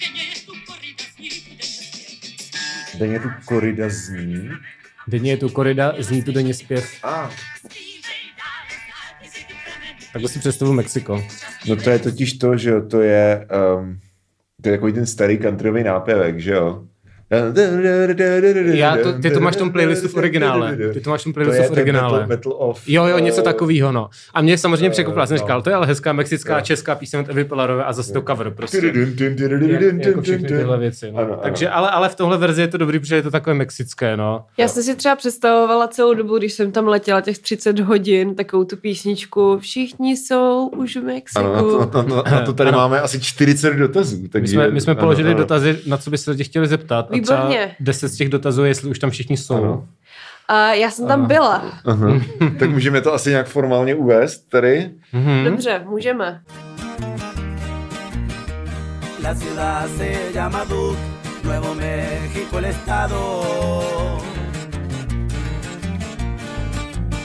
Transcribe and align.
denně 0.00 0.30
je 0.32 0.36
tu 0.46 0.58
korida, 0.68 1.04
zní 1.12 1.42
tu 1.42 1.52
denně 1.52 1.72
zpěv. 1.74 2.98
Denně 2.98 3.20
tu 3.20 3.28
korida 3.44 3.88
zní. 3.88 4.50
Denně 5.08 5.30
je 5.30 5.36
tu 5.36 5.48
korida, 5.48 5.94
zní 5.98 6.22
tu 6.22 6.32
denně 6.32 6.54
zpěv. 6.54 7.04
A, 7.04 7.30
Svířej 7.70 8.26
dál, 8.38 8.78
ty 9.22 9.28
si 9.28 9.44
tu 9.44 9.54
pramen, 9.64 9.96
Takhle 10.12 10.28
si 10.28 10.38
představu 10.38 10.72
Mexiko. 10.72 11.24
no 11.68 11.76
to 11.76 11.90
je 11.90 11.98
totiž 11.98 12.32
to, 12.32 12.56
že 12.56 12.70
jo, 12.70 12.86
to 12.86 13.00
je, 13.00 13.46
um, 13.78 14.00
to 14.62 14.68
je 14.68 14.76
takový 14.76 14.92
ten 14.92 15.06
starý 15.06 15.38
countryový 15.38 15.82
nápěvek, 15.82 16.38
že 16.40 16.50
jo. 16.50 16.86
Já 18.72 18.96
to, 18.96 19.12
ty 19.12 19.30
to 19.30 19.40
máš 19.40 19.54
v 19.54 19.58
tom 19.58 19.72
playlistu 19.72 20.08
v 20.08 20.14
originále. 20.14 20.76
Ty 20.92 21.00
to 21.00 21.10
máš 21.10 21.20
v 21.20 21.24
tom 21.24 21.32
To 21.32 21.40
je 21.40 21.44
playlistu 21.44 21.72
v 21.72 21.74
ten 21.74 21.82
originále. 21.82 22.12
Metal, 22.20 22.28
metal 22.28 22.52
of, 22.58 22.82
Jo, 22.86 23.06
jo, 23.06 23.18
něco 23.18 23.40
eh, 23.40 23.44
takového, 23.44 23.92
no. 23.92 24.08
A 24.34 24.42
mě 24.42 24.58
samozřejmě 24.58 24.90
překvapilo, 24.90 25.22
já 25.22 25.26
jsem 25.26 25.34
no. 25.34 25.38
říkal, 25.38 25.62
to 25.62 25.70
je 25.70 25.76
ale 25.76 25.86
hezká 25.86 26.12
mexická, 26.12 26.54
Jo. 26.58 26.64
česká 26.64 26.94
píseň 26.94 27.20
od 27.20 27.28
Evy 27.28 27.44
Pilarové 27.44 27.84
a 27.84 27.92
zase 27.92 28.12
to 28.12 28.22
cover 28.22 28.50
prostě. 28.50 28.80
Jak, 28.86 30.06
jako 30.06 30.22
všechny 30.22 30.48
tyhle 30.48 30.78
věci, 30.78 31.12
no. 31.12 31.18
Ano, 31.18 31.32
ano. 31.32 31.40
Takže, 31.42 31.68
ale, 31.68 31.90
ale 31.90 32.08
v 32.08 32.14
tomhle 32.14 32.38
verzi 32.38 32.60
je 32.60 32.68
to 32.68 32.78
dobrý, 32.78 32.98
protože 32.98 33.14
je 33.14 33.22
to 33.22 33.30
takové 33.30 33.54
mexické, 33.54 34.16
no. 34.16 34.44
Já 34.56 34.68
jsem 34.68 34.82
si 34.82 34.94
třeba 34.94 35.16
představovala 35.16 35.88
celou 35.88 36.14
dobu, 36.14 36.38
když 36.38 36.52
jsem 36.52 36.72
tam 36.72 36.88
letěla 36.88 37.20
těch 37.20 37.38
30 37.38 37.78
hodin, 37.78 38.34
takovou 38.34 38.64
tu 38.64 38.76
písničku 38.76 39.58
Všichni 39.58 40.16
jsou 40.16 40.70
už 40.76 40.96
v 40.96 41.02
Mexiku. 41.02 41.40
Ano, 41.46 41.78
na 41.78 41.86
to, 41.86 42.02
na, 42.02 42.22
to, 42.22 42.30
na 42.30 42.40
to 42.40 42.52
tady 42.52 42.68
Ano. 42.68 42.78
máme 42.78 43.00
asi 43.00 43.20
40 43.20 43.74
dotazů. 43.74 44.18
My 44.22 44.28
Takže, 44.28 44.52
jsme, 44.52 44.70
my 44.70 44.80
jsme 44.80 44.90
ano, 44.90 45.00
položili 45.00 45.30
ano. 45.30 45.38
dotazy, 45.38 45.78
na 45.86 45.96
co 45.96 46.10
byste 46.10 46.30
lidi 46.30 46.44
chtěli 46.44 46.66
zeptat. 46.66 47.06
Třeba 47.22 47.40
Výborně. 47.40 47.76
10 47.80 48.08
z 48.08 48.16
těch 48.16 48.28
dotazů, 48.28 48.62
je, 48.62 48.68
jestli 48.70 48.90
už 48.90 48.98
tam 48.98 49.10
všichni 49.10 49.36
jsou. 49.36 49.54
Ano. 49.54 49.86
A 50.48 50.72
já 50.72 50.90
jsem 50.90 51.06
tam 51.06 51.26
byla. 51.26 51.64
Aha. 51.84 52.20
tak 52.58 52.70
můžeme 52.70 53.00
to 53.00 53.14
asi 53.14 53.30
nějak 53.30 53.46
formálně 53.46 53.94
uvést 53.94 54.38
tady. 54.48 54.90
Mhm. 55.12 55.44
Dobře, 55.44 55.82
můžeme. 55.88 56.40
La 59.24 59.34
ciudad 59.34 59.90
se 59.96 60.18
llama 60.34 60.64
Duke, 60.64 61.00
Nuevo 61.44 61.74
México 61.74 62.58
el 62.58 62.64
estado. 62.64 63.42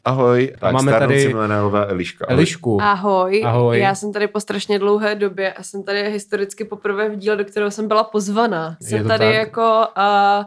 Ahoj, 0.05 0.51
tak 0.59 0.73
máme 0.73 0.91
máme 0.91 0.99
tady 0.99 1.27
milenialová 1.27 1.85
Eliška. 1.85 2.25
Ahoj. 2.25 2.33
Elišku. 2.37 2.81
Ahoj. 2.81 3.43
Ahoj. 3.45 3.79
Já 3.79 3.95
jsem 3.95 4.13
tady 4.13 4.27
po 4.27 4.39
strašně 4.39 4.79
dlouhé 4.79 5.15
době 5.15 5.53
a 5.53 5.63
jsem 5.63 5.83
tady 5.83 6.11
historicky 6.11 6.63
poprvé 6.65 7.09
v 7.09 7.15
díle, 7.15 7.35
do 7.35 7.45
kterého 7.45 7.71
jsem 7.71 7.87
byla 7.87 8.03
pozvaná. 8.03 8.77
Je 8.81 8.87
Jsem 8.87 9.01
to 9.01 9.07
tady 9.07 9.25
tak? 9.25 9.33
jako 9.33 9.87
uh, 9.97 10.45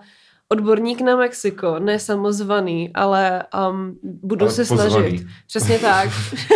odborník 0.48 1.00
na 1.00 1.16
Mexiko, 1.16 1.78
ne 1.78 1.98
samozvaný, 1.98 2.90
ale 2.94 3.42
um, 3.70 3.98
budu 4.02 4.44
Ale 4.44 4.50
se 4.52 4.64
pozvaný. 4.64 4.90
snažit. 4.92 5.26
Přesně 5.46 5.78
tak. 5.78 6.08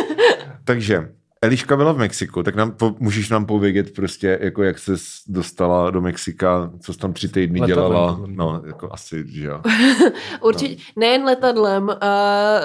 Takže 0.65 1.09
Eliška 1.45 1.77
byla 1.77 1.93
v 1.93 1.99
Mexiku, 1.99 2.43
tak 2.43 2.55
nám 2.55 2.73
po, 2.73 2.95
můžeš 2.99 3.29
nám 3.29 3.47
povědět 3.47 3.95
prostě, 3.95 4.39
jako 4.43 4.63
jak 4.63 4.79
se 4.79 4.93
dostala 5.29 5.91
do 5.91 6.01
Mexika, 6.01 6.71
co 6.81 6.93
jsi 6.93 6.99
tam 6.99 7.13
tři 7.13 7.29
týdny 7.29 7.61
Letadlem, 7.61 7.89
dělala. 7.91 8.21
No, 8.27 8.63
jako 8.67 8.89
asi, 8.93 9.25
že 9.29 9.47
jo. 9.47 9.61
Určitě, 10.41 10.75
No. 10.75 11.01
nejen 11.01 11.25
letadlem, 11.25 11.83
uh, 11.89 11.95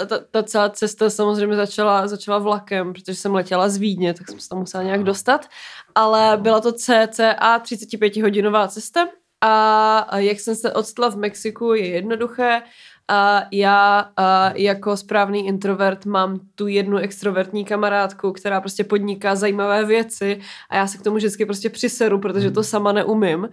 ta, 0.08 0.20
ta 0.32 0.44
celá 0.44 0.70
cesta 0.70 1.10
samozřejmě 1.10 1.56
začala, 1.56 2.08
začala 2.08 2.38
vlakem, 2.38 2.94
protože 2.94 3.16
jsem 3.16 3.34
letěla 3.36 3.70
z 3.70 3.78
Vídně, 3.78 4.14
tak 4.14 4.30
jsem 4.30 4.40
se 4.40 4.50
tam 4.50 4.60
musela 4.60 4.84
nějak 4.84 5.04
dostat, 5.04 5.46
ale 5.96 6.38
byla 6.38 6.60
to 6.60 6.72
cca 6.72 7.60
35-hodinová 7.60 8.68
cesta 8.68 9.08
a 9.42 9.98
a 10.00 10.18
jak 10.18 10.40
jsem 10.40 10.56
se 10.56 10.74
odstala 10.74 11.10
v 11.10 11.16
Mexiku 11.16 11.74
je 11.74 11.88
jednoduché, 11.88 12.62
a 13.08 13.44
já 13.52 14.12
a 14.18 14.52
jako 14.56 14.98
správný 14.98 15.48
introvert 15.48 16.06
mám 16.06 16.40
tu 16.56 16.68
jednu 16.68 16.98
extrovertní 16.98 17.66
kamarádku, 17.66 18.32
která 18.32 18.62
prostě 18.62 18.84
podniká 18.84 19.36
zajímavé 19.36 19.86
věci 19.86 20.40
a 20.70 20.76
já 20.76 20.88
se 20.88 20.98
k 20.98 21.02
tomu 21.02 21.16
vždycky 21.16 21.46
prostě 21.46 21.70
přiseru, 21.70 22.20
protože 22.20 22.52
to 22.52 22.64
sama 22.64 22.92
neumím. 22.92 23.50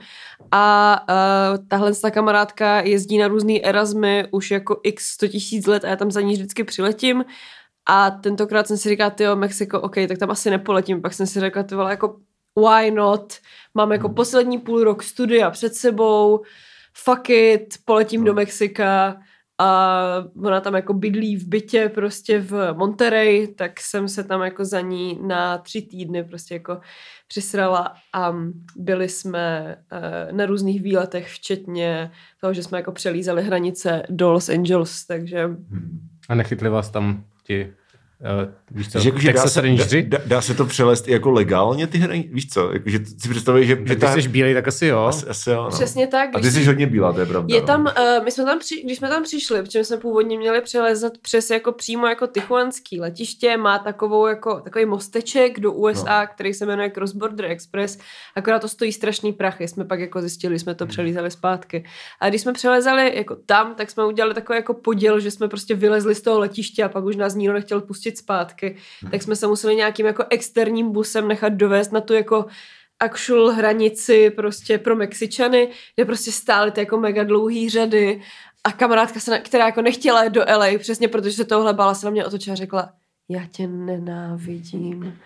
A 0.52 0.96
uh, 1.08 1.66
tahle 1.68 1.94
ta 1.94 2.10
kamarádka 2.10 2.80
jezdí 2.80 3.18
na 3.18 3.28
různý 3.28 3.64
Erasmy 3.64 4.28
už 4.30 4.50
jako 4.50 4.80
x 4.82 5.06
100 5.06 5.28
tisíc 5.28 5.66
let 5.66 5.84
a 5.84 5.88
já 5.88 5.96
tam 5.96 6.10
za 6.10 6.20
ní 6.20 6.32
vždycky 6.34 6.64
přiletím. 6.64 7.24
A 7.86 8.10
tentokrát 8.10 8.66
jsem 8.66 8.76
si 8.76 8.88
říkala, 8.88 9.10
tyjo, 9.10 9.36
Mexiko, 9.36 9.80
OK, 9.80 9.94
tak 10.08 10.18
tam 10.18 10.30
asi 10.30 10.50
nepoletím. 10.50 11.02
Pak 11.02 11.14
jsem 11.14 11.26
si 11.26 11.40
řekla, 11.40 11.62
ty 11.62 11.74
vole, 11.74 11.90
jako 11.90 12.16
why 12.58 12.90
not? 12.90 13.34
Mám 13.74 13.92
jako 13.92 14.08
poslední 14.08 14.58
půl 14.58 14.84
rok 14.84 15.02
studia 15.02 15.50
před 15.50 15.74
sebou, 15.74 16.42
fuck 16.94 17.30
it, 17.30 17.74
poletím 17.84 18.24
do 18.24 18.34
Mexika 18.34 19.16
a 19.58 20.24
ona 20.44 20.60
tam 20.60 20.74
jako 20.74 20.94
bydlí 20.94 21.36
v 21.36 21.48
bytě 21.48 21.88
prostě 21.94 22.40
v 22.40 22.72
Monterey, 22.72 23.54
tak 23.54 23.80
jsem 23.80 24.08
se 24.08 24.24
tam 24.24 24.42
jako 24.42 24.64
za 24.64 24.80
ní 24.80 25.18
na 25.22 25.58
tři 25.58 25.82
týdny 25.82 26.24
prostě 26.24 26.54
jako 26.54 26.80
přisrala 27.28 27.94
a 28.14 28.34
byli 28.76 29.08
jsme 29.08 29.76
eh, 29.92 30.32
na 30.32 30.46
různých 30.46 30.82
výletech, 30.82 31.28
včetně 31.28 32.10
toho, 32.40 32.54
že 32.54 32.62
jsme 32.62 32.78
jako 32.78 32.92
přelízali 32.92 33.42
hranice 33.42 34.02
do 34.08 34.32
Los 34.32 34.48
Angeles, 34.48 35.06
takže 35.06 35.50
A 36.28 36.34
nechytli 36.34 36.68
vás 36.68 36.90
tam 36.90 37.24
ti, 37.44 37.72
uh, 38.44 38.52
víš 38.70 38.86
co, 38.86 38.92
Takže 38.92 39.08
jakože 39.08 39.32
dá, 39.32 39.46
se, 39.46 39.62
dá, 40.02 40.18
dá, 40.26 40.40
se 40.40 40.54
to 40.54 40.64
přelést 40.64 41.08
i 41.08 41.12
jako 41.12 41.30
legálně 41.30 41.86
ty 41.86 41.98
hry? 41.98 42.30
Víš 42.32 42.48
co? 42.48 42.72
Jakože 42.72 42.98
si 43.18 43.28
představuji, 43.28 43.66
že, 43.66 43.78
Že 43.84 43.96
ty 43.96 44.06
jsi 44.06 44.28
bílej, 44.28 44.54
tak 44.54 44.68
asi 44.68 44.86
jo. 44.86 44.98
asi, 44.98 45.26
asi 45.26 45.50
jo, 45.50 45.62
no. 45.64 45.70
přesně 45.70 46.06
tak. 46.06 46.30
A 46.34 46.38
když 46.38 46.54
ty 46.54 46.60
jsi 46.60 46.66
hodně 46.66 46.86
bílá, 46.86 47.12
to 47.12 47.20
je 47.20 47.26
pravda. 47.26 47.54
Je 47.54 47.60
no. 47.60 47.66
tam, 47.66 47.80
uh, 47.80 48.24
my 48.24 48.30
jsme 48.30 48.44
tam, 48.44 48.58
při, 48.58 48.82
když 48.84 48.98
jsme 48.98 49.08
tam 49.08 49.22
přišli, 49.22 49.62
protože 49.62 49.84
jsme 49.84 49.96
původně 49.96 50.38
měli 50.38 50.60
přelezat 50.60 51.12
přes 51.18 51.50
jako 51.50 51.72
přímo 51.72 52.06
jako 52.06 52.26
Tichuanský 52.26 53.00
letiště, 53.00 53.56
má 53.56 53.78
takovou 53.78 54.26
jako, 54.26 54.60
takový 54.60 54.84
mosteček 54.84 55.60
do 55.60 55.72
USA, 55.72 56.20
no. 56.20 56.26
který 56.34 56.54
se 56.54 56.66
jmenuje 56.66 56.90
Cross 56.90 57.12
Border 57.12 57.44
Express, 57.44 57.98
akorát 58.36 58.58
to 58.58 58.68
stojí 58.68 58.92
strašný 58.92 59.32
prachy, 59.32 59.68
jsme 59.68 59.84
pak 59.84 60.00
jako 60.00 60.20
zjistili, 60.20 60.58
jsme 60.58 60.74
Hmm. 60.74 60.78
to 60.78 60.86
přelízali 60.86 61.30
zpátky. 61.30 61.84
A 62.20 62.28
když 62.28 62.40
jsme 62.40 62.52
přelezali 62.52 63.16
jako 63.16 63.36
tam, 63.46 63.74
tak 63.74 63.90
jsme 63.90 64.04
udělali 64.06 64.34
takový 64.34 64.56
jako 64.56 64.74
poděl, 64.74 65.20
že 65.20 65.30
jsme 65.30 65.48
prostě 65.48 65.74
vylezli 65.74 66.14
z 66.14 66.22
toho 66.22 66.38
letiště 66.38 66.84
a 66.84 66.88
pak 66.88 67.04
už 67.04 67.16
nás 67.16 67.34
nikdo 67.34 67.52
nechtěl 67.52 67.80
pustit 67.80 68.13
zpátky, 68.18 68.76
Hmm. 69.02 69.10
tak 69.10 69.22
jsme 69.22 69.36
se 69.36 69.46
museli 69.46 69.76
nějakým 69.76 70.06
jako 70.06 70.24
externím 70.30 70.92
busem 70.92 71.28
nechat 71.28 71.52
dovést 71.52 71.92
na 71.92 72.00
tu 72.00 72.14
jako 72.14 72.46
actual 73.00 73.50
hranici 73.50 74.30
prostě 74.30 74.78
pro 74.78 74.96
Mexičany, 74.96 75.68
kde 75.94 76.04
prostě 76.04 76.32
stály 76.32 76.70
ty 76.70 76.80
jako 76.80 76.98
mega 77.00 77.24
dlouhý 77.24 77.70
řady 77.70 78.22
a 78.64 78.72
kamarádka, 78.72 79.20
se 79.20 79.30
na, 79.30 79.38
která 79.38 79.66
jako 79.66 79.82
nechtěla 79.82 80.24
jít 80.24 80.32
do 80.32 80.44
LA, 80.56 80.78
přesně 80.78 81.08
protože 81.08 81.32
se 81.32 81.44
tohle 81.44 81.74
bála, 81.74 81.94
se 81.94 82.06
na 82.06 82.10
mě 82.10 82.26
otočila 82.26 82.52
a 82.52 82.56
řekla, 82.56 82.92
já 83.28 83.46
tě 83.50 83.66
nenávidím. 83.66 85.18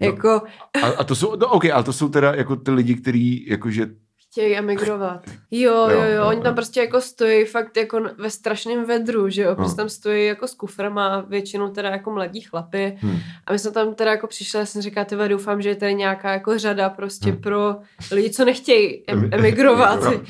Jako, 0.00 0.42
A, 0.82 0.86
a 0.86 1.04
to 1.04 1.14
jsou, 1.14 1.36
no, 1.36 1.46
OK, 1.48 1.64
ale 1.64 1.84
to 1.84 1.92
jsou 1.92 2.08
teda 2.08 2.34
jako 2.34 2.56
ty 2.56 2.70
lidi, 2.70 2.94
kteří 2.94 3.46
jakože 3.48 3.86
chtějí 4.34 4.56
emigrovat. 4.56 5.20
Jo, 5.56 5.88
jo, 5.90 6.02
Jo, 6.16 6.26
oni 6.26 6.40
tam 6.42 6.54
prostě 6.54 6.80
jako 6.80 7.00
stojí 7.00 7.44
fakt 7.44 7.76
jako 7.76 8.00
ve 8.18 8.30
strašném 8.30 8.84
vedru, 8.84 9.28
že 9.28 9.42
jo, 9.42 9.54
prostě 9.54 9.76
tam 9.76 9.88
stojí 9.88 10.26
jako 10.26 10.48
s 10.48 10.54
kuframa, 10.54 11.24
většinou 11.28 11.68
teda 11.68 11.88
jako 11.90 12.10
mladí 12.10 12.40
chlapy 12.40 12.98
Hmm. 13.00 13.18
a 13.46 13.52
my 13.52 13.58
jsme 13.58 13.70
tam 13.70 13.94
teda 13.94 14.10
jako 14.10 14.26
přišli, 14.26 14.58
já 14.58 14.66
jsem 14.66 14.82
říkala, 14.82 15.04
ty 15.04 15.14
vole, 15.16 15.28
doufám, 15.28 15.62
že 15.62 15.68
je 15.68 15.74
tady 15.76 15.94
nějaká 15.94 16.32
jako 16.32 16.58
řada 16.58 16.88
prostě 16.88 17.30
Hmm. 17.30 17.40
pro 17.40 17.76
lidi, 18.12 18.30
co 18.30 18.44
nechtějí 18.44 19.04
em- 19.06 19.20
Emi- 19.20 19.28
emigrovat. 19.32 20.02
Jo, 20.02 20.12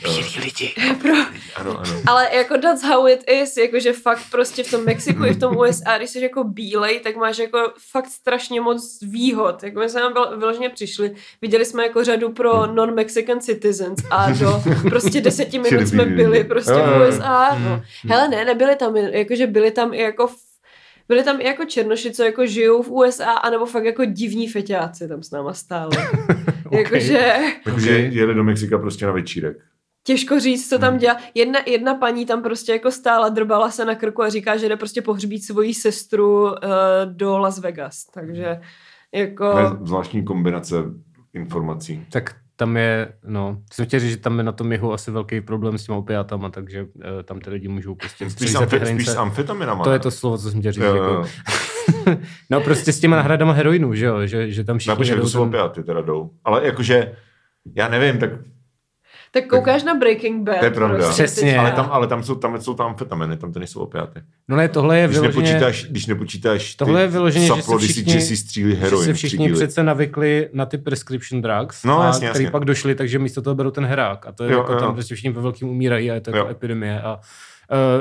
jo. 0.89 0.95
pro, 1.03 1.13
Ano, 1.57 1.79
ano. 1.81 2.01
ale 2.07 2.35
jako 2.37 2.59
that's 2.59 2.83
how 2.85 3.09
it 3.09 3.25
is, 3.43 3.57
jakože 3.57 3.93
fakt 3.93 4.23
prostě 4.31 4.63
v 4.63 4.71
tom 4.71 4.85
Mexiku 4.85 5.25
i 5.25 5.33
v 5.35 5.39
tom 5.41 5.57
USA, 5.57 5.99
když 5.99 6.11
jsi 6.11 6.21
jako 6.21 6.45
bílej, 6.45 7.01
tak 7.01 7.17
máš 7.17 7.39
jako 7.39 7.59
fakt 7.93 8.07
strašně 8.09 8.61
moc 8.61 8.99
výhod. 9.03 9.63
Jako 9.63 9.81
my 9.81 9.89
jsme 9.89 10.01
tam 10.01 10.13
vyl- 10.13 10.39
vyloženě 10.39 10.69
přišli, 10.71 11.15
viděli 11.43 11.65
jsme 11.65 11.83
jako 11.83 12.05
řadu 12.05 12.33
pro 12.33 12.67
non-Mexican 12.67 13.41
citizens 13.41 13.94
a 14.11 14.31
do 14.33 14.63
prostě 14.91 15.21
deseti 15.21 15.59
minut 15.59 15.89
jsme 15.89 16.05
byli 16.05 16.45
prostě 16.45 16.73
v. 16.73 17.09
USA. 17.09 17.59
No. 17.59 17.69
Hmm. 17.69 17.81
Hele 18.09 18.29
ne, 18.29 18.45
nebyli 18.45 18.77
tam, 18.77 18.97
jakože 18.97 19.47
byli 19.47 19.71
tam 19.71 19.95
i 19.95 20.01
jako 20.01 20.27
v- 20.27 20.35
byli 21.09 21.23
tam 21.25 21.41
i 21.41 21.45
jako 21.47 21.65
černoši, 21.65 22.11
co 22.13 22.23
jako 22.23 22.47
žijou 22.47 22.83
v 22.83 22.91
USA, 22.91 23.31
anebo 23.31 23.67
fakt 23.67 23.85
jako 23.85 24.05
divní 24.05 24.49
feťáci 24.49 25.09
tam 25.09 25.23
s 25.23 25.31
náma 25.31 25.53
stáli. 25.55 25.97
Jakože 26.71 27.35
Takže 27.65 27.91
jeli 27.91 28.35
do 28.35 28.45
Mexika 28.45 28.79
prostě 28.79 29.07
na 29.07 29.13
večírek. 29.13 29.57
těžko 30.07 30.41
říct, 30.41 30.69
co 30.69 30.79
tam 30.79 30.91
Hmm. 30.91 30.99
dělá. 30.99 31.17
Jedna, 31.35 31.59
jedna 31.67 31.95
paní 31.95 32.27
tam 32.27 32.43
prostě 32.43 32.73
jako 32.73 32.91
stála, 32.91 33.29
drbala 33.29 33.71
se 33.71 33.85
na 33.85 33.95
krku 33.95 34.23
a 34.23 34.29
říká, 34.29 34.57
že 34.57 34.69
jde 34.69 34.77
prostě 34.77 35.03
pohřbít 35.03 35.45
svoji 35.45 35.75
sestru 35.75 36.43
uh, 36.43 36.53
do 37.05 37.39
Las 37.39 37.59
Vegas. 37.59 38.05
Takže 38.15 38.61
jako... 39.15 39.53
To 39.53 39.59
je 39.59 39.67
zvláštní 39.83 40.25
kombinace 40.25 40.75
informací. 41.35 42.07
Tak 42.13 42.35
tam 42.57 42.77
je, 42.77 43.13
no, 43.27 43.59
jsem 43.73 43.87
chtěl 43.87 44.01
říct, 44.01 44.11
že 44.11 44.17
tam 44.17 44.39
je 44.39 44.45
na 44.45 44.53
tom 44.53 44.73
jihu 44.73 44.93
asi 44.93 45.11
velký 45.11 45.41
problém 45.41 45.79
s 45.79 45.85
těma 45.85 45.99
opiátama, 45.99 46.51
takže 46.51 46.83
uh, 46.83 46.89
tam 47.25 47.41
ty 47.41 47.51
lidi 47.51 47.69
můžou 47.69 47.95
prostě 47.95 48.31
Spíš, 48.31 48.55
amfi, 48.55 48.81
spíš 48.87 49.09
s 49.09 49.17
amfetaminama. 49.17 49.85
To 49.85 49.93
je 49.93 49.99
to 49.99 50.11
slovo, 50.11 50.39
co 50.39 50.51
jsem 50.51 50.61
chtěl 50.61 50.73
říct. 50.73 50.85
Jo, 50.85 50.95
jako. 50.95 51.07
jo, 51.07 51.25
jo. 52.07 52.17
no 52.51 52.61
prostě 52.61 52.93
s 52.93 53.01
těma 53.01 53.17
nahradama 53.17 53.53
heroinu, 53.53 53.95
že 53.95 54.07
jo, 54.07 54.27
že, 54.27 54.51
že 54.51 54.65
tam 54.65 54.79
všichni 54.79 54.91
Napočkej, 54.91 55.21
to 55.21 55.29
jsou 55.29 55.43
opiaty 55.43 55.83
teda 55.83 56.01
jdou. 56.01 56.31
Ale 56.45 56.67
jakože, 56.67 57.17
já 57.77 57.89
nevím, 57.89 58.19
tak 58.19 58.31
Tak 59.35 59.47
koukáš 59.47 59.83
na 59.83 59.95
Breaking 59.95 60.43
Bad. 60.43 60.59
To 60.59 60.65
je 60.65 60.71
pravda. 60.71 60.97
Prostě, 60.97 61.23
Přesně. 61.25 61.59
Ale 61.59 61.73
tam, 61.73 61.89
ale 61.91 62.07
tam 62.07 62.23
jsou, 62.23 62.35
tam 62.35 62.61
jsou 62.61 62.75
tam 62.75 62.87
amfetaminy, 62.87 63.37
tam 63.37 63.53
to 63.53 63.59
nejsou 63.59 63.81
opiáty. 63.81 64.21
No 64.49 64.57
ne, 64.57 64.69
tohle 64.69 64.99
je 64.99 65.07
Když 65.07 65.19
vyloženě... 65.19 65.43
nepočítáš, 65.47 65.85
když 65.91 66.07
nepočítáš 66.07 66.75
Tohle 66.75 67.01
je 67.01 67.09
vyloženě, 67.09 67.47
že 67.47 67.53
se 67.55 67.61
saplo, 67.63 67.79
když 67.79 67.89
si 67.89 67.93
všichni- 68.03 68.15
Jesse 68.15 68.37
střílí 68.37 68.71
že 68.75 68.81
heroin. 68.81 69.05
se 69.05 69.13
všichni 69.15 69.53
přece 69.53 69.83
navykli 69.83 70.49
na 70.53 70.67
ty 70.67 70.79
prescription 70.79 71.43
drugs, 71.43 71.85
No, 71.85 72.01
a 72.01 72.07
jasně, 72.07 72.29
který 72.29 72.45
jasně. 72.45 72.53
pak 72.53 72.65
došli, 72.65 72.95
takže 72.95 73.19
místo 73.19 73.43
toho 73.43 73.55
berou 73.55 73.71
ten 73.71 73.85
herák. 73.87 74.27
A 74.27 74.33
to 74.33 74.45
je 74.45 74.53
Jo, 74.53 74.59
jako 74.59 74.73
jo. 74.73 74.79
tam 74.81 74.95
prostě 74.95 75.15
všichni 75.15 75.31
ve 75.31 75.43
velkým 75.43 75.69
umírají 75.69 76.11
a 76.11 76.15
je 76.15 76.21
to 76.21 76.31
jako 76.31 76.39
Jo. 76.47 76.51
epidemie. 76.51 77.01
A 77.03 77.15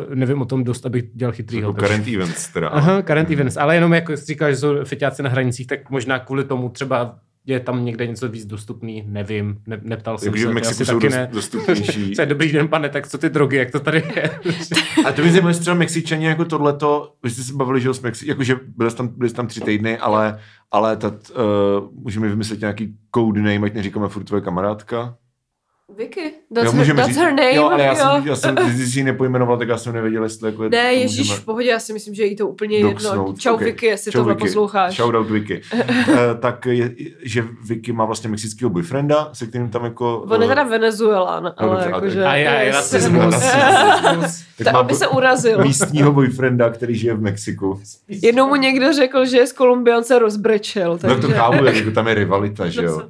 uh, 0.10 0.16
nevím 0.16 0.42
o 0.42 0.46
tom 0.46 0.64
dost, 0.64 0.86
abych 0.86 1.04
dělal 1.14 1.34
chytrýho. 1.34 1.70
Jako 1.70 1.80
current 1.82 2.08
events 2.08 2.48
teda. 2.48 2.68
Aha, 2.68 3.02
current 3.02 3.32
events. 3.32 3.58
Ale 3.58 3.76
jenom 3.76 3.94
jako 3.94 4.18
jsi 4.18 4.26
říkal, 4.26 4.50
že 4.50 4.56
jsou 4.58 4.76
feťáci 4.86 5.24
na 5.24 5.30
hranicích, 5.30 5.68
tak 5.68 5.90
možná 5.90 6.20
kvůli 6.20 6.44
tomu 6.44 6.70
třeba 6.70 7.16
je 7.46 7.60
tam 7.60 7.86
někde 7.86 8.08
něco 8.08 8.30
víc 8.30 8.46
dostupný, 8.46 9.04
nevím, 9.08 9.58
ne, 9.68 9.80
neptal 9.84 10.18
jsem 10.18 10.32
Takže 10.32 10.44
se, 10.44 10.48
v 10.48 10.52
to 10.52 10.54
Mexiku 10.54 10.86
jsou 10.86 10.94
taky 10.94 11.08
dost, 11.08 11.16
ne. 11.16 11.30
dostupnější. 11.34 12.12
Co 12.16 12.22
je 12.22 12.26
dobrý 12.26 12.52
den, 12.52 12.68
pane, 12.68 12.90
tak 12.90 13.08
co 13.08 13.18
ty 13.18 13.30
drogy, 13.30 13.58
jak 13.58 13.72
to 13.72 13.80
tady 13.80 14.04
je? 14.16 14.40
A 15.06 15.12
to 15.12 15.22
mi 15.22 15.32
zajímavé, 15.32 15.50
jestli 15.50 15.62
třeba 15.62 15.76
Mexičani 15.76 16.26
jako 16.26 16.46
tohleto, 16.46 17.14
vy 17.24 17.30
jste 17.30 17.44
se 17.44 17.54
bavili, 17.54 17.82
že 17.82 17.88
jo, 17.88 17.94
s 17.94 18.02
Mexi, 18.02 18.30
jakože 18.30 18.60
byli 18.78 18.92
jste 18.92 18.98
tam, 18.98 19.08
byli 19.08 19.30
jste 19.30 19.38
tam 19.38 19.48
tři 19.48 19.62
týdny, 19.62 19.98
ale, 19.98 20.40
ale 20.72 20.98
tat, 20.98 21.14
uh, 21.30 22.04
můžeme 22.04 22.30
vymyslet 22.30 22.60
nějaký 22.60 22.96
code 23.16 23.42
name, 23.42 23.68
ať 23.68 23.74
neříkáme 23.74 24.10
furt 24.10 24.24
tvoje 24.24 24.42
kamarádka. 24.42 25.16
Vicky, 25.90 26.34
that's, 26.56 26.74
jo, 26.74 26.80
her, 26.80 26.96
that's 26.96 27.08
říct, 27.08 27.18
her 27.18 27.30
name. 27.34 27.56
Jo, 27.56 27.70
ale 27.70 27.84
já 27.84 27.94
jo. 27.94 27.96
jsem, 28.00 28.28
já 28.28 28.36
jsem, 28.36 28.56
když 28.56 28.94
jsi 28.94 29.00
ji 29.00 29.04
nepojmenoval, 29.04 29.58
tak 29.58 29.68
já 29.68 29.78
jsem 29.78 29.94
nevěděl, 29.94 30.24
jestli 30.24 30.48
jako 30.50 30.64
Ne, 30.64 30.70
to 30.70 30.78
ježíš, 31.00 31.18
můžeme 31.20 31.40
v 31.40 31.46
pohodě, 31.46 31.70
já 31.70 31.80
si 31.80 31.94
myslím, 31.94 32.14
že 32.16 32.26
jí 32.26 32.36
to 32.36 32.48
úplně 32.48 32.78
jedno. 32.78 32.92
doxnout. 32.92 33.40
Čau 33.40 33.54
Ok. 33.54 33.62
Vicky, 33.62 33.86
jestli 33.86 34.12
Čau, 34.12 34.20
tohle 34.20 34.34
Vicky. 34.34 34.48
posloucháš. 34.48 34.96
Shoutout 34.96 35.30
Vicky. 35.30 35.62
uh, 35.74 35.80
tak 36.40 36.66
je, 36.66 36.92
že 37.24 37.44
Vicky 37.68 37.92
má 37.92 38.06
vlastně 38.06 38.30
mexického 38.30 38.70
boyfrienda, 38.70 39.30
se 39.34 39.48
kterým 39.48 39.70
tam 39.70 39.84
jako... 39.84 40.20
On 40.30 40.42
je 40.42 40.46
eh, 40.46 40.50
teda 40.50 40.64
Venezuelan, 40.64 41.54
ale 41.58 41.70
dobře, 41.70 41.86
a 41.86 41.96
jakože... 41.96 42.26
A 42.26 42.36
já, 42.36 42.72
rasismus. 42.72 43.36
tak 44.64 44.76
aby 44.76 44.96
se 44.96 45.08
urazil. 45.08 45.64
místního 45.64 46.12
boyfrienda, 46.12 46.70
který 46.70 46.96
žije 46.96 47.14
v 47.14 47.22
Mexiku. 47.22 47.82
Jednou 48.08 48.48
mu 48.48 48.56
někdo 48.56 48.94
řekl, 48.94 49.26
že 49.26 49.38
je 49.38 49.48
z 49.48 49.54
Kolumbiance 49.54 50.20
rozbrečel, 50.20 50.98
takže... 50.98 51.16
No 51.16 51.22
to 51.22 51.30
chápu, 51.34 51.66
jako 51.66 51.92
tam 51.92 52.08
je 52.08 52.14
rivalita, 52.14 52.70
že 52.70 52.84
jo. 52.84 53.02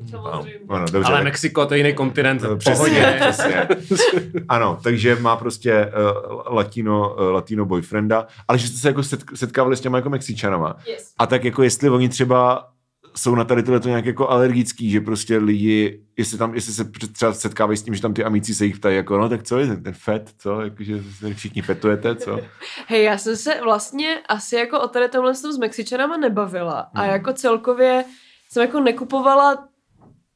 No, 0.70 0.86
dobře, 0.92 1.12
Ale 1.14 1.24
Mexiko, 1.24 1.66
to 1.66 1.74
je 1.74 1.78
jiný 1.78 1.94
kontinent, 1.94 2.42
No, 2.42 2.58
pohodě. 2.72 3.18
přesně. 3.20 3.68
Ano, 4.50 4.80
takže 4.84 5.16
má 5.16 5.36
prostě 5.36 5.92
uh, 6.26 6.42
latino, 6.56 7.16
uh, 7.20 7.32
latino 7.32 7.66
boyfrienda, 7.66 8.28
ale 8.48 8.58
že 8.58 8.68
jste 8.68 8.78
se 8.78 8.88
jako 8.88 9.02
setk- 9.02 9.36
setkávali 9.36 9.76
s 9.78 9.82
těma 9.82 9.98
jako 9.98 10.10
Mexičanama. 10.10 10.76
Yes. 10.88 11.14
A 11.20 11.26
tak 11.26 11.44
jako 11.44 11.64
jestli 11.64 11.90
oni 11.90 12.10
třeba 12.10 12.70
jsou 13.16 13.36
na 13.36 13.44
tady 13.44 13.64
tohle 13.64 13.80
to 13.80 13.90
nějak 13.90 14.06
jako 14.06 14.30
alergický, 14.30 14.90
že 14.90 15.02
prostě 15.02 15.38
lidi, 15.38 16.00
jestli 16.18 16.38
tam, 16.38 16.56
jestli 16.56 16.74
se 16.74 16.84
třeba 17.14 17.34
setkávají 17.34 17.78
s 17.78 17.84
tím, 17.84 17.96
že 17.96 18.02
tam 18.02 18.14
ty 18.14 18.24
amici 18.24 18.56
se 18.56 18.66
jich 18.66 18.76
ptají, 18.80 18.96
jako 18.96 19.18
no 19.18 19.30
tak 19.30 19.44
co 19.44 19.60
je 19.60 19.68
ten, 19.68 19.84
ten 19.84 19.94
fet, 19.94 20.30
co, 20.38 20.62
jakože 20.62 21.04
se 21.20 21.34
všichni 21.34 21.62
fetujete, 21.62 22.16
co? 22.16 22.40
Hej, 22.88 23.04
já 23.04 23.18
jsem 23.18 23.36
se 23.36 23.62
vlastně 23.64 24.22
asi 24.30 24.56
jako 24.56 24.80
o 24.82 24.88
tady 24.88 25.10
tomhle 25.10 25.36
s 25.36 25.58
Mexičanama 25.58 26.18
nebavila 26.18 26.88
a 26.96 27.02
Mhm. 27.02 27.10
jako 27.12 27.34
celkově 27.34 28.04
jsem 28.52 28.62
jako 28.64 28.80
nekupovala 28.80 29.68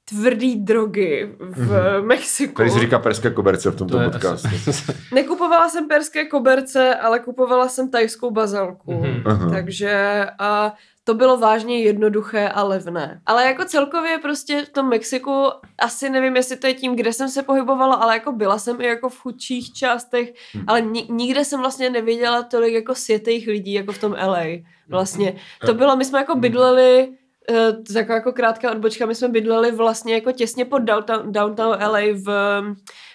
tvrdý 0.10 0.56
drogy 0.56 1.30
v 1.40 2.02
Mexiku. 2.02 2.54
Tady 2.54 2.70
se 2.70 2.80
říká 2.80 3.00
perská 3.00 3.30
koberce 3.30 3.72
v 3.72 3.76
tomto 3.76 4.00
To 4.00 4.10
podcastu. 4.12 4.48
Nekupovala 5.14 5.70
jsem 5.70 5.88
perské 5.88 6.26
koberce, 6.26 6.96
ale 6.96 7.20
kupovala 7.20 7.70
jsem 7.70 7.92
tajskou 7.92 8.32
bazalku. 8.32 8.94
Mhm. 8.94 9.24
Aha. 9.26 9.50
Takže 9.50 10.26
a 10.40 10.74
to 11.04 11.14
bylo 11.14 11.38
vážně 11.38 11.84
jednoduché 11.84 12.50
a 12.50 12.64
levné. 12.64 13.22
Ale 13.26 13.46
jako 13.46 13.66
celkově 13.66 14.18
prostě 14.18 14.66
v 14.66 14.70
tom 14.70 14.90
Mexiku, 14.90 15.46
asi 15.80 16.10
nevím, 16.10 16.36
jestli 16.36 16.56
to 16.58 16.68
je 16.68 16.74
tím, 16.74 16.96
kde 16.96 17.14
jsem 17.14 17.30
se 17.30 17.44
pohybovala, 17.44 17.96
ale 17.96 18.14
jako 18.14 18.32
byla 18.32 18.58
jsem 18.60 18.82
i 18.82 18.86
jako 18.86 19.10
v 19.10 19.20
chudších 19.20 19.74
částech, 19.74 20.34
Hmm. 20.54 20.64
ale 20.68 20.82
ni- 20.82 21.08
nikde 21.10 21.46
jsem 21.46 21.60
vlastně 21.60 21.90
neviděla 21.90 22.44
tolik 22.44 22.74
jako 22.74 22.96
světých 22.96 23.48
lidí, 23.48 23.74
jako 23.74 23.92
v 23.92 23.98
tom 23.98 24.12
LA. 24.26 24.44
Vlastně. 24.90 25.36
To 25.66 25.74
bylo, 25.74 25.96
my 25.96 26.06
jsme 26.06 26.20
jako 26.20 26.36
bydleli 26.36 27.10
je 27.52 27.94
taková 27.94 28.16
jako 28.16 28.32
krátká 28.32 28.72
odbočka, 28.72 29.06
my 29.06 29.16
jsme 29.16 29.28
bydleli 29.28 29.72
vlastně 29.72 30.14
jako 30.14 30.32
těsně 30.32 30.66
pod 30.66 30.80
downtown, 30.80 31.32
downtown 31.32 31.78
LA 31.84 32.00
v, 32.14 32.26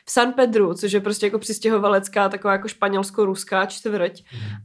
v 0.06 0.10
San 0.10 0.32
Pedru, 0.32 0.74
což 0.74 0.92
je 0.92 1.00
prostě 1.00 1.26
jako 1.26 1.38
přistěhovalecká, 1.38 2.28
taková 2.28 2.52
jako 2.52 2.68
španělsko-ruská 2.68 3.66
čtvrť. 3.66 4.22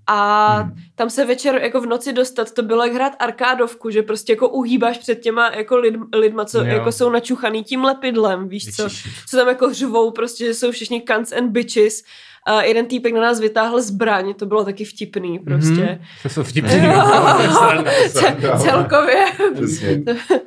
A 0.08 0.48
Hmm. 0.58 0.72
tam 0.96 1.10
se 1.10 1.26
večer 1.26 1.56
jako 1.56 1.82
v 1.82 1.86
noci 1.86 2.14
dostat, 2.14 2.52
to 2.52 2.64
bylo 2.64 2.84
jak 2.84 2.94
hrát 2.94 3.14
arkádovku, 3.20 3.90
že 3.90 4.04
prostě 4.04 4.32
jako 4.34 4.50
uhýbáš 4.50 4.98
před 4.98 5.16
těma 5.16 5.52
jako 5.56 5.78
lid, 5.78 5.96
lidma, 6.16 6.46
co 6.46 6.58
Jo. 6.60 6.66
jako 6.66 6.92
jsou 6.92 7.10
načuchaný 7.10 7.64
tím 7.64 7.84
lepidlem, 7.84 8.48
víš 8.48 8.76
co? 8.76 8.88
Co 9.30 9.38
tam 9.38 9.48
jako 9.48 9.74
řvou, 9.74 10.12
prostě, 10.12 10.46
že 10.46 10.54
jsou 10.54 10.72
všichni 10.72 11.04
cunts 11.12 11.32
and 11.32 11.50
bitches. 11.52 12.04
A 12.48 12.62
jeden 12.62 12.86
týpek 12.86 13.14
na 13.14 13.22
nás 13.22 13.40
vytáhl 13.40 13.82
zbraň, 13.82 14.34
to 14.34 14.46
bylo 14.46 14.66
taky 14.66 14.86
vtipný 14.86 15.40
prostě. 15.40 15.82
Mhm. 15.82 15.98
To 16.24 16.30
jsou 16.30 16.44
vtipný. 16.44 16.72
Ce- 18.10 18.36
celkově. 18.58 19.16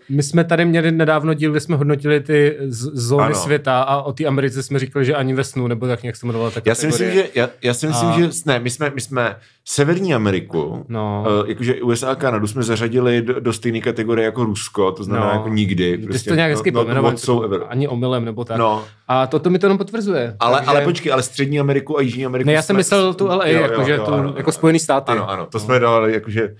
My 0.08 0.22
jsme 0.22 0.44
tady 0.44 0.64
měli 0.64 0.92
nedávno 0.92 1.34
díl, 1.34 1.50
kde 1.50 1.60
jsme 1.60 1.76
hodnotili 1.76 2.20
ty 2.20 2.56
z- 2.68 2.90
zóny 2.94 3.24
Ano. 3.24 3.34
světa 3.34 3.82
a 3.82 4.02
o 4.02 4.12
té 4.12 4.24
Americe 4.26 4.62
jsme 4.62 4.78
říkali, 4.78 5.04
že 5.04 5.14
ani 5.14 5.34
ve 5.34 5.44
snu, 5.44 5.66
nebo 5.66 5.86
tak 5.86 6.02
nějak 6.02 6.16
se 6.16 6.26
jmenovala 6.26 6.50
ta 6.50 6.60
Já 6.64 6.74
si 6.74 6.86
myslím, 6.86 7.10
že, 7.10 7.28
já, 7.34 7.48
já 7.62 7.74
si 7.74 7.86
myslím, 7.86 8.08
A- 8.08 8.20
že 8.20 8.28
ne, 8.46 8.58
my 8.58 8.70
jsme, 8.70 8.90
my 8.94 9.00
jsme 9.00 9.36
Severní 9.64 10.14
Ameriku, 10.14 10.84
No. 10.88 11.24
uh, 11.42 11.48
jakože 11.48 11.74
USA 11.82 12.10
a 12.10 12.14
Kanadu 12.14 12.46
jsme 12.46 12.62
zařadili 12.62 13.22
do, 13.22 13.40
do 13.40 13.52
stejné 13.52 13.80
kategorie 13.80 14.24
jako 14.24 14.44
Rusko, 14.44 14.92
to 14.92 15.04
znamená 15.04 15.26
No. 15.26 15.32
jako 15.32 15.48
nikdy. 15.48 15.98
Ty 16.12 16.18
jsi 16.18 16.28
to 16.28 16.34
nějak 16.34 16.50
hezky 16.50 16.70
no, 16.70 16.84
whatsoever. 17.02 17.60
ani 17.68 17.88
omylem 17.88 18.24
nebo 18.24 18.44
tak. 18.44 18.58
No, 18.58 18.84
A 19.12 19.26
to, 19.26 19.38
to 19.38 19.50
mi 19.50 19.58
to 19.58 19.66
jenom 19.66 19.78
potvrzuje. 19.78 20.36
ale, 20.40 20.56
Takže- 20.58 20.70
ale 20.70 20.80
počkej, 20.80 21.12
ale 21.12 21.22
Střední 21.22 21.60
Ameriku 21.60 21.98
a 21.98 22.00
Jižní 22.00 22.26
Ameriku 22.26 22.46
Ne, 22.46 22.52
já 22.52 22.62
jsem 22.62 22.74
jsme- 22.74 22.78
myslel 22.78 23.14
tu 23.14 23.26
LA, 23.26 23.46
jakože 23.46 23.98
tu, 23.98 24.12
jako 24.36 24.52
Spojený 24.52 24.78
státy. 24.78 25.12
Ano, 25.12 25.30
ano, 25.30 25.46
to 25.46 25.60
jsme 25.60 25.78
dávali 25.78 26.12
jakože 26.12 26.54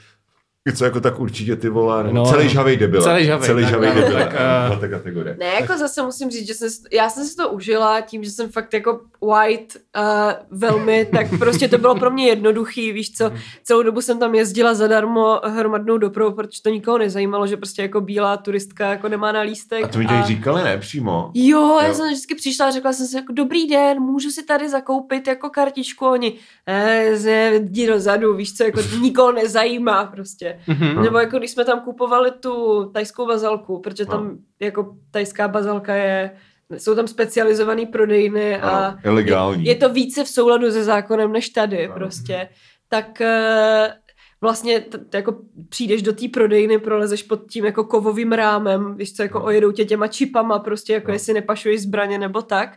něco 0.69 0.85
jako 0.85 1.01
tak 1.01 1.21
určitě 1.21 1.57
ty 1.57 1.69
vole, 1.69 2.05
no, 2.05 2.12
No, 2.12 2.27
celý 2.27 2.45
no. 2.45 2.51
žhavej 2.51 2.77
debil. 2.77 3.03
Celý 3.03 3.25
žhavej, 3.25 3.47
celý 3.47 3.62
tak, 3.62 3.71
žhavej 3.71 3.91
ano, 3.91 4.01
debil. 4.01 4.19
tak, 4.19 4.35
eh, 4.35 4.67
byla 4.67 4.79
ta 4.81 4.89
kategorie. 4.89 5.37
Ne, 5.41 5.47
jako 5.47 5.79
zase 5.79 6.03
musím 6.03 6.31
říct, 6.31 6.47
že 6.47 6.55
jsem, 6.55 6.71
si- 6.71 6.83
já 6.93 7.11
jsem 7.11 7.25
si 7.25 7.37
to 7.37 7.49
užila 7.51 8.01
tím, 8.01 8.25
že 8.25 8.31
jsem 8.31 8.49
fakt 8.53 8.75
jako 8.75 9.01
white 9.31 9.77
uh, 9.97 10.59
velmi, 10.59 11.05
tak 11.17 11.27
prostě 11.39 11.69
to 11.69 11.79
bylo 11.79 11.95
pro 11.95 12.11
mě 12.11 12.27
jednoduchý, 12.27 12.93
víš 12.93 13.12
co, 13.12 13.33
celou 13.65 13.83
dobu 13.83 14.01
jsem 14.01 14.19
tam 14.19 14.35
jezdila 14.35 14.75
zadarmo 14.75 15.41
hromadnou 15.45 15.99
dopravu, 15.99 16.33
protože 16.33 16.63
to 16.63 16.71
nikoho 16.71 16.99
nezajímalo, 16.99 17.47
že 17.47 17.56
prostě 17.56 17.83
jako 17.83 18.01
bílá 18.01 18.37
turistka 18.37 18.91
jako 18.91 19.09
nemá 19.09 19.33
na 19.33 19.41
lístek. 19.41 19.85
A 19.85 19.89
to 19.89 19.99
mi 19.99 20.06
tady 20.06 20.23
říkali, 20.23 20.63
ne, 20.65 20.79
přímo. 20.79 21.31
Jo, 21.35 21.79
já 21.83 21.89
Jo. 21.89 21.95
jsem 21.95 22.06
vždycky 22.09 22.35
přišla 22.35 22.67
a 22.67 22.71
řekla 22.71 22.93
jsem 22.93 23.06
si 23.06 23.17
jako 23.17 23.33
dobrý 23.33 23.67
den, 23.67 24.01
můžu 24.01 24.31
si 24.31 24.43
tady 24.43 24.69
zakoupit 24.69 25.27
jako 25.29 25.51
kartičku, 25.51 26.06
oni, 26.06 26.35
eh, 26.69 27.61
dozadu, 27.87 28.35
víš 28.37 28.56
co, 28.56 28.65
jako 28.65 28.81
nikoho 29.01 29.33
nezajímá 29.33 30.05
prostě. 30.05 30.50
Mhm. 30.67 31.02
Nebo 31.02 31.19
jako 31.19 31.39
když 31.39 31.51
jsme 31.51 31.65
tam 31.65 31.81
kupovali 31.81 32.31
tu 32.31 32.84
tajskou 32.94 33.27
bazalku, 33.27 33.81
protože 33.81 34.06
tam 34.06 34.29
No. 34.29 34.36
jako 34.60 34.96
tajská 35.10 35.48
bazalka 35.48 35.94
je, 35.94 36.31
jsou 36.79 36.94
tam 36.94 37.06
specializované 37.06 37.86
prodejny 37.86 38.60
a 38.60 38.69
Ano, 39.05 39.19
je 39.19 39.25
je, 39.58 39.69
je 39.69 39.75
to 39.75 39.89
více 39.89 40.25
v 40.25 40.29
souladu 40.29 40.70
se 40.72 40.84
zákonem 40.84 41.32
než 41.32 41.48
tady 41.48 41.84
Ano. 41.86 41.94
prostě. 41.94 42.48
Tak 42.89 43.20
eh, 43.20 43.93
vlastně 44.41 44.81
t- 44.81 44.98
jako 45.15 45.36
přijdeš 45.69 46.03
do 46.03 46.13
té 46.13 46.29
prodejny, 46.29 46.79
prolezeš 46.79 47.22
pod 47.22 47.41
tím 47.51 47.65
jako 47.65 47.84
kovovým 47.84 48.32
rámem, 48.32 48.94
víš 48.96 49.13
co, 49.17 49.22
jako 49.22 49.39
No. 49.39 49.44
ojedou 49.44 49.72
tě 49.72 49.84
těma 49.84 50.06
čipama 50.08 50.58
prostě, 50.58 50.93
jako 50.93 51.08
No. 51.08 51.15
jestli 51.15 51.34
nepašuješ 51.34 51.82
zbraně 51.82 52.19
nebo 52.19 52.43
tak. 52.43 52.77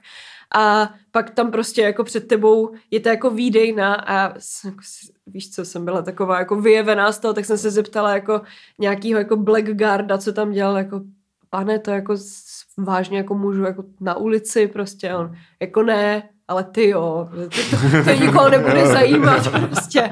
A 0.56 0.94
pak 1.12 1.30
tam 1.30 1.52
prostě 1.52 1.82
jako 1.82 2.04
před 2.04 2.28
tebou 2.28 2.74
je 2.92 3.00
to 3.00 3.10
jako 3.10 3.30
výdejna 3.30 3.96
a 3.96 4.22
jako 4.66 4.82
víš 5.28 5.52
co, 5.52 5.66
jsem 5.66 5.86
byla 5.86 6.02
taková 6.02 6.40
jako 6.40 6.62
vyjevená 6.62 7.12
z 7.12 7.20
toho, 7.20 7.34
tak 7.34 7.46
jsem 7.46 7.58
se 7.58 7.72
zeptala 7.72 8.14
jako 8.14 8.42
nějakýho 8.80 9.20
jako 9.20 9.36
blackguarda, 9.36 10.18
co 10.18 10.34
tam 10.34 10.52
dělal, 10.52 10.78
jako 10.78 11.02
pane, 11.50 11.80
to 11.80 11.92
jako 11.92 12.16
vážně 12.78 13.18
jako 13.18 13.36
můžu 13.36 13.64
jako 13.64 13.84
na 14.02 14.18
ulici 14.18 14.68
prostě, 14.68 15.16
on 15.16 15.36
jako 15.60 15.84
ne, 15.84 16.24
ale 16.48 16.64
ty 16.64 16.90
jo, 16.90 17.30
to, 17.32 17.48
to, 17.48 18.04
to 18.04 18.24
nikoho 18.26 18.50
nebude 18.50 18.88
zajímat 18.88 19.52
prostě. 19.52 20.10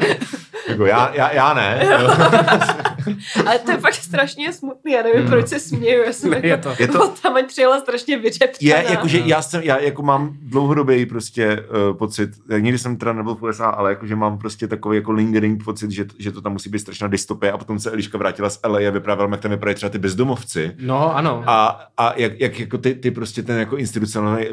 Jako 0.67 0.85
já, 0.85 1.13
já, 1.13 1.31
já 1.31 1.53
ne. 1.53 1.87
Ale 3.45 3.59
to 3.59 3.71
je 3.71 3.77
fakt 3.77 3.93
strašně 3.93 4.53
smutný, 4.53 4.91
já 4.91 5.03
nevím, 5.03 5.27
proč 5.29 5.47
se 5.47 5.59
směju, 5.59 6.03
já 6.05 6.13
jsem 6.13 6.29
Ne, 6.29 6.35
jako, 6.43 6.47
je 6.47 6.57
to- 6.57 6.75
Je 6.79 6.87
to- 6.87 7.13
tam 7.21 7.35
ať 7.35 7.45
přijela 7.47 7.79
strašně 7.79 8.17
vyřeptaná. 8.17 8.57
Je, 8.59 8.85
jakože 8.89 9.21
já 9.25 9.41
jsem, 9.41 9.61
já 9.63 9.79
jako 9.79 10.01
mám 10.01 10.33
dlouhodobý 10.41 11.05
prostě 11.05 11.65
uh, 11.89 11.97
pocit, 11.97 12.29
nikdy 12.59 12.77
jsem 12.77 12.97
teda 12.97 13.13
nebyl 13.13 13.35
v 13.35 13.43
USA, 13.43 13.65
ale 13.65 13.89
jakože 13.89 14.15
mám 14.15 14.37
prostě 14.37 14.67
takový 14.67 14.97
jako 14.97 15.11
lingering 15.11 15.63
pocit, 15.63 15.91
že, 15.91 16.05
že 16.19 16.31
to 16.31 16.41
tam 16.41 16.51
musí 16.51 16.69
být 16.69 16.79
strašná 16.79 17.07
dystopie 17.07 17.51
a 17.51 17.57
potom 17.57 17.79
se 17.79 17.91
Eliška 17.91 18.17
vrátila 18.17 18.49
z 18.49 18.59
LA 18.67 18.79
a 18.79 18.89
vyprávěla, 18.89 19.29
jak 19.31 19.39
tam 19.41 19.51
vypadají 19.51 19.75
třeba 19.75 19.89
ty 19.89 19.97
bezdomovci. 19.97 20.71
No, 20.79 21.15
ano. 21.15 21.43
A, 21.47 21.85
a 21.97 22.13
jak, 22.17 22.39
jak 22.39 22.59
jako 22.59 22.77
ty, 22.77 22.95
ty 22.95 23.11
prostě 23.11 23.43
ten 23.43 23.59
jako 23.59 23.77
institucionální 23.77 24.45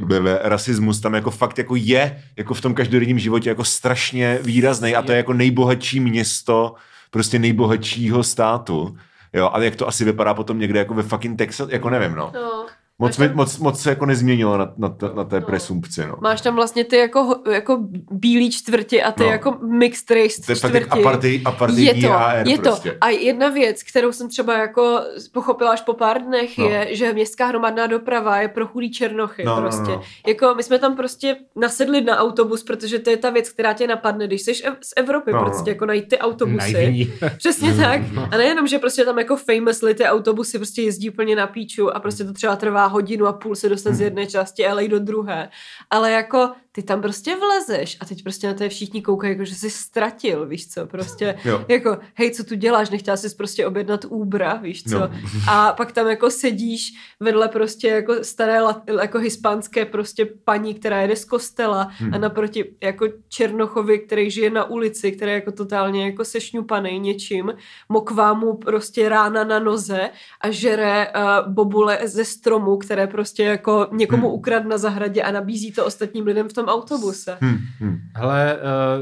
rasismus 0.43 1.01
tam 1.01 1.15
jako 1.15 1.31
fakt 1.31 1.59
jako 1.59 1.77
je 1.77 2.23
jako 2.37 2.55
v 2.55 2.61
tom 2.61 2.75
každodenním 2.75 3.19
životě 3.19 3.49
jako 3.49 3.65
strašně 3.65 4.39
výrazný 4.43 4.95
a 4.95 5.03
to 5.03 5.13
je 5.13 5.17
jako 5.17 5.33
nejbohatší 5.33 6.01
město 6.01 6.75
prostě 7.11 7.39
nejbohatšího 7.39 8.23
státu. 8.23 8.99
Jo, 9.33 9.51
a 9.53 9.63
jak 9.63 9.77
to 9.77 9.89
asi 9.89 10.05
vypadá 10.05 10.35
potom 10.35 10.59
někde 10.59 10.79
jako 10.79 10.95
ve 10.95 11.03
fucking 11.03 11.39
Texas, 11.39 11.69
jako 11.71 11.91
nevím, 11.91 12.15
no. 12.15 12.31
No. 12.35 12.67
Moc, 13.01 13.19
mi, 13.19 13.29
moc, 13.35 13.59
moc 13.59 13.81
se 13.83 13.91
jako 13.91 14.07
nezměnilo 14.07 14.59
na, 14.59 14.73
na, 14.77 14.95
na 15.15 15.25
té 15.25 15.41
No. 15.41 15.47
presumpci, 15.47 16.07
no. 16.07 16.17
Máš 16.21 16.41
tam 16.41 16.55
vlastně 16.55 16.85
ty 16.85 16.97
jako, 16.97 17.37
jako 17.53 17.79
bílý 18.11 18.51
čtvrti 18.51 19.03
a 19.03 19.13
ty 19.13 19.23
No. 19.23 19.31
jako 19.31 19.59
mixed 19.63 20.11
race 20.11 20.43
To 20.47 20.53
je 20.53 20.57
fakt 20.57 20.75
jak 20.75 20.83
čtvrti. 20.85 21.01
apartheid, 21.05 21.43
apartheid 21.47 21.87
je 21.97 22.09
to, 22.09 22.15
je 22.51 22.59
prostě. 22.59 22.91
to. 22.91 22.97
A 23.01 23.09
jedna 23.09 23.49
věc, 23.49 23.83
kterou 23.83 24.13
jsem 24.13 24.29
třeba 24.29 24.59
jako 24.59 25.01
pochopila 25.33 25.71
až 25.71 25.81
po 25.81 25.93
pár 25.95 26.23
dnech, 26.23 26.59
No. 26.59 26.65
je, 26.69 26.89
že 26.97 27.13
městská 27.13 27.47
hromadná 27.47 27.87
doprava 27.87 28.41
je 28.41 28.49
pro 28.49 28.67
chudý 28.67 28.91
černochy 28.91 29.45
No, 29.45 29.55
no, 29.57 29.63
no, 29.63 29.69
prostě. 29.69 29.93
no. 29.93 30.03
Jako 30.27 30.55
my 30.57 30.63
jsme 30.63 30.79
tam 30.79 30.97
prostě 30.97 31.37
nasedli 31.57 32.01
na 32.01 32.17
autobus, 32.19 32.63
protože 32.65 32.99
to 32.99 33.11
je 33.11 33.17
ta 33.17 33.31
věc, 33.31 33.49
která 33.51 33.73
tě 33.73 33.87
napadne, 33.87 34.27
když 34.27 34.43
jsi 34.43 34.55
z 34.55 34.93
Evropy, 34.97 35.33
No, 35.33 35.39
no. 35.39 35.45
prostě 35.45 35.71
jako 35.71 35.87
najít 35.87 36.09
ty 36.09 36.19
autobusy. 36.19 36.73
Najví. 36.73 37.13
Přesně 37.37 37.75
tak. 37.77 38.01
A 38.33 38.37
nejenom, 38.37 38.67
že 38.67 38.79
prostě 38.79 39.05
tam 39.05 39.19
jako 39.19 39.37
famously 39.37 39.95
ty 39.95 40.05
autobusy 40.05 40.59
prostě 40.59 40.83
jezdí 40.83 41.11
úplně 41.11 41.37
na 41.37 41.47
píču 41.47 41.97
a 41.97 42.01
prostě 42.01 42.25
to 42.25 42.33
třeba 42.33 42.57
trvá 42.57 42.88
hodinu 42.89 43.27
a 43.27 43.33
půl 43.33 43.57
se 43.57 43.69
dostat 43.69 43.95
z 43.95 44.01
jedné 44.01 44.27
části 44.27 44.67
LA 44.67 44.83
do 44.89 44.99
druhé. 44.99 45.51
Ale 45.91 46.13
jako 46.13 46.53
ty 46.79 46.83
tam 46.83 47.03
prostě 47.03 47.37
vlezeš 47.37 47.97
a 48.01 48.05
teď 48.05 48.23
prostě 48.23 48.47
na 48.47 48.55
to 48.55 48.69
všichni 48.69 49.03
koukají, 49.03 49.33
jako 49.33 49.45
že 49.45 49.55
jsi 49.55 49.71
ztratil, 49.71 50.47
víš 50.47 50.69
co, 50.69 50.87
prostě 50.87 51.39
Jo. 51.45 51.65
jako 51.69 51.99
hej, 52.15 52.31
co 52.31 52.45
tu 52.45 52.55
děláš, 52.55 52.91
nechtěla 52.91 53.17
jsi 53.17 53.35
prostě 53.37 53.67
objednat 53.67 54.05
Ubera, 54.09 54.55
víš 54.55 54.83
co. 54.85 54.99
No. 54.99 55.11
A 55.51 55.73
pak 55.73 55.93
tam 55.93 56.07
jako 56.09 56.31
sedíš 56.31 56.91
vedle 57.21 57.49
prostě 57.49 57.89
jako 57.89 58.15
staré 58.23 58.59
jako 59.01 59.19
hispánské 59.19 59.85
prostě 59.85 60.27
paní, 60.45 60.75
která 60.75 61.01
jede 61.01 61.17
z 61.17 61.25
kostela 61.25 61.89
Hmm. 61.99 62.15
a 62.15 62.19
naproti 62.19 62.65
jako 62.83 63.07
Černochovi, 63.29 63.99
který 63.99 64.31
žije 64.31 64.51
na 64.51 64.65
ulici, 64.65 65.13
který 65.13 65.31
je 65.31 65.35
jako 65.35 65.53
totálně 65.53 66.05
jako 66.07 66.25
sešňupaný 66.25 66.99
něčím, 66.99 67.53
mokvá 67.89 68.35
mu 68.35 68.57
prostě 68.57 69.09
rána 69.09 69.45
na 69.45 69.59
noze 69.59 70.11
a 70.41 70.51
žere 70.51 71.07
uh, 71.47 71.53
bobule 71.53 71.99
ze 72.05 72.25
stromu, 72.25 72.77
které 72.77 73.07
prostě 73.07 73.43
jako 73.43 73.87
někomu 73.93 74.27
Hmm. 74.29 74.35
ukrad 74.39 74.65
na 74.65 74.79
zahradě 74.79 75.23
a 75.23 75.31
nabízí 75.31 75.73
to 75.73 75.85
ostatním 75.87 76.25
lidem 76.27 76.49
v 76.49 76.53
tom 76.53 76.68
autobuse. 76.69 77.37
Hm, 77.41 77.59
hm. 77.81 77.99
Hele, 78.17 78.57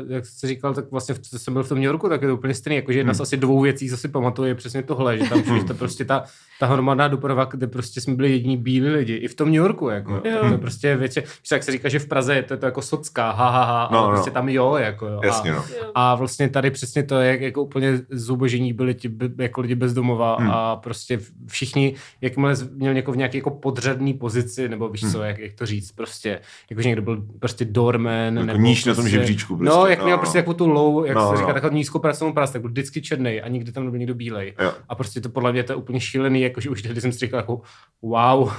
uh, 0.04 0.10
jak 0.12 0.26
jsi 0.26 0.46
říkal, 0.46 0.74
tak 0.74 0.90
vlastně, 0.90 1.14
v- 1.14 1.18
co 1.18 1.38
jsem 1.38 1.54
byl 1.54 1.62
v 1.62 1.68
tom 1.68 1.78
New 1.78 1.84
Yorku, 1.84 2.08
tak 2.08 2.22
je 2.22 2.28
to 2.28 2.34
úplně 2.34 2.54
stejný, 2.54 2.76
jakože 2.76 2.98
jedna 2.98 3.14
z 3.14 3.16
Hmm. 3.16 3.22
asi 3.22 3.36
dvou 3.36 3.60
věcí, 3.60 3.88
co 3.90 3.96
si 3.96 4.08
pamatuju, 4.08 4.48
je 4.48 4.54
přesně 4.54 4.82
tohle, 4.82 5.18
že 5.18 5.28
tam 5.28 5.42
že 5.58 5.64
to 5.64 5.74
prostě 5.74 6.04
ta, 6.04 6.24
ta 6.60 6.66
hromadná 6.66 7.08
doprava, 7.08 7.44
kde 7.44 7.66
prostě 7.66 8.00
jsme 8.00 8.14
byli 8.14 8.30
jediní 8.30 8.56
bílí 8.56 8.88
lidi, 8.88 9.14
i 9.14 9.28
v 9.28 9.34
tom 9.34 9.48
New 9.48 9.56
Yorku, 9.56 9.88
jako, 9.88 10.12
Jo. 10.24 10.38
to 10.40 10.46
je 10.46 10.58
prostě 10.58 10.96
větši, 10.96 11.20
víš, 11.20 11.50
jak 11.52 11.62
se 11.62 11.72
říká, 11.72 11.88
že 11.88 11.98
v 11.98 12.06
Praze 12.08 12.34
je 12.34 12.42
to, 12.42 12.56
to 12.56 12.66
jako 12.66 12.82
socká, 12.82 13.30
ha, 13.30 13.50
ha, 13.50 13.64
ha, 13.64 13.88
No, 13.92 13.98
ale 13.98 14.08
no. 14.08 14.12
prostě 14.14 14.30
tam 14.30 14.48
jo, 14.48 14.74
jako 14.76 15.06
jo. 15.06 15.20
Jasně, 15.24 15.50
a, 15.52 15.54
no. 15.56 15.64
a 15.94 16.14
vlastně 16.14 16.48
tady 16.48 16.70
přesně 16.70 17.02
to 17.02 17.18
je, 17.18 17.30
jak 17.30 17.40
jako 17.40 17.62
úplně 17.62 18.00
zubožení 18.10 18.72
byli 18.72 18.94
ti 18.94 19.10
jako 19.38 19.60
lidi 19.60 19.74
bezdomova 19.74 20.36
Hmm. 20.36 20.50
a 20.50 20.76
prostě 20.76 21.20
všichni, 21.46 21.94
jakmile 22.20 22.54
měl 22.74 22.94
někoho 22.94 23.12
v 23.14 23.16
nějaké 23.16 23.38
jako 23.38 23.50
podřadný 23.50 24.14
pozici, 24.14 24.68
nebo 24.68 24.88
víš 24.88 25.02
Hmm. 25.02 25.12
co, 25.12 25.22
jak, 25.22 25.38
jak 25.38 25.52
to 25.52 25.66
říct, 25.66 25.92
prostě, 25.92 26.40
jakože 26.70 26.88
někdo 26.88 27.02
byl 27.02 27.24
prostě 27.38 27.55
doorman, 27.64 28.34
Jako 28.36 28.46
nebo 28.46 28.58
níž 28.58 28.84
na 28.84 28.94
tom 28.94 29.04
prostě, 29.04 29.10
žebříčku 29.18 29.56
No, 29.56 29.58
prostě, 29.72 29.90
jak 29.90 29.98
no, 29.98 30.04
měl 30.04 30.16
no. 30.16 30.20
prostě 30.20 30.38
jako 30.38 30.54
tu 30.54 30.68
low, 30.68 31.06
jak 31.06 31.16
No, 31.16 31.26
se 31.28 31.32
no. 31.32 31.38
říká, 31.38 31.52
takovou 31.52 31.74
nízkou 31.74 31.98
pracovnou 31.98 32.32
práci, 32.32 32.52
tak 32.52 32.62
byl 32.62 32.70
vždycky 32.70 33.02
černý 33.02 33.40
a 33.40 33.48
nikdy 33.48 33.72
tam 33.72 33.84
nebyl 33.84 33.98
někdo 33.98 34.14
bílej. 34.14 34.54
Jo. 34.60 34.72
A 34.88 34.94
prostě 34.94 35.20
to 35.20 35.28
podle 35.28 35.52
mě 35.52 35.62
to 35.62 35.72
je 35.72 35.76
úplně 35.76 36.00
šílený, 36.00 36.40
jakože 36.40 36.70
už 36.70 36.82
tehdy 36.82 37.00
jsem 37.00 37.12
si 37.12 37.18
říkal 37.18 37.40
jako 37.40 37.60
wow. 38.02 38.52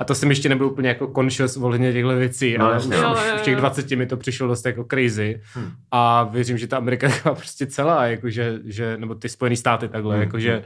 A 0.00 0.04
to 0.04 0.14
jsem 0.14 0.30
ještě 0.30 0.48
nebyl 0.48 0.66
úplně 0.66 0.88
jako 0.88 1.12
conscious 1.14 1.56
ohledně 1.56 1.92
těchto 1.92 2.08
věcí, 2.16 2.56
No, 2.58 2.64
ale 2.66 2.74
jasně. 2.74 2.96
už, 2.96 3.02
Jo, 3.02 3.12
už 3.12 3.18
jo, 3.28 3.34
v 3.38 3.42
těch 3.42 3.54
jo. 3.54 3.58
20 3.60 3.90
mi 3.90 4.06
to 4.06 4.16
přišlo 4.16 4.48
dost 4.48 4.66
jako 4.66 4.84
crazy. 4.90 5.40
Hmm. 5.54 5.70
A 5.90 6.22
věřím, 6.32 6.58
že 6.58 6.66
ta 6.66 6.76
Amerika 6.76 7.06
je 7.14 7.14
prostě 7.22 7.66
celá, 7.66 8.06
jakože, 8.06 8.58
že, 8.64 8.96
nebo 8.96 9.14
ty 9.14 9.28
Spojené 9.28 9.56
státy 9.56 9.88
takhle, 9.88 10.14
Hmm. 10.14 10.22
jakože 10.22 10.62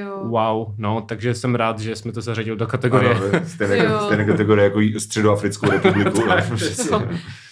Jo. 0.00 0.20
wow, 0.24 0.74
no, 0.78 1.00
takže 1.00 1.34
jsem 1.34 1.54
rád, 1.54 1.78
že 1.78 1.96
jsme 1.96 2.12
to 2.12 2.20
zařadili 2.20 2.56
do 2.56 2.66
kategorie. 2.66 3.14
Ano, 3.14 3.40
stejné, 3.46 3.88
stejné 4.04 4.24
kategorie 4.24 4.64
jako 4.64 4.80
Středoafrickou 4.98 5.70
republiku. 5.70 6.22
no, 6.28 6.56
přesně. 6.56 6.96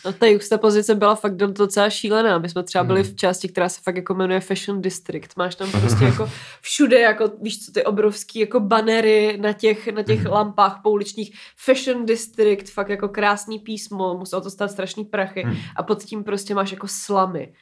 No 0.06 0.12
ta 0.12 0.26
juxtapozice 0.26 0.94
byla 0.94 1.14
fakt 1.14 1.36
do- 1.36 1.46
docela 1.46 1.90
šílená. 1.90 2.38
My 2.38 2.48
jsme 2.48 2.62
třeba 2.62 2.84
byli 2.84 3.02
Hmm. 3.02 3.12
v 3.12 3.16
části, 3.16 3.48
která 3.48 3.68
se 3.68 3.80
fakt 3.82 3.96
jako 3.96 4.14
jmenuje 4.14 4.40
Fashion 4.40 4.82
District. 4.82 5.36
Máš 5.36 5.54
tam 5.54 5.70
prostě 5.70 6.04
jako 6.04 6.30
všude, 6.60 7.00
jako 7.00 7.30
víš 7.42 7.64
co, 7.66 7.72
ty 7.72 7.84
obrovský 7.84 8.38
jako 8.38 8.60
banery 8.60 9.38
na 9.40 9.52
těch, 9.52 9.88
na 9.88 10.02
těch 10.02 10.20
Hmm. 10.20 10.32
lampách 10.32 10.80
pouličních. 10.82 11.36
Fashion 11.56 12.06
District, 12.06 12.70
fakt 12.70 12.88
jako 12.88 13.08
krásný 13.08 13.58
písmo, 13.58 14.14
muselo 14.18 14.42
to 14.42 14.50
stát 14.50 14.70
strašný 14.70 15.04
prachy. 15.04 15.42
Hmm. 15.42 15.56
A 15.76 15.82
pod 15.82 16.04
tím 16.04 16.24
prostě 16.24 16.54
máš 16.54 16.72
jako 16.72 16.88
slamy. 16.88 17.52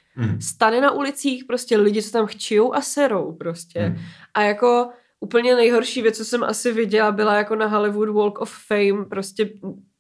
Stane 0.41 0.81
na 0.81 0.91
ulicích 0.91 1.45
prostě 1.45 1.77
lidi, 1.77 2.03
co 2.03 2.11
tam 2.11 2.27
chčijou 2.27 2.75
a 2.75 2.81
serou 2.81 3.33
prostě. 3.33 3.99
A 4.35 4.43
jako 4.43 4.89
úplně 5.25 5.55
nejhorší 5.55 6.03
věc, 6.03 6.17
co 6.17 6.25
jsem 6.25 6.45
asi 6.45 6.73
viděla, 6.73 7.13
byla 7.13 7.35
jako 7.35 7.55
na 7.57 7.67
Hollywood 7.67 8.09
Walk 8.09 8.39
of 8.41 8.53
Fame, 8.69 9.05
prostě 9.05 9.51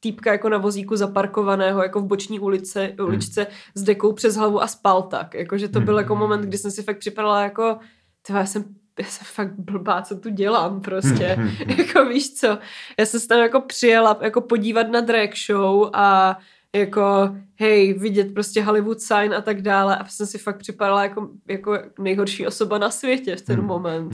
týpka 0.00 0.33
jako 0.33 0.49
na 0.49 0.59
vozíku 0.59 0.97
zaparkovaného, 0.97 1.83
jako 1.83 2.00
v 2.00 2.04
boční 2.04 2.40
ulice, 2.40 2.93
uličce 3.02 3.47
s 3.75 3.83
dekou 3.83 4.12
přes 4.12 4.37
hlavu 4.37 4.62
a 4.62 4.66
spal 4.66 5.02
tak. 5.02 5.35
Jakože 5.35 5.69
to 5.69 5.81
byl 5.81 5.95
Hmm. 5.95 6.02
jako 6.02 6.16
moment, 6.16 6.40
kdy 6.43 6.59
jsem 6.59 6.71
si 6.71 6.83
fakt 6.83 6.99
připadala 6.99 7.43
jako, 7.43 7.78
tyhle, 8.26 8.40
já 8.40 8.47
jsem 8.47 8.64
já 8.99 9.04
jsem 9.04 9.26
fakt 9.33 9.52
blbá, 9.59 10.02
co 10.02 10.19
tu 10.19 10.31
dělám 10.31 10.81
prostě. 10.81 11.26
Hmm, 11.26 11.49
hmm, 11.49 11.57
hmm. 11.69 11.78
jako 11.78 12.04
víš 12.04 12.35
co, 12.35 12.59
já 12.99 13.07
jsem 13.07 13.21
se 13.21 13.28
tam 13.28 13.38
jako 13.40 13.61
přijela 13.61 14.19
jako 14.23 14.40
podívat 14.40 14.88
na 14.90 15.00
drag 15.00 15.31
show 15.47 15.90
a 15.93 16.38
jako 16.75 17.37
hej, 17.61 17.93
vidět 17.93 18.35
prostě 18.35 18.62
Hollywood 18.62 19.00
sign 19.00 19.35
a 19.35 19.40
tak 19.40 19.62
dále 19.62 19.97
a 19.97 20.07
jsem 20.07 20.26
si 20.26 20.38
fakt 20.38 20.59
připadala 20.59 21.02
jako, 21.02 21.28
jako 21.49 21.78
nejhorší 21.99 22.47
osoba 22.47 22.78
na 22.78 22.90
světě 22.90 23.37
v 23.37 23.43
ten 23.43 23.57
Hmm, 23.59 23.66
moment. 23.66 24.12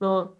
No, 0.00 0.32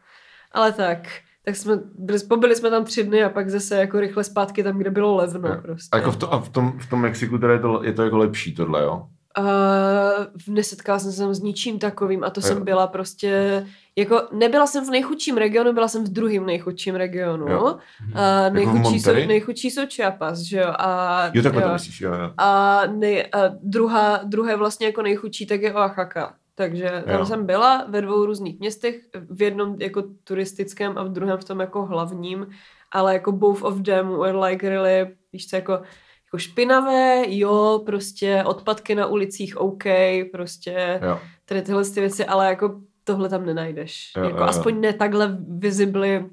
ale 0.52 0.72
tak, 0.72 0.98
tak 1.44 1.56
jsme, 1.56 1.78
byli, 1.98 2.18
pobyli 2.18 2.56
jsme 2.56 2.70
tam 2.70 2.84
tři 2.84 3.04
dny 3.04 3.24
a 3.24 3.28
pak 3.28 3.50
zase 3.50 3.76
jako 3.76 4.00
rychle 4.00 4.24
zpátky 4.24 4.62
tam, 4.62 4.78
kde 4.78 4.90
bylo 4.90 5.16
levno 5.16 5.48
Jo. 5.48 5.56
prostě. 5.62 5.88
A 5.92 5.96
jako 5.96 6.12
v, 6.12 6.16
to, 6.16 6.32
a 6.32 6.40
v, 6.40 6.48
tom, 6.48 6.78
v 6.78 6.90
tom 6.90 7.00
Mexiku 7.00 7.38
teda 7.38 7.52
je 7.52 7.58
to, 7.58 7.84
je 7.84 7.92
to 7.92 8.02
jako 8.02 8.18
lepší 8.18 8.54
tohle, 8.54 8.82
jo? 8.82 9.06
Uh, 9.38 10.54
nesetkala 10.54 10.98
jsem 10.98 11.12
se 11.12 11.18
tam 11.18 11.34
s 11.34 11.40
ničím 11.42 11.78
takovým 11.78 12.24
a 12.24 12.30
to 12.30 12.40
Jo. 12.40 12.42
jsem 12.46 12.64
byla 12.64 12.86
prostě, 12.86 13.66
jako 13.96 14.22
nebyla 14.32 14.66
jsem 14.66 14.86
v 14.86 14.90
nejchudším 14.90 15.36
regionu, 15.36 15.72
byla 15.72 15.88
jsem 15.88 16.04
v 16.04 16.08
druhém 16.08 16.46
nejchudším 16.46 16.94
regionu. 16.94 17.48
Jo. 17.48 17.62
Uh, 17.62 18.54
nejchudší, 18.54 19.00
jsou, 19.00 19.10
Monterey? 19.10 19.26
nejchudší 19.26 19.70
jsou 19.70 19.82
Chiapas, 19.94 20.38
že 20.38 20.58
jo. 20.58 20.72
A, 20.78 21.22
Jo, 21.34 21.42
takhle 21.42 21.62
to 21.62 21.68
jo. 21.68 21.72
myslíš, 21.72 22.00
jo, 22.00 22.14
jo. 22.14 22.32
A, 22.38 22.80
nej, 22.86 23.28
a 23.32 23.38
druhá, 23.62 24.20
druhé 24.24 24.56
vlastně 24.56 24.86
jako 24.86 25.02
nejchudší, 25.02 25.46
tak 25.46 25.62
je 25.62 25.74
Oaxaca. 25.74 26.34
Takže 26.58 27.02
tam 27.06 27.18
Jo. 27.18 27.26
jsem 27.26 27.46
byla 27.46 27.84
ve 27.88 28.02
dvou 28.02 28.26
různých 28.26 28.58
městech, 28.58 28.96
v 29.30 29.42
jednom 29.42 29.76
jako 29.80 30.02
turistickém 30.24 30.98
a 30.98 31.02
v 31.02 31.08
druhém 31.08 31.38
v 31.38 31.44
tom 31.44 31.60
jako 31.60 31.86
hlavním, 31.86 32.46
ale 32.92 33.12
jako 33.12 33.32
both 33.32 33.62
of 33.62 33.82
them 33.82 34.08
were 34.18 34.38
like 34.38 34.68
really, 34.68 35.14
víš 35.32 35.48
co, 35.48 35.56
jako, 35.56 35.72
jako 35.72 36.38
špinavé, 36.38 37.22
jo, 37.26 37.82
prostě 37.86 38.42
odpadky 38.46 38.94
na 38.94 39.06
ulicích, 39.06 39.60
OK, 39.60 39.84
prostě 40.32 41.00
jo. 41.02 41.18
tady 41.44 41.62
tyhle 41.62 41.84
ty 41.84 42.00
věci, 42.00 42.24
ale 42.24 42.46
jako 42.46 42.80
tohle 43.04 43.28
tam 43.28 43.46
nenajdeš. 43.46 44.12
Jo, 44.16 44.22
jako 44.24 44.36
jo, 44.36 44.42
jo. 44.42 44.48
aspoň 44.48 44.80
ne 44.80 44.92
takhle 44.92 45.38
visibly, 45.48 46.26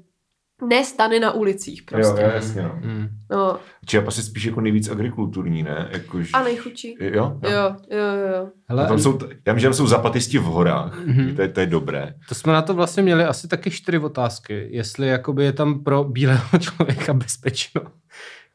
ne 0.68 0.84
stany 0.84 1.20
na 1.20 1.32
ulicích 1.32 1.82
prostě. 1.82 2.22
Jo, 2.22 2.30
jasně, 2.34 2.62
no. 2.62 2.78
Hmm. 2.82 3.08
No, 3.30 3.58
Chiapas 3.90 4.16
je 4.16 4.22
spíš 4.22 4.44
jako 4.44 4.60
nejvíc 4.60 4.88
agrikulturní, 4.88 5.62
ne? 5.62 5.88
Jako, 5.90 6.18
a 6.32 6.42
nejchudší. 6.42 6.94
Jo? 7.00 7.38
Jo, 7.42 7.50
jo, 7.50 7.98
jo. 7.98 8.36
jo. 8.36 8.48
Hele, 8.68 8.86
tam 8.86 8.98
jsou, 8.98 9.18
já 9.46 9.52
vím, 9.52 9.60
že 9.60 9.66
tam 9.66 9.74
jsou 9.74 9.86
zapatisti 9.86 10.38
v 10.38 10.42
horách, 10.42 10.98
Mhm. 11.06 11.36
to, 11.36 11.42
je, 11.42 11.48
to 11.48 11.60
je 11.60 11.66
dobré. 11.66 12.14
To 12.28 12.34
jsme 12.34 12.52
na 12.52 12.62
to 12.62 12.74
vlastně 12.74 13.02
měli 13.02 13.24
asi 13.24 13.48
taky 13.48 13.70
čtyři 13.70 13.98
otázky. 13.98 14.68
Jestli 14.70 15.06
jakoby 15.08 15.44
je 15.44 15.52
tam 15.52 15.84
pro 15.84 16.04
bílého 16.04 16.58
člověka 16.60 17.14
bezpečno. 17.14 17.80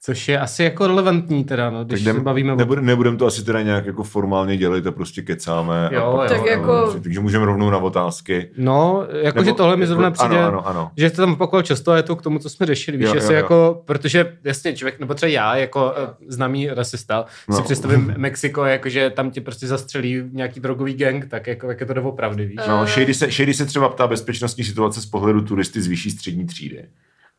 Což 0.04 0.28
je 0.28 0.40
asi 0.40 0.64
jako 0.64 0.88
relevantní 0.88 1.44
teda, 1.44 1.70
no, 1.70 1.84
když 1.86 2.04
Tak 2.04 2.16
se 2.16 2.22
bavíme 2.22 2.54
o... 2.54 2.56
nebudem, 2.56 2.86
nebudem 2.86 3.18
to 3.18 3.26
asi 3.26 3.46
teda 3.46 3.62
nějak 3.62 3.86
jako 3.86 4.04
formálně 4.04 4.58
dělit 4.58 4.88
a 4.88 4.92
prostě 4.92 5.22
kecáme. 5.22 5.90
Jo, 5.92 6.04
a 6.06 6.18
pak, 6.18 6.30
Tak 6.30 6.42
no, 6.42 6.48
jako- 6.48 6.94
Takže 7.04 7.20
můžeme 7.20 7.46
rovnou 7.46 7.70
na 7.70 7.78
otázky. 7.78 8.50
No, 8.58 9.06
jakože 9.22 9.46
Nebo- 9.46 9.58
tohle 9.58 9.78
mi 9.78 9.88
zrovna 9.88 10.12
přijde, 10.12 10.38
Ano, 10.40 10.48
ano, 10.48 10.68
ano. 10.68 10.92
že 10.98 11.10
to 11.10 11.16
tam 11.22 11.34
opakoval 11.34 11.62
často 11.64 11.92
a 11.92 11.98
je 11.98 12.04
to 12.04 12.16
k 12.16 12.22
tomu, 12.22 12.40
co 12.40 12.50
jsme 12.50 12.66
řešili. 12.66 12.98
Víš, 12.98 13.08
Jo, 13.08 13.16
jo, 13.16 13.22
jo. 13.24 13.32
jako, 13.32 13.82
protože 13.86 14.38
jasně 14.44 14.76
člověk, 14.76 15.00
nebo 15.00 15.14
třeba 15.14 15.30
já 15.30 15.56
jako 15.56 15.94
eh, 15.98 16.08
známý 16.28 16.68
rasista, 16.70 17.26
No. 17.50 17.56
si 17.58 17.62
představím 17.64 18.14
Mexiko, 18.18 18.66
jakože 18.66 19.10
tam 19.10 19.32
ti 19.32 19.42
prostě 19.42 19.68
zastřelí 19.68 20.24
nějaký 20.32 20.60
drogový 20.60 20.94
gang, 20.94 21.26
tak 21.26 21.48
jako, 21.48 21.70
jak 21.70 21.80
je 21.80 21.86
to 21.86 21.94
doopravdy, 21.94 22.46
víš? 22.46 22.60
No, 22.68 22.86
Shady 22.86 23.14
se, 23.14 23.32
Shady 23.32 23.54
se 23.54 23.66
třeba 23.66 23.90
ptá 23.90 24.08
bezpečnostní 24.08 24.64
situace 24.64 25.02
z 25.02 25.06
pohledu 25.06 25.42
turisty 25.42 25.82
z 25.82 25.88
vyšší 25.88 26.12
střední 26.12 26.46
třídy. 26.46 26.84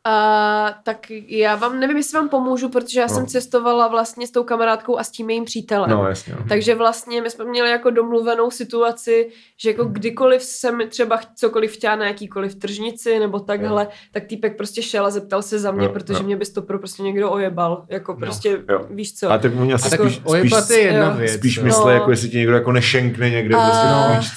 A, 0.04 0.74
tak 0.84 1.06
já 1.28 1.54
vám, 1.56 1.80
nevím, 1.80 1.96
jestli 1.96 2.18
vám 2.18 2.28
pomůžu, 2.28 2.68
protože 2.68 3.00
já 3.00 3.06
No. 3.06 3.14
jsem 3.14 3.26
cestovala 3.26 3.88
vlastně 3.88 4.26
s 4.26 4.30
tou 4.30 4.44
kamarádkou 4.44 4.98
a 4.98 5.04
s 5.04 5.10
tím 5.10 5.30
jejím 5.30 5.44
přítelem. 5.44 5.90
No, 5.90 6.08
jasně. 6.08 6.34
No. 6.38 6.44
Takže 6.48 6.74
vlastně 6.74 7.22
my 7.22 7.30
jsme 7.30 7.44
měli 7.44 7.70
jako 7.70 7.90
domluvenou 7.90 8.50
situaci, 8.50 9.28
že 9.56 9.70
jako 9.70 9.84
kdykoliv 9.84 10.42
jsem 10.42 10.78
třeba 10.88 11.20
cokoliv 11.36 11.72
chtěla 11.74 11.96
na 11.96 12.06
jakýkoliv 12.06 12.54
tržnici 12.54 13.18
nebo 13.18 13.40
takhle, 13.40 13.88
tak 14.12 14.24
týpek 14.24 14.56
prostě 14.56 14.82
šel 14.82 15.06
a 15.06 15.10
zeptal 15.10 15.42
se 15.42 15.58
za 15.58 15.70
mě, 15.70 15.84
Jo, 15.86 15.92
protože 15.92 16.18
jo. 16.18 16.22
mě 16.26 16.36
by 16.36 16.44
stopro 16.44 16.78
prostě 16.78 17.02
někdo 17.02 17.30
ojebal. 17.30 17.84
Jako 17.88 18.14
prostě, 18.14 18.62
Jo. 18.70 18.86
víš 18.90 19.14
co. 19.14 19.30
A 19.30 19.38
tak 19.38 19.52
oni 19.60 19.72
asi 19.72 19.90
spíš, 19.96 20.20
ojebat 20.24 20.70
je 20.70 20.80
jedna 20.80 21.10
věc. 21.10 21.32
spíš 21.32 21.58
No. 21.58 21.90
jako 21.90 22.10
jestli 22.10 22.28
ti 22.28 22.36
někdo 22.36 22.54
jako 22.54 22.72
nešenkne 22.72 23.30
někde 23.30 23.56
A- 23.56 23.64
prostě 23.64 23.86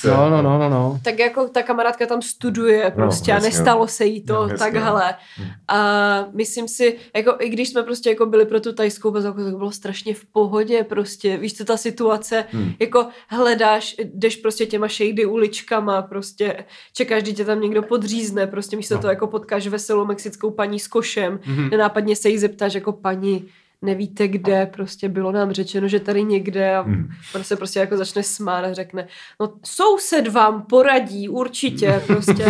v 0.08 0.12
No. 0.12 0.30
No, 0.30 0.42
no, 0.42 0.60
no, 0.60 0.70
no, 0.70 0.85
no. 0.96 1.02
tak 1.04 1.20
jako 1.20 1.48
ta 1.48 1.64
kamarádka 1.64 2.06
tam 2.06 2.22
studuje 2.22 2.92
prostě 2.96 3.32
a 3.32 3.36
jasně, 3.36 3.50
nestalo 3.50 3.88
se 3.88 4.06
jí 4.06 4.22
to 4.24 4.48
No, 4.48 4.58
takhle. 4.58 5.16
Hmm. 5.36 5.48
A 5.68 6.28
myslím 6.34 6.68
si, 6.68 6.98
jako 7.16 7.36
i 7.40 7.50
když 7.50 7.70
jsme 7.70 7.84
prostě 7.84 8.10
jako 8.10 8.26
byli 8.26 8.46
pro 8.46 8.60
tu 8.60 8.74
tajskou 8.74 9.12
bazalku, 9.12 9.44
tak 9.44 9.56
bylo 9.58 9.72
strašně 9.72 10.14
v 10.14 10.26
pohodě 10.26 10.84
prostě, 10.84 11.38
víš 11.38 11.58
co 11.58 11.66
ta 11.66 11.78
situace, 11.78 12.46
Hmm. 12.52 12.74
jako 12.80 13.08
hledáš, 13.28 13.96
jdeš 14.04 14.36
prostě 14.36 14.66
těma 14.66 14.88
shady 14.88 15.26
uličkama, 15.26 16.02
prostě 16.02 16.66
čekáš, 16.94 17.24
kdy 17.24 17.34
tě 17.34 17.46
tam 17.46 17.62
někdo 17.62 17.84
podřízne, 17.84 18.48
prostě 18.48 18.78
místo 18.78 18.96
No. 18.96 19.02
toho 19.02 19.12
jako 19.12 19.28
potkáš 19.28 19.68
veselou 19.68 20.06
mexickou 20.06 20.52
paní 20.52 20.80
s 20.80 20.88
košem, 20.88 21.40
Mhm. 21.46 21.70
nenápadně 21.70 22.16
se 22.16 22.30
jí 22.30 22.38
zeptáš 22.38 22.74
jako 22.74 22.92
paní, 22.92 23.48
nevíte 23.86 24.28
kde, 24.28 24.66
prostě 24.66 25.10
bylo 25.10 25.32
nám 25.32 25.52
řečeno, 25.52 25.88
že 25.88 26.00
tady 26.00 26.24
někde 26.24 26.76
a 26.76 26.82
Hmm. 26.82 27.08
on 27.36 27.44
se 27.44 27.56
prostě 27.56 27.80
jako 27.80 27.98
začne 27.98 28.24
smát 28.24 28.66
a 28.66 28.74
řekne, 28.74 29.08
no 29.40 29.54
soused 29.66 30.28
vám 30.28 30.62
poradí 30.62 31.30
určitě 31.30 32.04
prostě 32.08 32.46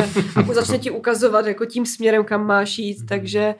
a 0.49 0.53
začne 0.53 0.77
ti 0.79 0.91
ukazovat 0.91 1.45
jako 1.45 1.65
tím 1.65 1.85
směrem, 1.85 2.23
kam 2.25 2.45
máš 2.47 2.77
jít, 2.77 2.97
takže 3.09 3.55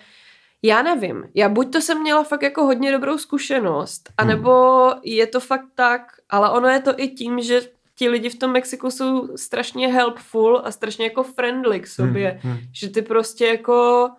já 0.63 0.81
nevím. 0.81 1.23
Já 1.33 1.49
buď 1.49 1.71
to 1.73 1.81
jsem 1.81 2.01
měla 2.01 2.23
fakt 2.23 2.41
jako 2.41 2.63
hodně 2.65 2.91
dobrou 2.91 3.17
zkušenost, 3.17 4.09
anebo 4.17 4.87
je 5.03 5.27
to 5.27 5.39
fakt 5.39 5.65
tak, 5.75 6.01
ale 6.29 6.49
ono 6.51 6.67
je 6.67 6.79
to 6.79 6.91
i 6.97 7.07
tím, 7.07 7.41
že 7.41 7.61
ti 7.97 8.09
lidi 8.09 8.29
v 8.29 8.35
tom 8.39 8.51
Mexiku 8.51 8.91
jsou 8.91 9.37
strašně 9.37 9.87
helpful 9.87 10.61
a 10.65 10.71
strašně 10.71 11.05
jako 11.05 11.23
friendly 11.23 11.79
k 11.79 11.87
sobě, 11.87 12.39
Hmm. 12.43 12.57
že 12.73 12.89
ty 12.89 13.01
prostě 13.01 13.45
jako 13.47 14.09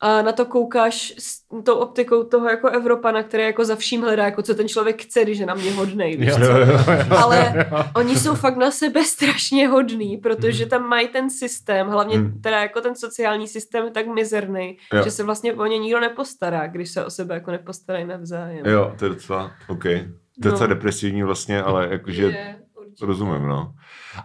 a 0.00 0.22
na 0.22 0.32
to 0.32 0.44
koukáš 0.46 1.14
s 1.18 1.38
tou 1.64 1.74
optikou 1.74 2.24
toho 2.24 2.48
jako 2.48 2.68
Evropana, 2.68 3.22
který 3.22 3.42
jako 3.42 3.64
za 3.64 3.76
vším 3.76 4.02
hledá, 4.02 4.24
jako 4.24 4.42
co 4.42 4.54
ten 4.54 4.68
člověk 4.68 5.02
chce, 5.02 5.22
když 5.22 5.38
je 5.38 5.46
na 5.46 5.54
mě 5.54 5.72
hodnej, 5.72 6.16
víš 6.16 6.28
Jo, 6.28 6.38
jo, 6.40 6.56
jo, 6.56 6.66
jo. 6.66 7.16
Ale 7.18 7.66
oni 7.96 8.16
jsou 8.16 8.34
fakt 8.34 8.56
na 8.56 8.70
sebe 8.70 9.04
strašně 9.04 9.68
hodný, 9.68 10.16
protože 10.16 10.66
tam 10.66 10.88
mají 10.88 11.08
ten 11.08 11.30
systém, 11.30 11.86
hlavně 11.88 12.16
Hmm. 12.18 12.40
teda 12.40 12.60
jako 12.62 12.80
ten 12.80 12.94
sociální 12.96 13.48
systém 13.48 13.84
je 13.84 13.90
tak 13.90 14.06
mizerný, 14.06 14.76
Jo. 14.94 15.02
že 15.04 15.10
se 15.10 15.22
vlastně 15.22 15.54
o 15.54 15.66
ně 15.66 15.78
nikdo 15.78 16.00
nepostará, 16.00 16.66
když 16.66 16.90
se 16.90 17.04
o 17.04 17.10
sebe 17.10 17.34
jako 17.34 17.50
nepostarají 17.50 18.04
navzájem. 18.04 18.66
Jo, 18.66 18.94
to 18.98 19.04
je 19.04 19.08
docela, 19.08 19.52
OK. 19.68 19.82
To 19.82 19.88
je 19.88 20.04
No. 20.44 20.50
docela 20.50 20.66
depresivní 20.66 21.22
vlastně, 21.22 21.62
ale 21.62 21.88
jakože 21.90 22.22
Je. 22.22 22.56
Rozumím, 23.02 23.46
no. 23.48 23.72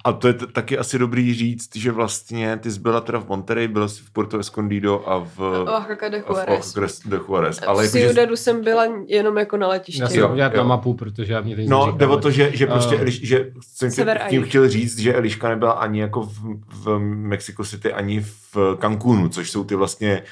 A 0.06 0.14
to 0.14 0.28
je 0.28 0.34
t- 0.34 0.48
taky 0.48 0.78
asi 0.78 1.00
dobrý 1.00 1.34
říct, 1.34 1.76
že 1.76 1.92
vlastně 1.92 2.58
ty 2.58 2.72
jsi 2.72 2.80
byla 2.80 3.02
teda 3.02 3.20
v 3.20 3.28
Monterey, 3.28 3.68
byla 3.68 3.88
jsi 3.88 4.02
v 4.04 4.10
Puerto 4.12 4.40
Escondido 4.40 5.10
a 5.10 5.20
v, 5.36 5.40
Oaxaca 5.68 6.10
de 6.10 6.18
a 6.22 6.22
v 6.22 6.30
Juarez. 6.30 6.76
Oaxaca 6.78 7.10
de 7.10 7.18
Juarez. 7.18 7.60
V 7.60 7.68
Ale 7.68 7.86
jakože, 7.86 8.08
Ciudadu 8.08 8.36
jsem 8.36 8.64
byla 8.64 8.86
jenom 9.08 9.38
jako 9.38 9.58
na 9.58 9.68
letišti. 9.68 10.02
Já 10.02 10.08
si 10.10 10.24
udělat 10.24 10.54
jo. 10.54 10.58
na 10.58 10.64
mapu, 10.64 10.94
protože 10.94 11.34
já 11.34 11.42
mě 11.42 11.56
teď 11.56 11.68
no, 11.68 11.92
jde 11.92 12.08
o 12.08 12.18
to, 12.18 12.32
že, 12.32 12.52
že 12.54 12.68
prostě, 12.68 12.96
Eh, 12.96 13.02
Eliš, 13.02 13.22
že 13.28 13.52
jsem 13.62 13.92
Sever 13.92 14.18
tě- 14.18 14.30
tím 14.30 14.44
chtěl 14.44 14.70
říct, 14.70 15.00
že 15.00 15.14
Eliška 15.14 15.50
nebyla 15.50 15.72
ani 15.72 16.02
jako 16.02 16.22
v, 16.24 16.40
v 16.68 17.00
Mexico 17.00 17.64
City, 17.66 17.94
ani 17.94 18.20
v 18.54 18.78
Cancúnu, 18.82 19.30
což 19.30 19.52
jsou 19.52 19.64
ty 19.64 19.76
vlastně 19.76 20.24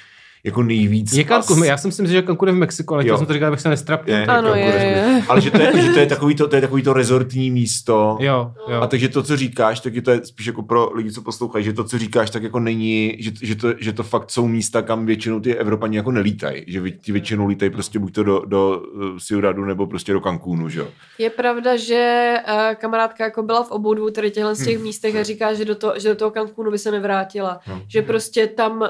jako 0.43 0.63
nejvíc... 0.63 1.13
Je 1.13 1.23
Cancún, 1.23 1.59
as- 1.59 1.65
já 1.65 1.77
jsem 1.77 1.91
si 1.91 2.01
myslel, 2.01 2.21
že 2.21 2.27
Cancún 2.27 2.47
je 2.47 2.53
v 2.53 2.57
Mexiku, 2.57 2.93
ale 2.93 3.03
Jo. 3.03 3.05
chtěl 3.07 3.17
jsem 3.17 3.27
to 3.27 3.33
říkat, 3.33 3.47
abych 3.47 3.59
se 3.61 3.69
nestrapnil. 3.69 4.17
je, 4.17 4.25
Ano, 4.25 4.55
je, 4.55 4.63
je. 4.65 5.23
Ale 5.27 5.41
že 5.41 5.51
to 5.51 5.61
je, 5.61 5.81
že 5.81 5.91
to 5.91 5.99
je 5.99 6.05
takový 6.05 6.35
to, 6.35 6.47
to 6.47 6.55
je 6.55 6.61
takový 6.61 6.81
to 6.83 6.93
rezortní 6.93 7.51
místo. 7.51 8.17
Jo, 8.19 8.51
jo. 8.69 8.81
A 8.81 8.87
takže 8.87 9.09
to, 9.09 9.23
co 9.23 9.37
říkáš, 9.37 9.79
tak 9.79 9.95
je 9.95 10.01
to 10.01 10.11
je 10.11 10.25
spíš 10.25 10.45
jako 10.45 10.63
pro 10.63 10.91
lidi, 10.93 11.11
co 11.11 11.21
poslouchají, 11.21 11.65
že 11.65 11.73
to, 11.73 11.83
co 11.83 11.97
říkáš, 11.97 12.29
tak 12.29 12.43
jako 12.43 12.59
není, 12.59 13.15
že, 13.19 13.31
že, 13.41 13.55
to, 13.55 13.73
že 13.79 13.93
to 13.93 14.03
fakt 14.03 14.31
jsou 14.31 14.47
místa, 14.47 14.81
kam 14.81 15.05
většinou 15.05 15.39
ty 15.39 15.55
Evropani 15.55 15.97
jako 15.97 16.11
nelítají. 16.11 16.63
Že 16.67 16.91
ti 16.91 17.11
většinou 17.11 17.47
lítají 17.47 17.71
prostě 17.71 17.99
buď 17.99 18.13
to 18.13 18.23
do, 18.23 18.41
do 18.45 18.81
uh, 18.95 19.17
Ciudadu 19.17 19.65
nebo 19.65 19.87
prostě 19.87 20.13
do 20.13 20.19
Cancúnu, 20.21 20.69
že 20.69 20.79
jo. 20.79 20.87
Je 21.17 21.29
pravda, 21.29 21.77
že 21.77 22.33
uh, 22.47 22.75
kamarádka 22.75 23.23
jako 23.23 23.43
byla 23.43 23.63
v 23.63 23.71
obou 23.71 23.93
dvou 23.93 24.09
tady 24.09 24.31
těchhle 24.31 24.55
z 24.55 24.65
těch 24.65 24.75
Hmm. 24.75 24.83
místech 24.83 25.15
a 25.15 25.23
říká, 25.23 25.53
že 25.53 25.65
do, 25.65 25.75
to, 25.75 25.93
že 25.97 26.09
do 26.09 26.15
toho 26.15 26.31
Cancúnu 26.31 26.71
by 26.71 26.77
se 26.77 26.91
nevrátila. 26.91 27.59
No. 27.67 27.81
Že 27.87 28.01
prostě 28.01 28.47
tam, 28.47 28.81
uh, 28.81 28.87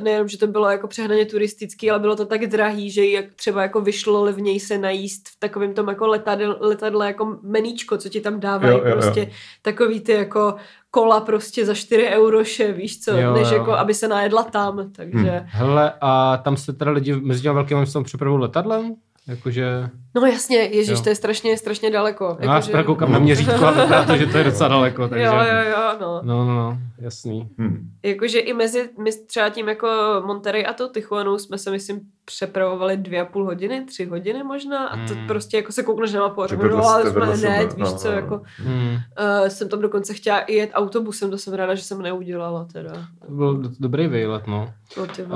nejenom, 0.00 0.28
že 0.28 0.38
to 0.38 0.46
bylo 0.46 0.59
jako 0.68 0.88
přehnaně 0.88 1.26
turistický, 1.26 1.90
ale 1.90 1.98
bylo 2.00 2.16
to 2.16 2.26
tak 2.26 2.46
drahý, 2.46 2.90
že 2.90 3.06
jak 3.06 3.24
třeba 3.36 3.62
jako 3.62 3.80
vyšlo 3.80 4.24
levněji 4.24 4.60
se 4.60 4.78
najíst 4.78 5.28
v 5.28 5.38
takovém 5.38 5.74
tom 5.74 5.88
jako 5.88 6.06
letadle, 6.06 6.56
letadle 6.60 7.06
jako 7.06 7.38
meníčko, 7.42 7.98
co 7.98 8.08
ti 8.08 8.20
tam 8.20 8.40
dávají, 8.40 8.72
Jo, 8.72 8.78
jo, 8.78 8.86
jo. 8.86 8.92
prostě 8.92 9.30
takový 9.62 10.00
ty 10.00 10.12
jako 10.12 10.54
kola 10.90 11.20
prostě 11.20 11.66
za 11.66 11.74
4 11.74 12.06
euroše, 12.06 12.72
víš 12.72 13.00
co, 13.00 13.10
Jo, 13.16 13.34
než 13.34 13.50
jo. 13.50 13.56
jako 13.56 13.72
aby 13.72 13.94
se 13.94 14.08
najedla 14.08 14.42
tam, 14.42 14.92
takže... 14.92 15.42
Hele, 15.46 15.92
a 16.00 16.36
tam 16.36 16.56
se 16.56 16.72
teda 16.72 16.90
lidi 16.90 17.16
mezi 17.16 17.42
těmi 17.42 17.54
velkými 17.54 17.80
městem 17.80 18.04
přepravují 18.04 18.40
letadlem? 18.42 18.94
Jakože... 19.26 19.88
No 20.14 20.26
jasně, 20.26 20.56
ježiš, 20.56 20.98
Jo. 20.98 21.02
to 21.04 21.08
je 21.08 21.14
strašně, 21.14 21.56
strašně 21.58 21.90
daleko. 21.90 22.36
No, 22.40 22.52
já 22.52 22.54
jako 22.70 22.84
koukám 22.84 23.12
na 23.12 23.18
měřítko 23.18 23.64
a 23.66 23.70
vypadá 23.70 24.04
to, 24.04 24.16
že 24.16 24.26
to 24.26 24.38
je 24.38 24.44
docela 24.44 24.68
daleko, 24.68 25.08
takže... 25.08 25.24
Jo, 25.24 25.32
jo, 25.32 25.70
jo, 25.70 25.96
no. 26.00 26.20
No, 26.24 26.44
no, 26.44 26.54
no, 26.54 26.78
jasný. 26.98 27.48
Hmm. 27.58 27.90
Jakože 28.02 28.38
i 28.38 28.52
mezi 28.52 28.90
my 28.98 29.10
třeba 29.26 29.48
tím 29.48 29.68
jako 29.68 29.88
Monterey 30.26 30.66
a 30.66 30.72
to 30.72 30.88
Tijuanou 30.88 31.38
jsme 31.38 31.58
se 31.58 31.70
myslím 31.70 32.00
přepravovali 32.24 32.96
dvě 32.96 33.20
a 33.20 33.24
půl 33.24 33.44
hodiny, 33.44 33.84
tři 33.84 34.04
hodiny 34.04 34.42
možná 34.42 34.86
a 34.88 34.96
to 35.06 35.14
Hmm. 35.14 35.26
prostě 35.26 35.56
jako 35.56 35.72
se 35.72 35.82
koukneš 35.82 36.12
na 36.12 36.20
mapu 36.20 36.42
a 36.42 36.46
řeknu, 36.46 36.68
no 36.68 36.76
vedle- 36.76 36.90
ale 36.92 37.10
jsme 37.10 37.26
hned, 37.48 37.72
víš 37.76 37.88
no, 37.90 37.96
co, 37.96 38.08
no, 38.08 38.12
no. 38.14 38.20
jako 38.20 38.40
Hmm. 38.56 38.90
uh, 38.92 39.46
jsem 39.48 39.68
tam 39.68 39.80
dokonce 39.80 40.14
chtěla 40.14 40.38
i 40.40 40.54
jet 40.54 40.70
autobusem, 40.74 41.30
to 41.30 41.38
jsem 41.38 41.54
ráda, 41.54 41.74
že 41.74 41.82
jsem 41.82 42.02
neudělala 42.02 42.66
teda. 42.72 42.92
To 43.26 43.32
byl 43.32 43.54
do- 43.56 43.70
dobrý 43.80 44.06
výlet, 44.06 44.46
no. 44.46 44.72
Uh, 44.96 45.34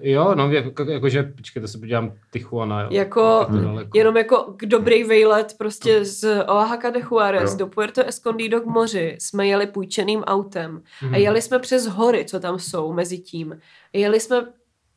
jo, 0.00 0.34
no, 0.34 0.50
jako, 0.52 0.90
jakože, 0.90 1.22
počkej, 1.22 1.62
to 1.62 1.68
se 1.68 1.78
podívám 1.78 2.12
Tijuana, 2.32 2.80
jo. 2.82 2.88
Jako 2.90 3.46
Je 3.78 3.83
to 3.84 3.88
daleko. 3.88 3.98
jenom 3.98 4.16
jako 4.16 4.54
k 4.56 4.66
dobrý 4.66 5.04
vejlet 5.04 5.54
prostě 5.58 6.04
z 6.04 6.44
Oaxaca 6.48 6.90
de 6.90 7.00
Juarez 7.00 7.50
Jo. 7.52 7.56
do 7.58 7.66
Puerto 7.66 8.04
Escondido 8.06 8.60
k 8.60 8.66
moři 8.66 9.16
jsme 9.20 9.46
jeli 9.46 9.66
půjčeným 9.66 10.22
autem 10.24 10.82
Mhm. 11.02 11.14
a 11.14 11.16
jeli 11.16 11.42
jsme 11.42 11.58
přes 11.58 11.86
hory, 11.86 12.24
co 12.24 12.40
tam 12.40 12.58
jsou 12.58 12.92
mezi 12.92 13.18
tím. 13.18 13.60
Jeli 13.92 14.20
jsme 14.20 14.46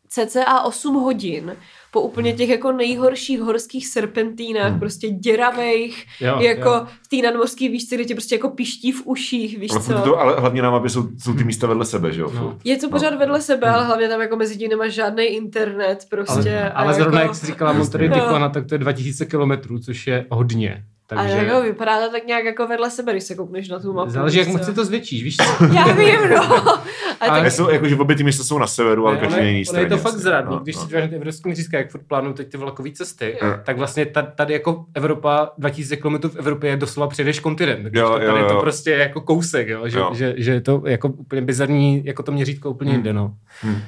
cca 0.09 0.61
8 0.61 0.95
hodin 0.95 1.55
po 1.97 2.01
úplně 2.01 2.33
těch 2.33 2.49
jako 2.49 2.71
nejhorších 2.71 3.39
horských 3.41 3.87
serpentínách, 3.87 4.69
Hmm. 4.69 4.79
prostě 4.79 5.09
děravejch, 5.09 6.05
jo, 6.21 6.39
jako 6.39 6.69
jo. 6.69 6.87
v 7.03 7.07
té 7.07 7.15
nadmořské 7.27 7.69
výšce, 7.69 7.95
kde 7.95 8.05
tě 8.05 8.15
prostě 8.15 8.35
jako 8.35 8.49
piští 8.49 8.91
v 8.91 9.01
uších, 9.05 9.57
víš 9.59 9.71
co. 9.71 9.93
to, 9.93 10.19
ale 10.19 10.35
hlavně 10.39 10.61
na 10.61 10.71
mapě 10.71 10.89
jsou, 10.89 11.07
jsou 11.23 11.33
ty 11.33 11.43
místa 11.43 11.67
vedle 11.67 11.85
sebe, 11.85 12.11
že 12.13 12.21
jo. 12.21 12.31
No. 12.35 12.57
Je 12.63 12.77
to 12.77 12.89
pořád 12.89 13.09
No. 13.11 13.17
vedle 13.17 13.41
sebe, 13.41 13.67
ale 13.69 13.85
hlavně 13.85 14.09
tam 14.09 14.21
jako 14.21 14.35
mezi 14.35 14.57
tím 14.57 14.69
nemáš 14.69 14.93
žádný 14.93 15.23
internet 15.25 16.05
prostě. 16.09 16.59
Ale, 16.59 16.69
a 16.71 16.73
ale 16.73 16.93
zrovna, 16.93 17.19
jako, 17.21 17.29
jak 17.31 17.35
jsi 17.39 17.45
říkala 17.45 17.73
Monterey. 17.73 18.09
Tijuana, 18.09 18.49
tak 18.49 18.65
to 18.67 18.75
je 18.75 18.79
2000 18.79 19.25
kilometrů, 19.25 19.79
což 19.79 20.07
je 20.07 20.25
hodně. 20.29 20.83
A 21.11 21.15
Takže 21.15 21.35
jako 21.37 21.61
vypadá 21.61 22.05
to 22.05 22.11
tak 22.11 22.27
nějak 22.27 22.45
jako 22.45 22.67
vedle 22.67 22.91
sebe, 22.91 23.11
když 23.11 23.23
se 23.23 23.35
koukneš 23.35 23.69
na 23.69 23.79
tu 23.79 23.93
mapu. 23.93 24.11
záleží, 24.11 24.37
jak 24.39 24.47
moc 24.47 24.65
si 24.65 24.73
to 24.73 24.85
zvětšíš, 24.85 25.23
víš 25.23 25.37
co? 25.37 25.65
Já 25.73 25.83
vím, 25.93 26.29
no. 26.35 26.63
A 27.21 27.25
Ale- 27.25 27.41
tak, 27.41 27.51
Jsou, 27.51 27.69
jakože 27.69 27.95
obě 27.95 28.15
ty 28.15 28.23
místa 28.23 28.43
jsou 28.43 28.57
na 28.57 28.67
severu, 28.67 29.07
ale 29.07 29.17
každý 29.17 29.35
na 29.35 29.41
je- 29.41 29.49
jiný 29.51 29.65
straně. 29.65 29.85
je 29.85 29.89
to 29.89 29.97
fakt 29.97 30.17
zradný, 30.17 30.55
No, 30.55 30.59
když 30.61 30.75
no. 30.75 30.81
si 30.81 30.87
díváš 30.87 31.03
na 31.03 31.09
ty 31.09 31.15
evropské 31.15 31.49
měřítka, 31.49 31.77
jak 31.77 31.91
furt 31.91 32.01
plánují 32.07 32.33
teď 32.35 32.49
ty 32.51 32.57
vlakové 32.57 32.91
cesty, 32.91 33.37
Jo. 33.41 33.53
tak 33.65 33.77
vlastně 33.77 34.05
tady, 34.05 34.27
tady 34.35 34.53
jako 34.53 34.85
Evropa, 34.93 35.49
2000 35.57 35.95
km 35.97 36.29
v 36.29 36.35
Evropě 36.35 36.69
je 36.69 36.77
doslova 36.77 37.07
přejdeš 37.07 37.39
kontinent. 37.39 37.89
Jo, 37.95 38.07
to, 38.07 38.13
tady 38.13 38.25
jo, 38.25 38.35
je 38.37 38.43
to 38.45 38.53
jo. 38.53 38.61
prostě 38.61 38.91
jako 38.91 39.21
kousek, 39.21 39.67
jo? 39.67 39.87
Že, 39.89 39.97
Jo. 39.99 40.11
Že, 40.13 40.33
že, 40.37 40.51
je 40.51 40.61
to 40.61 40.81
jako 40.85 41.07
úplně 41.09 41.41
bizarní, 41.41 42.01
jako 42.05 42.23
to 42.23 42.31
měřítko 42.31 42.69
úplně 42.69 42.91
Hmm. 42.91 42.97
jinde, 42.97 43.13
no. 43.13 43.33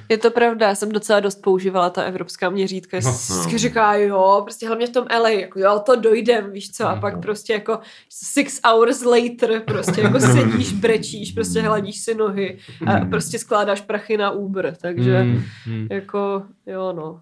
je 0.09 0.17
to 0.17 0.31
pravda, 0.31 0.67
já 0.67 0.75
jsem 0.75 0.91
docela 0.91 1.19
dost 1.19 1.41
používala 1.41 1.89
ta 1.89 2.01
evropská 2.01 2.49
měřítka. 2.49 2.97
No, 3.03 3.09
No, 3.29 3.35
no. 3.37 3.43
no. 3.51 3.57
říká, 3.57 3.93
jo, 3.95 4.41
prostě 4.43 4.67
hlavně 4.67 4.87
v 4.87 4.89
tom 4.89 5.05
LA, 5.21 5.29
jako 5.29 5.59
jo, 5.59 5.81
to 5.85 5.95
dojdem, 5.95 6.51
víš 6.51 6.71
co, 6.71 6.87
a 6.87 6.91
Mhm. 6.91 7.01
pak 7.01 7.21
prostě 7.21 7.53
jako 7.53 7.79
six 8.09 8.59
hours 8.67 9.03
later, 9.05 9.61
prostě 9.65 10.01
jako 10.01 10.19
sedíš, 10.19 10.73
brečíš, 10.73 11.31
prostě 11.31 11.61
hladíš 11.61 11.99
si 12.01 12.15
nohy 12.15 12.57
a 12.87 12.91
Mhm. 12.97 13.09
Prostě 13.21 13.39
skládáš 13.39 13.81
prachy 13.81 14.17
na 14.17 14.31
Uber, 14.31 14.75
takže 14.81 15.17
Hmm, 15.19 15.41
hmm. 15.65 15.87
jako, 15.91 16.43
jo 16.65 16.93
no. 16.93 17.21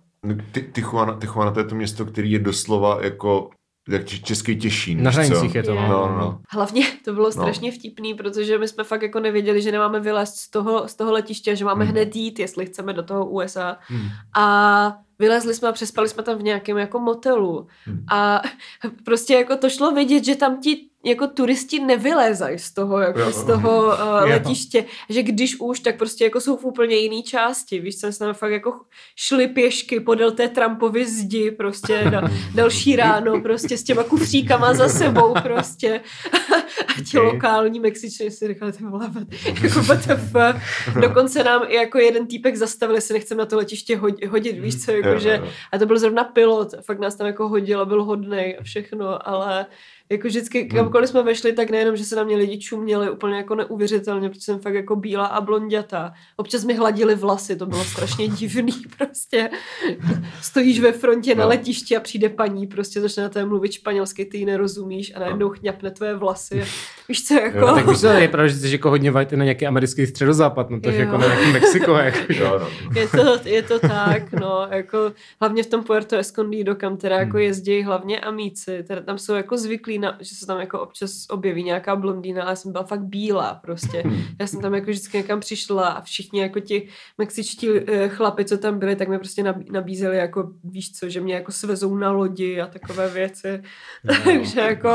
Ty, 0.51 0.61
Tijuana, 0.61 1.17
Tijuana, 1.21 1.51
to 1.51 1.59
je 1.59 1.65
to 1.65 1.75
město, 1.75 2.05
který 2.05 2.31
je 2.31 2.39
doslova 2.39 3.03
jako 3.03 3.49
jak 3.89 4.05
český 4.05 4.57
těšín. 4.57 5.03
Na 5.03 5.11
hranicích 5.11 5.55
je 5.55 5.63
to, 5.63 5.71
Je. 5.71 5.81
no. 5.81 5.87
No, 5.87 6.17
no. 6.17 6.39
Hlavně 6.49 6.85
to 7.05 7.13
bylo 7.13 7.31
strašně 7.31 7.71
vtipný, 7.71 8.13
protože 8.13 8.57
my 8.57 8.67
jsme 8.67 8.83
fakt 8.83 9.01
jako 9.01 9.19
nevěděli, 9.19 9.61
že 9.61 9.71
nemáme 9.71 9.99
vylézt 9.99 10.35
z 10.35 10.49
toho, 10.49 10.87
z 10.87 10.95
toho 10.95 11.11
letiště, 11.11 11.55
že 11.55 11.65
máme 11.65 11.85
Mhm. 11.85 11.91
hned 11.93 12.15
jít, 12.15 12.39
jestli 12.39 12.65
chceme 12.65 12.93
do 12.93 13.03
toho 13.03 13.25
USA. 13.25 13.77
Hmm. 13.87 14.07
A 14.37 14.97
vylezli 15.19 15.53
jsme 15.53 15.69
a 15.69 15.71
přespali 15.71 16.09
jsme 16.09 16.23
tam 16.23 16.37
v 16.37 16.43
nějakém 16.43 16.77
jako 16.77 16.99
motelu. 16.99 17.67
Hmm. 17.85 18.03
A 18.11 18.41
prostě 19.05 19.33
jako 19.33 19.57
to 19.57 19.69
šlo 19.69 19.91
vidět, 19.91 20.25
že 20.25 20.35
tam 20.35 20.59
ti 20.61 20.86
jako 21.05 21.27
turisti 21.27 21.79
nevylézají 21.79 22.59
z 22.59 22.73
toho, 22.73 22.99
jako 22.99 23.19
Jo. 23.19 23.31
z 23.31 23.43
toho 23.43 23.85
uh, 23.85 24.29
letiště, 24.29 24.85
že 25.09 25.23
když 25.23 25.59
už, 25.59 25.79
tak 25.79 25.97
prostě 25.97 26.23
jako 26.23 26.41
jsou 26.41 26.57
v 26.57 26.65
úplně 26.65 26.95
jiné 26.95 27.21
části, 27.23 27.79
víš, 27.79 27.99
co 27.99 28.07
jsme 28.07 28.33
fakt 28.33 28.51
jako 28.51 28.73
šli 29.15 29.47
pěšky 29.47 29.99
podél 29.99 30.31
té 30.31 30.47
Trumpovy 30.47 31.05
zdi, 31.05 31.51
prostě 31.51 32.11
na 32.11 32.21
další 32.55 32.95
ráno, 32.95 33.41
prostě 33.41 33.77
s 33.77 33.83
těma 33.83 34.03
kufříkama 34.03 34.73
za 34.73 34.89
sebou, 34.89 35.33
prostě. 35.43 36.01
A 36.87 37.01
ti 37.11 37.17
Okay. 37.17 37.29
lokální 37.33 37.79
Mexičani 37.79 38.31
si 38.31 38.47
říkali, 38.47 38.71
ty 38.71 38.83
vole, 38.83 39.11
jako 39.63 39.79
WTF. 39.81 40.35
Dokonce 41.01 41.43
nám 41.43 41.61
i 41.67 41.75
jako 41.75 41.97
jeden 41.99 42.27
týpek 42.27 42.55
zastavil, 42.55 42.95
jestli 42.95 43.13
nechceme 43.13 43.39
na 43.39 43.45
to 43.45 43.57
letiště 43.57 43.97
hodit, 43.97 44.25
hodit 44.25 44.59
víš 44.59 44.85
co, 44.85 44.91
jako 44.91 45.07
Jo, 45.09 45.19
že 45.19 45.41
a 45.71 45.77
to 45.77 45.85
byl 45.85 45.99
zrovna 45.99 46.23
pilot, 46.23 46.67
fakt 46.85 46.99
nás 46.99 47.15
tam 47.15 47.27
jako 47.27 47.49
hodil 47.49 47.81
a 47.81 47.85
byl 47.85 48.03
hodnej 48.03 48.57
a 48.59 48.63
všechno, 48.63 49.27
ale 49.29 49.65
Jako 50.11 50.27
vždycky, 50.27 50.65
kamkoliv 50.65 51.09
jsme 51.09 51.23
vešli, 51.23 51.53
tak 51.53 51.69
nejenom, 51.69 51.95
že 51.97 52.03
se 52.03 52.15
na 52.15 52.23
mě 52.23 52.37
lidi 52.37 52.57
čuměli 52.59 53.11
úplně 53.11 53.35
jako 53.37 53.55
neuvěřitelně, 53.55 54.29
protože 54.29 54.41
jsem 54.41 54.59
fakt 54.59 54.73
jako 54.73 54.95
bílá 54.95 55.25
a 55.25 55.41
blondětá. 55.41 56.13
Občas 56.35 56.63
mi 56.63 56.73
hladili 56.75 57.15
vlasy, 57.15 57.55
to 57.55 57.65
bylo 57.65 57.83
strašně 57.83 58.27
divný 58.37 58.73
prostě. 58.97 59.49
Stojíš 60.41 60.79
ve 60.79 60.91
frontě 60.91 61.35
na 61.35 61.43
No. 61.43 61.49
letišti 61.49 61.97
a 61.97 61.99
přijde 61.99 62.29
paní, 62.29 62.67
prostě 62.67 63.01
začne 63.01 63.23
na 63.23 63.29
té 63.29 63.45
mluvit 63.45 63.71
španělsky, 63.71 64.25
ty 64.25 64.37
ji 64.37 64.45
nerozumíš 64.45 65.13
a 65.15 65.19
najednou 65.19 65.49
chňapne 65.49 65.91
tvoje 65.91 66.15
vlasy. 66.15 66.63
Víš 67.09 67.23
co, 67.25 67.33
jako... 67.33 67.57
Jo, 67.57 67.75
Tak 67.75 67.87
víš, 67.87 67.99
co, 67.99 68.07
je 68.07 68.27
pravda, 68.27 68.47
že 68.47 68.55
jsi 68.55 68.71
jako 68.71 68.89
hodně 68.89 69.11
vajty 69.11 69.37
na 69.37 69.43
nějaký 69.43 69.67
americký 69.67 70.07
středozápad, 70.07 70.69
no 70.69 70.79
to 70.81 70.89
Jo. 70.89 70.95
jako 70.95 71.17
na 71.17 71.27
nějaký 71.27 71.51
Mexiko. 71.51 71.91
Jako. 72.07 72.17
Jo, 72.33 72.59
no. 72.59 72.67
Je 73.01 73.07
to, 73.07 73.39
je 73.49 73.61
to 73.63 73.79
tak, 73.79 74.31
no, 74.31 74.67
jako 74.71 75.11
hlavně 75.41 75.63
v 75.63 75.67
tom 75.67 75.83
Puerto 75.83 76.17
Escondido, 76.17 76.75
kam 76.75 76.97
teda 76.97 77.15
jako 77.19 77.37
jezdí 77.37 77.81
hlavně 77.83 78.19
amíci, 78.19 78.83
teda 78.87 79.01
tam 79.01 79.17
jsou 79.17 79.33
jako 79.33 79.57
zvyklí, 79.57 79.96
na, 79.99 80.17
že 80.21 80.35
se 80.35 80.45
tam 80.45 80.59
jako 80.59 80.79
občas 80.79 81.25
objeví 81.29 81.63
nějaká 81.63 81.95
blondýna, 81.95 82.41
ale 82.41 82.51
já 82.51 82.55
jsem 82.55 82.71
byla 82.71 82.83
fakt 82.83 83.03
bílá 83.03 83.55
prostě. 83.55 84.03
Já 84.39 84.47
jsem 84.47 84.61
tam 84.61 84.75
jako 84.75 84.91
vždycky 84.91 85.17
někam 85.17 85.39
přišla 85.39 85.87
a 85.87 86.01
všichni 86.01 86.41
jako 86.41 86.59
ti 86.59 86.87
mexičtí 87.17 87.69
eh, 87.69 88.09
chlapi, 88.09 88.45
co 88.45 88.57
tam 88.57 88.79
byli, 88.79 88.95
tak 88.95 89.07
mi 89.07 89.19
prostě 89.19 89.43
nabí- 89.43 89.71
nabízeli 89.71 90.17
jako, 90.17 90.51
víš 90.63 90.91
co, 90.91 91.09
že 91.09 91.21
mě 91.21 91.33
jako 91.33 91.51
svezou 91.51 91.95
na 91.95 92.11
lodi 92.11 92.61
a 92.61 92.67
takové 92.67 93.09
věci. 93.09 93.63
Takže 94.23 94.59
jako, 94.59 94.89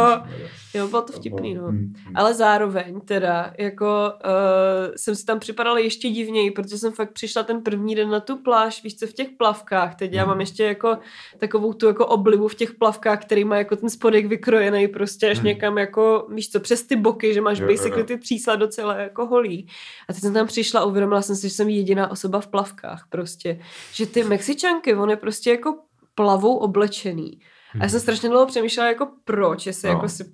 jo, 0.75 0.89
bylo 0.89 1.03
to 1.03 1.13
vtipný, 1.13 1.55
no. 1.55 1.69
Mm. 1.69 1.95
Ale 2.15 2.35
zároveň 2.35 3.01
teda, 3.01 3.53
jako 3.59 4.13
uh, 4.25 4.95
jsem 4.97 5.17
si 5.17 5.25
tam 5.25 5.39
připadala 5.39 5.79
ještě 5.79 6.11
divněji, 6.11 6.51
protože 6.51 6.79
jsem 6.79 6.93
fakt 6.93 7.13
přišla 7.13 7.43
ten 7.43 7.63
první 7.63 7.95
den 7.95 8.11
na 8.11 8.21
tu 8.21 8.37
pláž, 8.37 8.83
víš 8.83 8.97
co, 8.97 9.07
v 9.07 9.13
těch 9.13 9.29
plavkách. 9.39 9.95
Teď 9.95 10.13
já 10.13 10.25
mám 10.25 10.41
ještě 10.41 10.65
jako 10.65 10.99
takovou 11.39 11.73
tu 11.73 11.87
jako 11.87 12.07
oblibu 12.07 12.49
v 12.49 12.55
těch 12.55 12.75
plavkách, 12.75 13.25
který 13.25 13.45
má 13.45 13.57
jako 13.57 13.77
ten 13.77 13.91
spodek 13.91 14.27
vykrojený 14.27 14.89
prostě 14.93 15.31
až 15.31 15.41
někam 15.41 15.79
jako, 15.79 16.27
víš 16.35 16.51
co, 16.51 16.61
přes 16.61 16.83
ty 16.83 16.97
boky, 16.97 17.35
že 17.35 17.41
máš. 17.41 17.59
Jo, 17.59 17.67
basically 17.67 18.01
jo. 18.01 18.07
ty 18.07 18.17
přísla 18.17 18.57
docela 18.57 18.97
jako 18.97 19.27
holí. 19.27 19.67
A 20.09 20.13
teď 20.13 20.23
jsem 20.23 20.35
tam 20.35 20.47
přišla 20.47 20.81
a 20.81 20.85
uvědomila 20.85 21.23
jsem 21.23 21.37
si, 21.37 21.49
že 21.49 21.55
jsem 21.55 21.69
jediná 21.69 22.11
osoba 22.11 22.41
v 22.41 22.47
plavkách 22.47 23.07
prostě. 23.09 23.61
Že 23.93 24.07
ty 24.07 24.25
Mexičanky, 24.25 24.95
oni 24.95 25.17
prostě 25.17 25.51
jako 25.51 25.79
plavou 26.15 26.57
oblečený. 26.57 27.41
A 27.81 27.83
já 27.83 27.89
jsem 27.89 28.01
strašně 28.01 28.29
dlouho 28.29 28.47
přemýšlela 28.47 28.89
jako 28.89 29.09
proč, 29.25 29.67
jestli 29.67 29.89
No. 29.89 29.95
jako 29.95 30.09
si 30.09 30.25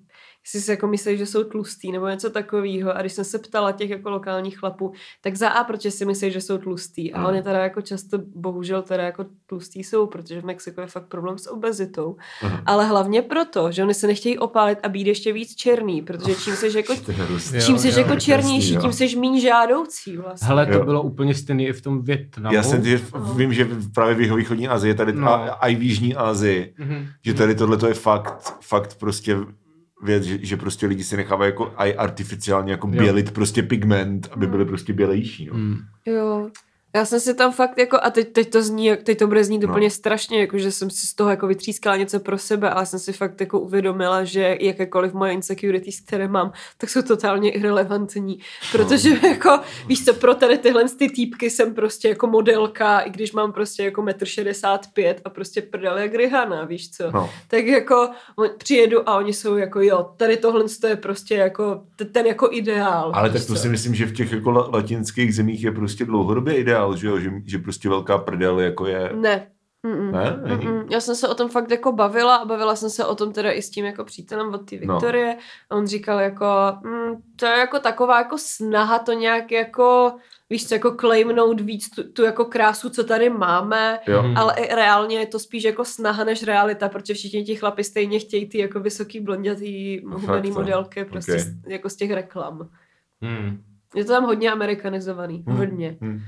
jestli 0.46 0.61
si 0.61 0.70
jako 0.70 0.87
myslí, 0.87 1.18
že 1.18 1.27
jsou 1.27 1.44
tlustý 1.44 1.92
nebo 1.92 2.09
něco 2.09 2.31
takového. 2.31 2.96
A 2.96 3.01
když 3.01 3.12
jsem 3.12 3.24
se 3.24 3.38
ptala 3.38 3.72
těch 3.72 3.90
jako 3.90 4.11
lokálních 4.11 4.59
chlapů, 4.59 4.92
tak 5.20 5.37
za 5.37 5.48
A, 5.48 5.64
proč 5.64 5.83
si 5.92 6.05
myslí, 6.05 6.31
že 6.31 6.40
jsou 6.40 6.59
tlustý. 6.59 7.12
A 7.12 7.20
Mm. 7.20 7.27
oni 7.27 7.42
teda 7.42 7.59
jako 7.59 7.81
často, 7.83 8.18
bohužel 8.35 8.83
teda 8.83 9.03
jako 9.05 9.24
tlustý 9.46 9.85
jsou, 9.85 10.07
protože 10.07 10.40
v 10.40 10.44
Mexiku 10.44 10.81
je 10.81 10.87
fakt 10.87 11.07
problém 11.07 11.38
s 11.38 11.51
obezitou. 11.51 12.16
Mhm. 12.42 12.59
Ale 12.66 12.87
hlavně 12.87 13.22
proto, 13.22 13.72
že 13.72 13.83
oni 13.83 13.94
se 13.94 14.07
nechtějí 14.07 14.38
opálit 14.38 14.79
a 14.83 14.88
být 14.88 15.07
ještě 15.07 15.33
víc 15.33 15.55
černý, 15.55 16.03
protože 16.03 16.35
čím 16.35 16.55
seš 16.57 16.74
jako, 16.74 16.94
To 17.07 17.12
čím 17.66 17.79
seš 17.79 17.96
jako 17.96 18.11
to 18.14 18.20
černější, 18.20 18.77
tím 18.77 18.92
seš 18.92 19.14
méně 19.14 19.40
žádoucí 19.40 20.16
vlastně. 20.16 20.48
Hele, 20.48 20.66
to 20.66 20.72
Jo. 20.72 20.85
bylo 20.85 21.03
úplně 21.03 21.35
stejné 21.35 21.62
i 21.64 21.72
v 21.72 21.83
tom 21.83 22.03
Větnamu. 22.03 22.55
Já 22.57 22.62
jsem 22.62 22.83
tě, 22.83 23.01
vím, 23.37 23.53
že 23.53 23.68
právě 23.94 24.14
v 24.14 24.20
jihovýchodní 24.20 24.68
Asii, 24.68 24.94
tady 24.94 25.12
No. 25.12 25.29
a, 25.29 25.37
a 25.51 25.66
i 25.68 25.74
v 25.74 25.83
Jižní 25.83 26.14
Asii, 26.14 26.74
Mhm. 26.79 27.07
že 27.24 27.35
tady 27.35 27.55
tohle 27.55 27.88
je 27.88 27.94
fakt, 27.94 28.59
fakt 28.62 28.98
prostě 28.98 29.37
věc, 30.02 30.22
že, 30.24 30.38
že 30.42 30.56
prostě 30.56 30.87
lidi 30.87 31.04
si 31.04 31.16
nechávají 31.16 31.48
jako 31.52 31.72
aj 31.76 31.94
artificiálně 31.98 32.72
jako 32.72 32.88
Jo. 32.92 33.02
bělit 33.02 33.30
prostě 33.30 33.62
pigment, 33.62 34.28
aby 34.32 34.46
byli 34.46 34.64
prostě 34.64 34.92
bělejší. 34.92 35.46
No. 35.46 35.58
Mm. 35.58 35.76
Jo. 36.06 36.50
Já 36.94 37.05
jsem 37.05 37.20
si 37.20 37.35
tam 37.35 37.53
fakt 37.53 37.79
jako, 37.79 37.98
a 38.03 38.11
teď, 38.11 38.33
teď 38.33 38.51
to 38.51 38.62
zní, 38.62 38.90
teď 39.05 39.18
to 39.18 39.27
bude 39.27 39.44
znít 39.44 39.62
No. 39.62 39.68
úplně 39.68 39.90
strašně, 39.90 40.40
jako 40.40 40.59
že 40.59 40.72
jsem 40.72 40.90
si 40.90 41.07
z 41.07 41.14
toho 41.14 41.31
jako 41.31 41.46
vytřískala 41.46 41.96
něco 41.96 42.20
pro 42.20 42.38
sebe, 42.38 42.70
ale 42.70 42.87
jsem 42.87 42.98
si 42.98 43.12
fakt 43.12 43.40
jako 43.40 43.61
uvědomila, 43.61 44.24
že 44.24 44.57
jakékoliv 44.61 45.12
moje 45.14 45.33
insecurities, 45.33 46.01
které 46.01 46.29
mám, 46.29 46.53
tak 46.79 46.90
jsou 46.90 47.03
totálně 47.03 47.51
irrelevantní, 47.51 48.38
protože 48.72 49.11
No. 49.22 49.29
jako, 49.29 49.61
víš 49.87 50.05
co, 50.05 50.14
pro 50.14 50.35
tady 50.35 50.59
tyhle 50.59 50.85
ty 50.88 51.09
týpky 51.09 51.51
jsem 51.51 51.74
prostě 51.74 52.09
jako 52.09 52.27
modelka, 52.27 52.98
i 53.01 53.11
když 53.11 53.33
mám 53.33 53.53
prostě 53.53 53.83
jako 53.85 54.03
metr 54.03 54.27
65 54.27 55.20
a 55.24 55.31
prostě 55.31 55.62
prdel 55.62 55.98
jak 55.98 56.14
Rihanna, 56.14 56.64
víš 56.64 56.90
co. 56.90 57.11
No. 57.11 57.31
Tak 57.48 57.66
jako 57.66 58.11
on- 58.37 58.51
přijedu 58.59 59.09
a 59.09 59.16
oni 59.16 59.33
jsou 59.33 59.57
jako 59.57 59.81
jo, 59.81 60.11
tady 60.16 60.37
tohle 60.37 60.64
je 60.88 60.96
prostě 60.96 61.35
jako 61.35 61.83
ten 62.12 62.27
jako 62.27 62.48
ideál. 62.53 63.11
Ale 63.14 63.31
tak 63.31 63.40
to 63.46 63.53
co. 63.55 63.57
si 63.57 63.68
myslím, 63.68 63.94
že 63.94 64.07
v 64.07 64.12
těch 64.12 64.33
jako 64.33 64.51
la- 64.51 64.70
latinských 64.72 65.35
zemích 65.35 65.64
je 65.64 65.72
prostě 65.72 66.05
dlouhodobě 66.05 66.55
ideál, 66.57 66.77
že 66.96 67.06
jo, 67.06 67.18
že, 67.18 67.30
že 67.46 67.58
prostě 67.58 67.88
velká 67.88 68.18
prdel 68.18 68.60
jako 68.60 68.86
je... 68.86 69.10
Ne. 69.14 69.46
Mm-mm. 69.86 70.10
Ne? 70.12 70.40
Není? 70.48 70.66
Mm-mm. 70.66 70.86
Já 70.90 71.00
jsem 71.00 71.14
se 71.14 71.28
o 71.28 71.34
tom 71.34 71.48
fakt 71.48 71.70
jako 71.70 71.92
bavila 71.92 72.36
a 72.36 72.44
bavila 72.44 72.76
jsem 72.76 72.90
se 72.90 73.04
o 73.04 73.14
tom 73.14 73.32
teda 73.32 73.52
i 73.52 73.62
s 73.62 73.70
tím 73.70 73.84
jako 73.84 74.04
přítelem 74.04 74.54
od 74.54 74.70
té 74.70 74.76
No. 74.84 74.94
Viktorie 74.94 75.36
a 75.70 75.76
on 75.76 75.86
říkal 75.86 76.20
jako, 76.20 76.46
mm, 76.84 77.14
to 77.36 77.46
je 77.46 77.58
jako 77.58 77.78
taková 77.78 78.18
jako 78.18 78.38
snaha 78.38 78.98
to 78.98 79.12
nějak 79.12 79.50
jako, 79.52 80.12
víš 80.50 80.68
co, 80.68 80.74
jako 80.74 80.90
claimnout 80.94 81.60
víc 81.60 81.90
tu, 81.90 82.12
tu 82.12 82.22
jako 82.24 82.44
krásu, 82.44 82.90
co 82.90 83.04
tady 83.04 83.30
máme, 83.30 84.00
Jo. 84.06 84.22
Mhm. 84.22 84.36
ale 84.36 84.54
i 84.56 84.74
reálně 84.74 85.18
je 85.18 85.26
to 85.26 85.38
spíš 85.38 85.64
jako 85.64 85.84
snaha 85.84 86.24
než 86.24 86.42
realita, 86.42 86.88
protože 86.88 87.14
všichni 87.14 87.44
ti 87.44 87.56
chlapi 87.56 87.84
stejně 87.84 88.18
chtějí 88.18 88.48
ty 88.48 88.58
jako 88.58 88.80
vysoký 88.80 89.20
blondětý 89.20 90.00
hubený 90.04 90.48
jo. 90.48 90.54
modelky 90.54 91.04
prostě 91.04 91.32
Ok. 91.32 91.38
z, 91.38 91.68
jako 91.68 91.88
z 91.90 91.96
těch 91.96 92.10
reklam. 92.10 92.68
Mm. 93.20 93.62
Je 93.94 94.04
to 94.04 94.12
tam 94.12 94.24
hodně 94.24 94.52
amerikanizovaný, 94.52 95.44
Hmm. 95.46 95.56
hodně. 95.56 95.96
Hm. 96.00 96.20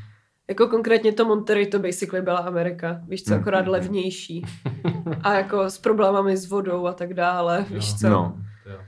Jako 0.50 0.66
konkrétně 0.68 1.12
to 1.12 1.24
Monterey 1.24 1.66
to 1.66 1.78
basically 1.78 2.22
byla 2.22 2.38
Amerika, 2.38 3.00
víš 3.08 3.24
co, 3.24 3.34
akorát 3.34 3.66
levnější. 3.66 4.46
A 5.22 5.34
jako 5.34 5.70
s 5.70 5.78
problémami 5.78 6.36
s 6.36 6.50
vodou 6.50 6.86
a 6.86 6.92
tak 6.92 7.14
dále, 7.14 7.66
víš 7.70 7.94
co. 7.94 8.08
No. 8.08 8.36
Jo. 8.66 8.78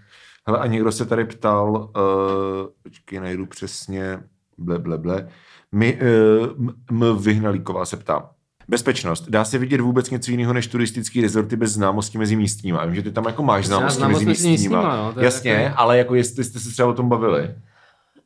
Hele, 0.47 0.59
a 0.59 0.67
někdo 0.67 0.93
se 0.93 1.07
tady 1.07 1.25
ptal, 1.25 1.91
uh, 1.97 2.67
počkej, 2.83 3.21
najdu 3.21 3.47
přesně, 3.47 4.21
ble, 4.59 4.79
ble, 4.79 4.99
ble. 4.99 5.29
My, 5.73 5.99
uh, 6.01 6.69
m, 6.69 6.75
m 6.91 7.19
Vyhnalíková 7.19 7.85
se 7.85 7.97
ptá. 7.97 8.31
Bezpečnost. 8.69 9.29
Dá 9.29 9.45
se 9.45 9.59
vidět 9.59 9.81
vůbec 9.81 10.11
něco 10.11 10.31
jiného 10.31 10.53
než 10.53 10.67
turistický 10.67 11.21
rezorty 11.21 11.57
bez 11.57 11.73
známosti 11.73 12.19
mezi 12.19 12.37
místníma? 12.37 12.81
Já 12.81 12.87
vím, 12.87 12.95
že 12.95 13.03
ty 13.03 13.13
tam 13.13 13.25
jako 13.25 13.43
máš 13.43 13.67
známosti 13.67 13.99
známost 13.99 14.15
mezi 14.25 14.27
místníma. 14.27 14.53
místníma, 14.53 15.13
no, 15.17 15.23
Jasně, 15.23 15.55
takový- 15.55 15.75
ale 15.77 15.99
jako 15.99 16.15
jestli 16.15 16.45
jste 16.45 16.59
se 16.59 16.71
třeba 16.71 16.89
o 16.89 16.93
tom 16.93 17.09
bavili. 17.09 17.55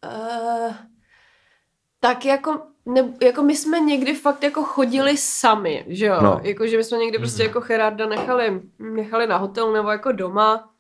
Uh, 0.05 0.73
tak 2.01 2.25
jako, 2.25 2.63
ne, 2.87 3.13
jako 3.23 3.43
my 3.43 3.57
jsme 3.57 3.81
někdy 3.81 4.15
fakt 4.15 4.43
jako 4.43 4.63
chodili 4.63 5.17
sami, 5.17 5.85
že 5.89 6.07
jo? 6.07 6.17
No. 6.23 6.41
Jako, 6.43 6.67
že 6.67 6.77
my 6.77 6.85
jsme 6.85 6.99
někdy 6.99 7.19
prostě 7.19 7.43
jako 7.43 7.61
Gerarda 7.61 8.07
nechali, 8.07 8.61
nechali 8.79 9.27
na 9.27 9.37
hotelu 9.37 9.73
nebo 9.73 9.91
jako 9.91 10.13
doma. 10.13 10.71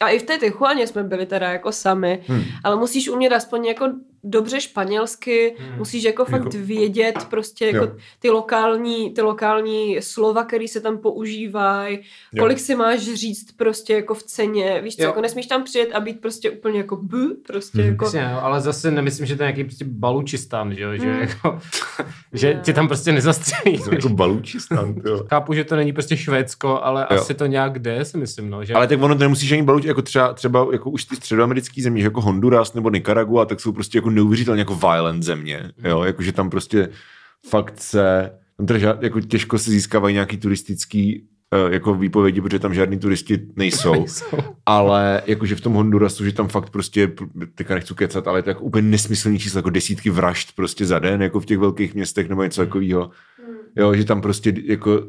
A 0.00 0.08
i 0.08 0.18
v 0.18 0.22
té 0.22 0.38
Tichuaně 0.38 0.86
jsme 0.86 1.02
byli 1.04 1.26
teda 1.26 1.50
jako 1.52 1.72
sami, 1.72 2.22
Hmm. 2.26 2.42
ale 2.64 2.76
musíš 2.76 3.08
umět 3.08 3.32
aspoň 3.32 3.64
jako 3.66 3.84
dobře 4.24 4.60
španělsky, 4.60 5.54
Hmm. 5.58 5.78
musíš 5.78 6.04
jako 6.04 6.24
fakt 6.24 6.44
Jako- 6.44 6.58
vědět 6.66 7.26
prostě 7.30 7.66
jako 7.66 7.84
Jo. 7.84 7.92
ty 8.18 8.30
lokální, 8.30 9.10
ty 9.14 9.22
lokální 9.22 9.96
slova, 10.02 10.44
které 10.44 10.68
se 10.68 10.80
tam 10.80 10.98
používají, 10.98 11.98
kolik 12.38 12.58
si 12.58 12.74
máš 12.74 13.00
říct 13.00 13.52
prostě 13.52 13.92
jako 13.94 14.14
v 14.14 14.22
ceně, 14.22 14.80
víš 14.84 14.96
co, 14.96 15.02
Jo. 15.02 15.08
jako 15.08 15.20
nesmíš 15.20 15.46
tam 15.46 15.64
přijet 15.64 15.88
a 15.94 16.00
být 16.00 16.20
prostě 16.20 16.50
úplně 16.50 16.78
jako 16.78 16.96
b, 16.96 17.16
prostě 17.46 17.78
Mhm. 17.78 17.88
jako... 17.88 18.04
Jasně, 18.04 18.28
no, 18.32 18.44
ale 18.44 18.60
zase 18.60 18.90
nemyslím, 18.90 19.26
že 19.26 19.36
to 19.36 19.42
je 19.42 19.46
nějaký 19.46 19.64
prostě 19.64 19.84
balučistán, 19.88 20.74
že 20.74 20.82
jo, 20.82 20.90
že, 20.96 21.06
Mm. 21.06 21.20
jako, 21.20 21.58
že 22.32 22.54
Ne. 22.54 22.60
tě 22.64 22.72
tam 22.72 22.88
prostě 22.88 23.12
nezastřelí. 23.12 23.78
To 23.78 23.90
je 23.90 23.94
jako 23.96 24.08
balúčistan, 24.08 24.94
jo. 25.06 25.24
Chápu, 25.30 25.54
že 25.54 25.64
to 25.64 25.76
není 25.76 25.92
prostě 25.92 26.16
Švédsko, 26.16 26.80
ale 26.82 27.06
Jo. 27.10 27.16
asi 27.20 27.34
to 27.34 27.46
nějak 27.46 27.78
jde, 27.78 28.04
si 28.04 28.18
myslím, 28.18 28.50
no, 28.50 28.64
že 28.64 28.74
Ale 28.74 28.86
tak 28.86 29.02
ono 29.02 29.14
to 29.14 29.20
nemusíš 29.20 29.52
ani 29.52 29.62
baluč, 29.62 29.84
jako 29.84 30.02
třeba, 30.02 30.32
třeba 30.32 30.66
jako 30.72 30.90
už 30.90 31.04
ty 31.04 31.16
středoamerické 31.16 31.82
země, 31.82 32.00
že 32.02 32.06
jako 32.06 32.20
Honduras 32.20 32.74
nebo 32.74 32.90
Nicaragua, 32.90 33.44
tak 33.44 33.60
jsou 33.60 33.72
prostě 33.72 33.98
jako 33.98 34.07
neuvěřitelně 34.10 34.60
jako 34.60 34.74
violent 34.74 35.22
země, 35.22 35.72
jo, 35.84 36.02
jakože 36.02 36.32
tam 36.32 36.50
prostě 36.50 36.88
fakt 37.48 37.80
se, 37.80 38.30
tam 38.56 38.66
teda 38.66 38.78
žád, 38.78 39.02
jako 39.02 39.20
těžko 39.20 39.58
se 39.58 39.70
získávají 39.70 40.14
nějaký 40.14 40.36
turistický 40.36 41.28
eh, 41.54 41.72
jako 41.74 41.94
výpovědi, 41.94 42.40
protože 42.40 42.58
tam 42.58 42.74
žádní 42.74 42.98
turisti 42.98 43.46
nejsou, 43.56 43.92
Nejsou. 43.98 44.38
ale 44.66 45.22
jakože 45.26 45.56
v 45.56 45.60
tom 45.60 45.72
Hondurasu, 45.72 46.24
že 46.24 46.32
tam 46.32 46.48
fakt 46.48 46.70
prostě, 46.70 47.12
teďka 47.54 47.74
nechci 47.74 47.94
kecat, 47.94 48.28
ale 48.28 48.38
je 48.38 48.42
to 48.42 48.50
jako 48.50 48.64
úplně 48.64 48.88
nesmyslný 48.88 49.38
číslo, 49.38 49.58
jako 49.58 49.70
desítky 49.70 50.10
vražd 50.10 50.52
prostě 50.56 50.86
za 50.86 50.98
den, 50.98 51.22
jako 51.22 51.40
v 51.40 51.46
těch 51.46 51.58
velkých 51.58 51.94
městech 51.94 52.28
nebo 52.28 52.42
něco 52.44 52.60
takového. 52.64 53.10
Jo, 53.76 53.94
že 53.94 54.04
tam 54.04 54.20
prostě 54.20 54.54
jako 54.64 55.02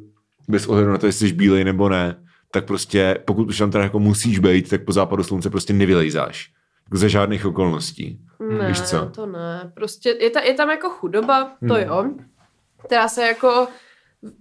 bez 0.48 0.68
ohledu 0.68 0.92
na 0.92 0.98
to, 0.98 1.06
jestli 1.06 1.28
jsi 1.30 1.36
bílej 1.36 1.64
nebo 1.64 1.90
ne, 1.90 2.16
tak 2.52 2.66
prostě 2.66 3.18
pokud 3.26 3.48
už 3.48 3.58
tam 3.58 3.72
teda 3.72 3.84
jako 3.84 4.00
musíš 4.00 4.40
být, 4.40 4.70
tak 4.70 4.84
po 4.84 4.92
západu 4.92 5.24
slunce 5.24 5.50
prostě 5.50 5.74
nevylejzáš. 5.74 6.52
Jako 6.86 6.98
za 6.98 7.08
žádných 7.08 7.46
okolností. 7.46 8.20
Ne, 8.40 8.68
Víš 8.68 8.82
co? 8.82 9.10
to 9.16 9.26
ne. 9.26 9.72
Prostě 9.74 10.10
je, 10.20 10.30
ta, 10.30 10.40
je 10.42 10.54
tam 10.54 10.70
jako 10.70 10.90
chudoba, 10.90 11.44
to 11.68 11.74
Hmm. 11.74 11.84
jo, 11.84 12.06
která 12.86 13.08
se 13.08 13.24
jako 13.28 13.68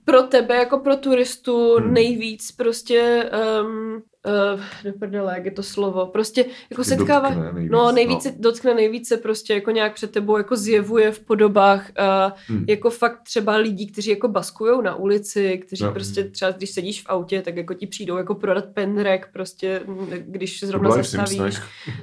pro 0.04 0.22
tebe, 0.22 0.56
jako 0.56 0.78
pro 0.78 0.96
turistu 0.96 1.76
Hmm. 1.76 1.94
nejvíc 1.94 2.52
prostě 2.52 3.30
um, 3.62 4.02
Uh, 4.26 4.60
do 4.84 4.92
prdele, 4.98 5.34
jak 5.34 5.44
je 5.44 5.50
to 5.50 5.62
slovo. 5.62 6.06
Prostě 6.06 6.44
jako 6.70 6.82
Že 6.82 6.88
setkává, 6.88 7.28
dotkne 7.28 7.52
nejvíc, 7.52 7.72
no 7.72 7.78
no. 7.84 7.92
nejvíce, 7.92 8.34
dotkne 8.38 8.74
nejvíce 8.74 9.16
prostě 9.16 9.54
jako 9.54 9.70
nějak 9.70 9.94
před 9.94 10.10
tebou 10.10 10.36
jako 10.36 10.56
zjevuje 10.56 11.12
v 11.12 11.20
podobách 11.20 11.90
uh, 11.98 12.32
Hmm. 12.48 12.64
jako 12.68 12.90
fakt 12.90 13.22
třeba 13.22 13.56
lidí, 13.56 13.86
kteří 13.86 14.10
jako 14.10 14.28
baskujou 14.28 14.80
na 14.80 14.94
ulici, 14.94 15.58
kteří 15.58 15.84
No. 15.84 15.92
prostě 15.92 16.24
třeba 16.24 16.50
když 16.50 16.70
sedíš 16.70 17.02
v 17.02 17.06
autě, 17.08 17.42
tak 17.42 17.56
jako 17.56 17.74
ti 17.74 17.86
přijdou 17.86 18.16
jako 18.16 18.34
prodat 18.34 18.64
pendrek 18.74 19.28
prostě, 19.32 19.82
m, 19.86 20.06
když 20.10 20.64
zrovna 20.64 20.90
zastavíš. 20.90 21.56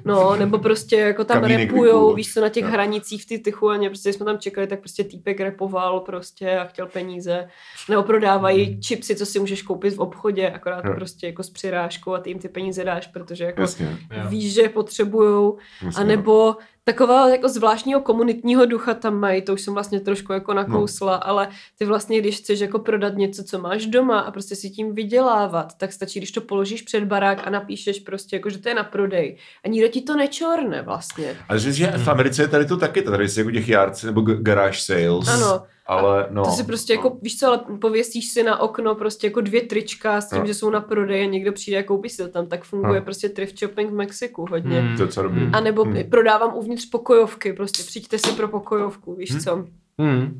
No, 0.06 0.36
nebo 0.36 0.58
prostě 0.58 0.95
jako 0.95 1.23
tam 1.23 1.41
Kamínek 1.41 1.69
repujou, 1.69 2.13
víš 2.13 2.34
co, 2.34 2.41
na 2.41 2.49
těch 2.49 2.63
Jo. 2.63 2.69
hranicích 2.71 3.23
v 3.23 3.25
ty 3.28 3.39
Tichuaně, 3.39 3.89
prostě 3.89 4.13
jsme 4.13 4.25
tam 4.25 4.38
čekali, 4.38 4.67
tak 4.67 4.80
prostě 4.80 5.04
týpek 5.04 5.39
repoval 5.39 5.99
prostě 5.99 6.58
a 6.58 6.65
chtěl 6.65 6.86
peníze. 6.88 7.47
Nebo 7.89 8.04
prodávají 8.04 8.80
čipsy, 8.82 9.15
co 9.15 9.25
si 9.25 9.39
můžeš 9.39 9.62
koupit 9.62 9.95
v 9.95 9.99
obchodě, 9.99 10.49
akorát 10.49 10.84
Hmm. 10.84 10.91
Jo. 10.91 10.95
prostě 10.95 11.28
jako 11.28 11.43
s 11.43 11.49
přirážkou 11.49 12.05
a 12.13 12.20
ty 12.20 12.30
jim 12.30 12.39
ty 12.39 12.50
peníze 12.50 12.84
dáš, 12.84 13.08
protože 13.08 13.44
jako 13.44 13.62
Jasně. 13.62 13.98
Víš, 14.28 14.54
že 14.54 14.62
je 14.62 14.70
potřebujou. 14.70 15.58
jasně, 15.86 16.04
A 16.04 16.08
nebo 16.08 16.56
takového 16.86 17.28
jako 17.30 17.50
zvláštního 17.50 18.02
komunitního 18.02 18.65
ducha 18.65 18.93
tam 18.93 19.19
mají, 19.19 19.41
to 19.41 19.54
už 19.54 19.62
jsem 19.62 19.74
vlastně 19.74 20.00
trošku 20.00 20.34
jako 20.34 20.54
nakousla, 20.54 21.15
ale 21.15 21.48
ty 21.78 21.86
vlastně, 21.86 22.19
když 22.21 22.38
chceš 22.38 22.60
jako 22.60 22.80
prodat 22.80 23.13
něco, 23.15 23.43
co 23.43 23.60
máš 23.60 23.86
doma 23.86 24.19
a 24.19 24.32
prostě 24.32 24.56
si 24.56 24.69
tím 24.69 24.95
vydělávat, 24.95 25.74
tak 25.78 25.93
stačí, 25.93 26.19
když 26.19 26.32
to 26.32 26.41
položíš 26.41 26.82
před 26.82 27.04
barák 27.04 27.48
a 27.48 27.50
napíšeš 27.50 28.00
prostě 28.00 28.36
jako, 28.36 28.50
že 28.50 28.58
to 28.58 28.69
je 28.69 28.76
na 28.76 28.84
prodej. 28.84 29.38
A 29.63 29.67
nikdo 29.67 29.88
ti 29.88 30.02
to 30.02 30.15
nečorne 30.15 30.82
vlastně. 30.82 31.38
Ale 31.50 31.60
že, 31.60 31.71
že 31.71 31.88
v 31.91 32.08
Americe 32.08 32.41
je 32.41 32.48
tady 32.48 32.65
to 32.65 32.78
taky, 32.78 33.02
tady 33.02 33.24
je 33.24 33.30
jako 33.38 33.52
těch 33.52 33.69
yards 33.69 34.04
nebo 34.04 34.21
garage 34.21 34.80
sales. 34.80 35.28
Ano. 35.28 35.63
Ale 35.88 36.28
no. 36.30 36.43
To 36.45 36.52
si 36.52 36.63
prostě 36.63 36.93
jako, 36.93 37.17
víš 37.21 37.39
co, 37.39 37.48
ale 37.48 37.60
pověsíš 37.82 38.30
si 38.30 38.43
na 38.43 38.60
okno 38.60 38.95
prostě 38.95 39.28
jako 39.28 39.41
dvě 39.41 39.62
trička 39.62 40.21
s 40.21 40.30
tím, 40.30 40.39
No. 40.39 40.45
že 40.45 40.54
jsou 40.54 40.69
na 40.69 40.82
prodej 40.82 41.24
a 41.24 41.26
někdo 41.30 41.52
přijde 41.52 41.78
a 41.78 41.84
koupí 41.84 42.10
si 42.10 42.17
to 42.24 42.28
tam, 42.30 42.48
tak 42.48 42.63
funguje 42.63 43.00
No. 43.00 43.06
prostě 43.06 43.30
thrift 43.30 43.60
shopping 43.60 43.89
v 43.91 43.93
Mexiku 43.93 44.45
hodně. 44.50 44.80
Hmm. 44.82 44.95
To 44.98 45.04
je 45.04 45.06
docela 45.08 45.24
dobrý. 45.28 45.50
A 45.54 45.60
nebo 45.60 45.84
Hmm. 45.84 46.04
prodávám 46.10 46.56
uvnitř 46.56 46.75
pokojovky, 46.86 47.54
prostě 47.54 47.84
přijďte 47.84 48.18
si 48.20 48.32
pro 48.32 48.48
pokojovku, 48.48 49.16
víš 49.16 49.32
Hmm. 49.32 49.40
co. 49.42 49.68
Hmm. 50.00 50.40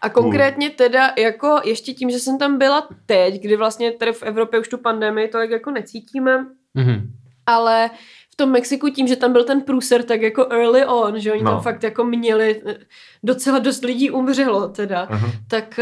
A 0.00 0.08
konkrétně 0.08 0.70
teda 0.70 1.12
jako 1.18 1.60
ještě 1.64 1.94
tím, 1.94 2.10
že 2.10 2.18
jsem 2.18 2.38
tam 2.38 2.58
byla 2.58 2.88
teď, 3.06 3.42
kdy 3.42 3.56
vlastně 3.56 3.92
tady 3.92 4.12
v 4.12 4.22
Evropě 4.22 4.60
už 4.60 4.68
tu 4.68 4.78
pandemii 4.78 5.28
tolik 5.28 5.50
jako 5.50 5.70
necítíme, 5.70 6.46
Hmm. 6.76 7.12
ale 7.46 7.90
v 8.32 8.36
tom 8.36 8.50
Mexiku 8.50 8.88
tím, 8.90 9.06
že 9.06 9.16
tam 9.16 9.32
byl 9.32 9.44
ten 9.44 9.60
průser 9.60 10.02
tak 10.02 10.22
jako 10.22 10.46
early 10.50 10.86
on, 10.86 11.20
že 11.20 11.32
oni 11.32 11.42
No. 11.42 11.50
tam 11.50 11.60
fakt 11.60 11.82
jako 11.82 12.04
měli, 12.04 12.62
eh, 12.66 12.76
docela 13.22 13.58
dost 13.58 13.84
lidí 13.84 14.10
umřelo 14.10 14.68
teda, 14.68 15.00
Aha. 15.10 15.28
tak 15.48 15.80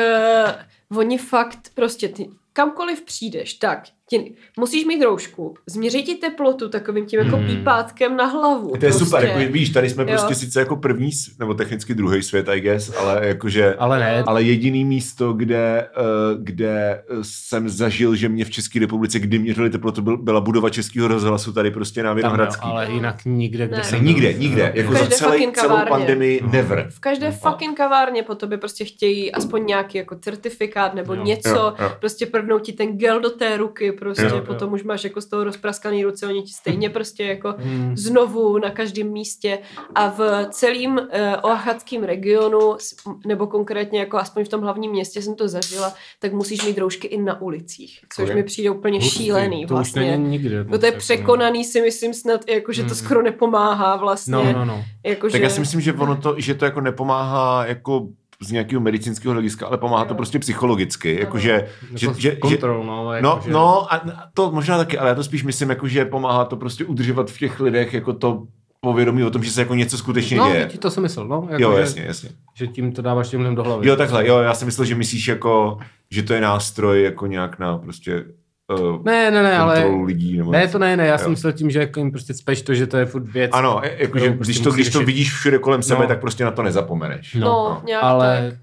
uh, 0.90 0.98
oni 0.98 1.18
fakt 1.18 1.58
prostě 1.74 2.08
ty, 2.08 2.28
kamkoliv 2.58 3.02
přijdeš, 3.02 3.54
tak 3.54 3.82
ti, 4.08 4.34
musíš 4.58 4.84
mít 4.84 5.02
roušku, 5.04 5.54
změří 5.66 6.02
ti 6.02 6.14
teplotu 6.14 6.68
takovým 6.68 7.06
tím 7.06 7.20
jako 7.20 7.36
Hmm. 7.36 7.46
pípátkem 7.46 8.16
na 8.16 8.26
hlavu. 8.26 8.68
To 8.68 8.74
je 8.76 8.80
prostě. 8.80 9.04
super, 9.04 9.24
jako, 9.24 9.52
víš, 9.52 9.70
tady 9.70 9.90
jsme 9.90 10.02
Jo. 10.02 10.08
prostě 10.08 10.34
sice 10.34 10.60
jako 10.60 10.76
první, 10.76 11.10
nebo 11.38 11.54
technicky 11.54 11.94
druhý 11.94 12.22
svět, 12.22 12.48
I 12.48 12.60
guess, 12.60 12.96
ale 12.96 13.26
jakože... 13.26 13.74
Ale 13.74 13.98
ne, 13.98 14.22
Ale 14.26 14.42
jediný 14.42 14.84
místo, 14.84 15.32
kde, 15.32 15.88
eh, 15.96 16.02
kde 16.38 17.02
jsem 17.22 17.68
zažil, 17.68 18.16
že 18.16 18.28
mě 18.28 18.44
v 18.44 18.50
České 18.50 18.78
republice, 18.80 19.18
kdy 19.18 19.38
měřili 19.38 19.70
teplotu, 19.70 20.02
byl, 20.02 20.16
byla 20.16 20.40
budova 20.40 20.70
Českého 20.70 21.08
rozhlasu 21.08 21.52
tady 21.52 21.70
prostě 21.70 22.02
na 22.02 22.10
tam, 22.10 22.16
Vinohradský. 22.16 22.62
ale 22.68 22.90
jinak 22.92 23.16
nikde, 23.24 23.66
kde 23.66 23.76
Ne. 23.76 23.84
jsem 23.84 24.04
Nikde, 24.04 24.32
nikde. 24.32 24.62
Jo. 24.62 24.70
Jako 24.74 24.92
za 24.92 24.98
každé 24.98 25.16
celý, 25.16 25.52
celou 25.52 25.76
pandemii 25.88 26.40
No. 26.42 26.50
never. 26.52 26.86
V 26.90 27.00
každé 27.00 27.30
fucking 27.30 27.76
kavárně 27.76 28.22
po 28.22 28.34
tobě 28.34 28.58
prostě 28.58 28.84
chtějí 28.84 29.32
aspoň 29.32 29.66
nějaký 29.66 29.98
jako 29.98 30.16
certifikát 30.16 30.94
nebo 30.94 31.14
Jo. 31.14 31.24
něco, 31.24 31.48
Jo, 31.48 31.74
jo. 31.80 31.92
prostě 32.00 32.26
prdnou 32.44 32.58
ti 32.58 32.72
ten 32.72 32.98
gel 32.98 33.20
do 33.20 33.30
té 33.30 33.56
ruky, 33.56 33.92
prostě 33.92 34.22
Jo, 34.22 34.28
jo. 34.36 34.40
potom 34.46 34.72
už 34.72 34.82
máš 34.82 35.04
jako 35.04 35.20
z 35.20 35.26
toho 35.26 35.44
rozpraskaný 35.44 36.04
ruce, 36.04 36.26
oni 36.26 36.42
ti 36.42 36.52
stejně 36.52 36.90
prostě 36.90 37.24
jako 37.24 37.54
Hmm. 37.58 37.96
znovu 37.96 38.58
na 38.58 38.70
každém 38.70 39.08
místě 39.08 39.58
a 39.94 40.08
v 40.10 40.46
celém 40.50 40.96
uh, 40.98 41.04
oaxackém 41.42 42.02
regionu, 42.04 42.74
s- 42.78 42.94
nebo 43.26 43.46
konkrétně 43.46 44.00
jako 44.00 44.16
aspoň 44.18 44.44
v 44.44 44.48
tom 44.48 44.60
hlavním 44.60 44.90
městě 44.90 45.22
jsem 45.22 45.34
to 45.34 45.48
zažila, 45.48 45.94
tak 46.18 46.32
musíš 46.32 46.64
mít 46.66 46.78
roušky 46.78 47.06
i 47.06 47.22
na 47.22 47.40
ulicích, 47.40 48.00
což 48.16 48.34
mi 48.34 48.42
přijde 48.42 48.70
úplně 48.70 48.98
Hustý, 48.98 49.10
šílený 49.24 49.66
To 49.66 49.74
už 49.74 49.76
vlastně. 49.78 50.00
není 50.10 50.28
nikde. 50.30 50.64
No 50.64 50.78
to 50.78 50.86
je 50.86 50.92
jako, 50.92 50.98
překonaný 50.98 51.64
si 51.64 51.80
myslím 51.82 52.14
snad, 52.14 52.40
jako, 52.48 52.72
že 52.72 52.82
to 52.82 52.88
Mm. 52.88 52.94
skoro 52.94 53.22
nepomáhá 53.22 53.96
vlastně. 53.96 54.32
No, 54.32 54.52
no, 54.52 54.64
no. 54.64 54.84
Jako, 55.04 55.26
Tak 55.30 55.36
že... 55.40 55.42
já 55.44 55.50
si 55.50 55.60
myslím, 55.60 55.80
že 55.80 55.92
ono 55.92 56.16
to, 56.16 56.34
že 56.38 56.54
to 56.54 56.64
jako 56.64 56.80
nepomáhá 56.80 57.66
jako 57.66 58.08
z 58.44 58.52
nějakého 58.52 58.80
medicínského 58.80 59.32
hlediska, 59.32 59.66
ale 59.66 59.78
pomáhá 59.78 60.04
to 60.04 60.14
prostě 60.14 60.38
psychologicky, 60.38 61.16
jakože, 61.20 61.68
že, 61.94 62.06
Jako 62.06 62.14
že, 62.20 62.30
že, 62.30 62.36
kontrol, 62.36 62.84
no. 62.84 63.12
Jako, 63.12 63.26
No, 63.26 63.40
že... 63.44 63.50
no, 63.52 63.94
a 63.94 64.02
to 64.34 64.50
možná 64.52 64.78
taky, 64.78 64.98
ale 64.98 65.08
já 65.08 65.14
to 65.14 65.24
spíš 65.24 65.44
myslím, 65.44 65.70
jako, 65.70 65.88
že 65.88 66.04
pomáhá 66.04 66.44
to 66.44 66.56
prostě 66.56 66.84
udržovat 66.84 67.30
v 67.30 67.38
těch 67.38 67.60
lidech 67.60 67.94
jako 67.94 68.12
to 68.12 68.42
povědomí 68.80 69.24
o 69.24 69.30
tom, 69.30 69.44
že 69.44 69.50
se 69.50 69.60
jako 69.60 69.74
něco 69.74 69.98
skutečně 69.98 70.36
No, 70.36 70.52
děje. 70.52 70.66
ti 70.66 70.78
to 70.78 70.90
jsem 70.90 71.02
myslel, 71.02 71.28
no. 71.28 71.46
Jako, 71.50 71.62
Jo, 71.62 71.72
že, 71.74 71.80
jasně, 71.80 72.02
jasně. 72.06 72.28
Že 72.54 72.66
tím 72.66 72.92
to 72.92 73.02
dáváš 73.02 73.28
těm 73.28 73.40
lidem 73.40 73.54
do 73.54 73.62
hlavy. 73.62 73.88
Jo, 73.88 73.96
takhle, 73.96 74.28
jo, 74.28 74.38
já 74.38 74.54
si 74.54 74.64
myslel, 74.64 74.84
že 74.84 74.94
myslíš 74.94 75.28
jako, 75.28 75.78
že 76.10 76.22
to 76.22 76.34
je 76.34 76.40
nástroj 76.40 77.02
jako 77.02 77.26
nějak 77.26 77.58
na 77.58 77.78
prostě 77.78 78.24
uh, 78.72 79.04
Ne, 79.04 79.30
ne, 79.30 79.42
ne, 79.42 79.58
ale... 79.58 79.84
lidí. 80.04 80.38
Nebo 80.38 80.50
Ne, 80.52 80.68
to 80.68 80.78
ne, 80.78 80.96
ne, 80.96 81.06
já 81.06 81.12
Jo. 81.12 81.18
jsem 81.18 81.30
myslel 81.30 81.52
tím, 81.52 81.70
že 81.70 81.78
jako 81.80 82.00
jim 82.00 82.10
prostě 82.10 82.34
cpeš 82.34 82.62
to, 82.62 82.74
že 82.74 82.86
to 82.86 82.96
je 82.96 83.06
furt 83.06 83.28
věc. 83.28 83.50
Ano, 83.54 83.80
jakože 83.84 84.24
kterou 84.24 84.34
prostě 84.36 84.52
když, 84.52 84.60
to, 84.60 84.70
když 84.70 84.90
to 84.90 85.00
vidíš 85.02 85.32
všude 85.34 85.58
kolem 85.58 85.82
sebe, 85.82 86.00
No. 86.02 86.06
tak 86.08 86.20
prostě 86.20 86.44
na 86.44 86.50
to 86.50 86.62
nezapomeneš. 86.62 87.34
No, 87.34 87.40
No, 87.46 87.82
nějak 87.86 88.02
ale 88.04 88.58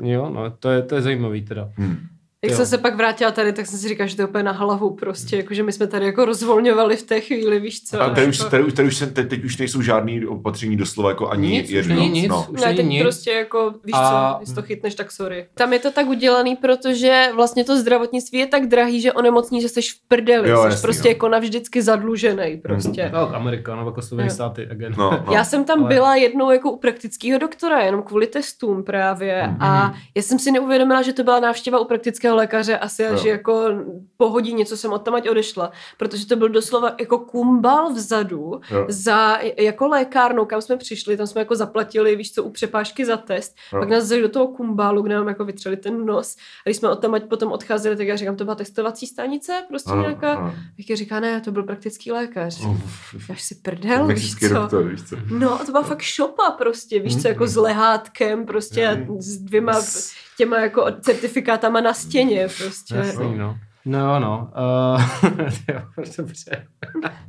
uh, 0.00 0.06
jo, 0.10 0.30
no, 0.34 0.50
to 0.50 0.70
je, 0.70 0.82
to 0.82 0.94
je 0.94 1.02
zajímavý 1.02 1.42
teda. 1.42 1.68
Hmm. 1.76 1.98
Jak 2.44 2.50
Jo. 2.50 2.56
jsem 2.56 2.66
se 2.66 2.78
pak 2.78 2.96
vrátila 2.96 3.30
tady, 3.30 3.52
tak 3.52 3.66
jsem 3.66 3.78
si 3.78 3.88
říkala, 3.88 4.06
že 4.06 4.16
to 4.16 4.22
je 4.22 4.26
úplně 4.28 4.44
na 4.44 4.52
hlavu 4.52 4.90
prostě, 4.90 5.36
jako, 5.36 5.54
že 5.54 5.62
my 5.62 5.72
jsme 5.72 5.86
tady 5.86 6.06
jako 6.06 6.24
rozvolňovali 6.24 6.96
v 6.96 7.02
té 7.02 7.20
chvíli, 7.20 7.60
víš 7.60 7.84
co. 7.84 8.02
A 8.02 8.10
tady 8.10 8.26
už, 8.26 8.38
jako... 8.38 8.50
tady, 8.50 8.62
už- 8.64 8.72
tady 8.72 8.88
už 8.88 8.96
se, 8.96 9.06
teď, 9.06 9.28
teď 9.28 9.44
už 9.44 9.56
nejsou 9.56 9.82
žádný 9.82 10.26
opatření 10.26 10.76
doslova 10.76 11.08
jako 11.10 11.28
ani 11.28 11.48
Nic, 11.48 11.64
už 11.66 11.70
jedno. 11.70 11.94
není 11.94 12.08
nic. 12.10 12.28
No. 12.28 12.46
Už 12.50 12.60
ne, 12.60 12.66
není 12.66 12.76
teď 12.76 12.86
nic. 12.86 13.02
prostě 13.02 13.30
jako, 13.32 13.74
víš 13.84 13.92
A- 13.96 14.32
co, 14.34 14.38
když 14.44 14.54
to 14.54 14.62
chytneš, 14.62 14.94
tak 14.94 15.12
sorry. 15.12 15.46
Tam 15.54 15.72
je 15.72 15.78
to 15.78 15.90
tak 15.90 16.06
udělaný, 16.06 16.56
protože 16.56 17.28
vlastně 17.34 17.64
to 17.64 17.76
zdravotnictví 17.80 18.38
je 18.38 18.46
tak 18.46 18.66
drahý, 18.66 19.00
že 19.00 19.12
onemocní, 19.12 19.62
že 19.62 19.68
jsi 19.68 19.82
v 19.82 20.08
prdeli, 20.08 20.48
Jo, 20.50 20.60
jsi 20.62 20.66
jasný, 20.66 20.82
prostě 20.82 21.02
no. 21.04 21.10
jako 21.10 21.28
navždycky 21.28 21.82
zadlužený 21.82 22.56
prostě. 22.62 23.10
No, 23.12 23.34
Amerika, 23.36 23.76
no, 23.76 23.86
jako 23.86 24.02
Spojené 24.02 24.28
Jo. 24.28 24.34
státy, 24.34 24.68
again. 24.70 24.94
No, 24.98 25.10
no. 25.26 25.32
Já 25.32 25.44
jsem 25.44 25.64
tam 25.64 25.80
Ale- 25.80 25.88
byla 25.94 26.16
jednou 26.16 26.50
jako 26.50 26.70
u 26.70 26.76
praktického 26.78 27.38
doktora, 27.38 27.80
jenom 27.80 28.02
kvůli 28.02 28.26
testům 28.26 28.84
právě. 28.84 29.42
Mhm. 29.46 29.56
A 29.62 29.94
já 30.16 30.22
jsem 30.22 30.38
si 30.38 30.50
neuvědomila, 30.50 31.02
že 31.02 31.12
to 31.12 31.24
byla 31.24 31.40
návštěva 31.40 31.78
u 31.78 31.84
praktického 31.84 32.31
lékaře 32.34 32.78
asi 32.78 33.06
až 33.06 33.24
Jo. 33.24 33.30
jako 33.30 33.64
po 34.16 34.30
hodině, 34.30 34.64
co 34.64 34.76
jsem 34.76 34.92
od 34.92 34.98
tam 34.98 35.14
odešla. 35.30 35.72
Protože 35.98 36.26
to 36.26 36.36
byl 36.36 36.48
doslova 36.48 36.94
jako 37.00 37.18
kumbal 37.18 37.92
vzadu 37.92 38.60
Jo. 38.70 38.86
za 38.88 39.38
jako 39.58 39.88
lékárnou, 39.88 40.44
kam 40.44 40.60
jsme 40.62 40.76
přišli, 40.76 41.16
tam 41.16 41.26
jsme 41.26 41.40
jako 41.40 41.54
zaplatili, 41.56 42.16
víš 42.16 42.32
co, 42.34 42.44
u 42.44 42.50
přepážky 42.50 43.04
za 43.04 43.16
test. 43.16 43.54
Jo. 43.72 43.78
Pak 43.78 43.88
nás 43.88 44.04
vzali 44.04 44.22
do 44.22 44.28
toho 44.28 44.48
kumbálu, 44.48 45.02
kde 45.02 45.14
nám 45.14 45.28
jako 45.28 45.44
vytřeli 45.44 45.76
ten 45.76 46.06
nos. 46.06 46.36
A 46.36 46.68
když 46.68 46.76
jsme 46.76 46.88
od 46.88 46.96
tam 46.96 47.20
potom 47.28 47.52
odcházeli, 47.52 47.96
tak 47.96 48.06
já 48.06 48.16
říkám, 48.16 48.36
to 48.36 48.44
byla 48.44 48.54
testovací 48.54 49.06
stanice, 49.06 49.62
prostě 49.68 49.90
Ano, 49.90 50.02
nějaká. 50.02 50.32
ano. 50.34 50.54
Vicky 50.78 50.96
říká, 50.96 51.20
ne, 51.20 51.40
to 51.40 51.50
byl 51.52 51.62
praktický 51.62 52.12
lékař. 52.12 52.60
Uf, 52.66 53.28
Jáš 53.28 53.42
si 53.42 53.54
prdel, 53.54 54.06
víš 54.06 54.34
co? 54.38 54.48
doktor, 54.54 54.88
víš 54.88 55.02
co? 55.08 55.16
No, 55.38 55.58
to 55.58 55.72
byla 55.72 55.82
fakt 55.82 56.02
šopa 56.02 56.50
prostě, 56.50 57.00
víš 57.00 57.22
co, 57.22 57.28
jako 57.28 57.46
s 57.46 57.56
lehátkem 57.56 58.46
prostě 58.46 58.88
a 58.88 58.96
s 59.18 59.36
dvěma 59.38 59.72
těma 60.36 60.58
jako 60.58 60.86
certifikátama 61.00 61.80
na 61.80 61.94
stěně 61.94 62.48
prostě. 62.58 62.94
Jasný, 62.94 63.38
no. 63.38 63.56
No, 63.84 64.20
no. 64.20 64.50
Uh, 64.94 65.02
dobře. 66.18 66.66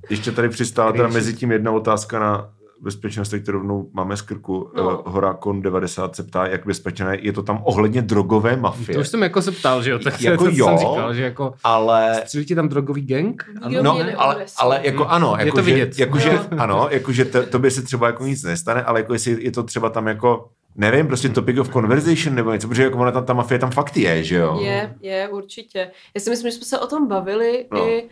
Ještě 0.10 0.32
tady 0.32 0.50
přistála 0.50 0.92
teda 0.92 1.08
mezi 1.08 1.34
tím 1.34 1.52
jedna 1.52 1.72
otázka 1.72 2.20
na 2.20 2.50
bezpečnost, 2.82 3.30
teď 3.30 3.48
rovnou 3.48 3.90
máme 3.94 4.18
z 4.18 4.22
krku. 4.22 4.72
No. 4.78 4.84
No. 4.84 5.04
Horákon 5.06 5.62
90 5.62 6.16
se 6.16 6.24
ptá, 6.24 6.46
jak 6.48 6.66
bezpečné 6.66 7.18
je 7.22 7.34
to 7.34 7.44
tam 7.44 7.60
ohledně 7.64 8.02
drogové 8.02 8.56
mafie. 8.56 8.96
To 8.96 9.02
už 9.02 9.08
jsem 9.08 9.24
jako 9.24 9.42
se 9.42 9.52
ptal, 9.52 9.84
že 9.84 9.92
jo, 9.92 10.00
tak 10.00 10.22
Jako 10.22 10.44
to 10.44 10.50
jo. 10.54 10.66
jsem 10.66 10.78
říkal, 10.78 11.14
že 11.14 11.24
jako 11.24 11.54
Ale 11.64 12.22
střílí 12.26 12.46
ti 12.46 12.56
tam 12.56 12.70
drogový 12.70 13.02
gang? 13.02 13.44
Nikdo 13.68 13.84
No, 13.84 14.00
ale, 14.18 14.46
ale 14.58 14.80
jako 14.84 15.06
ano, 15.06 15.36
Je 15.40 15.46
jako 15.46 15.58
to 15.58 15.64
že, 15.64 15.72
vidět. 15.74 16.00
Jako, 16.00 16.18
že, 16.20 16.30
Jo. 16.30 16.40
ano, 16.58 16.88
jakože 16.92 17.26
to, 17.26 17.44
tobě 17.44 17.72
se 17.72 17.82
třeba 17.82 18.08
jako 18.08 18.26
nic 18.26 18.44
nestane, 18.44 18.84
ale 18.84 19.00
jako 19.00 19.14
jestli 19.14 19.44
je 19.44 19.52
to 19.52 19.64
třeba 19.64 19.90
tam 19.90 20.08
jako, 20.08 20.50
nevím, 20.76 21.08
prostě 21.08 21.30
topic 21.30 21.58
of 21.58 21.70
conversation 21.74 22.36
nebo 22.36 22.52
něco, 22.54 22.68
protože 22.68 22.84
jako 22.84 22.98
ona 22.98 23.12
tam, 23.12 23.26
ta 23.26 23.34
mafie 23.34 23.60
tam 23.60 23.72
fakt 23.72 23.98
je, 23.98 24.24
že 24.24 24.36
jo? 24.36 24.60
Je, 24.64 24.96
je, 25.02 25.28
určitě. 25.28 25.92
Já 26.16 26.22
si 26.22 26.30
myslím, 26.30 26.52
že 26.52 26.58
jsme 26.58 26.66
se 26.66 26.80
o 26.80 26.88
tom 26.88 27.08
bavili, 27.08 27.66
No. 27.72 27.88
i, 27.90 28.04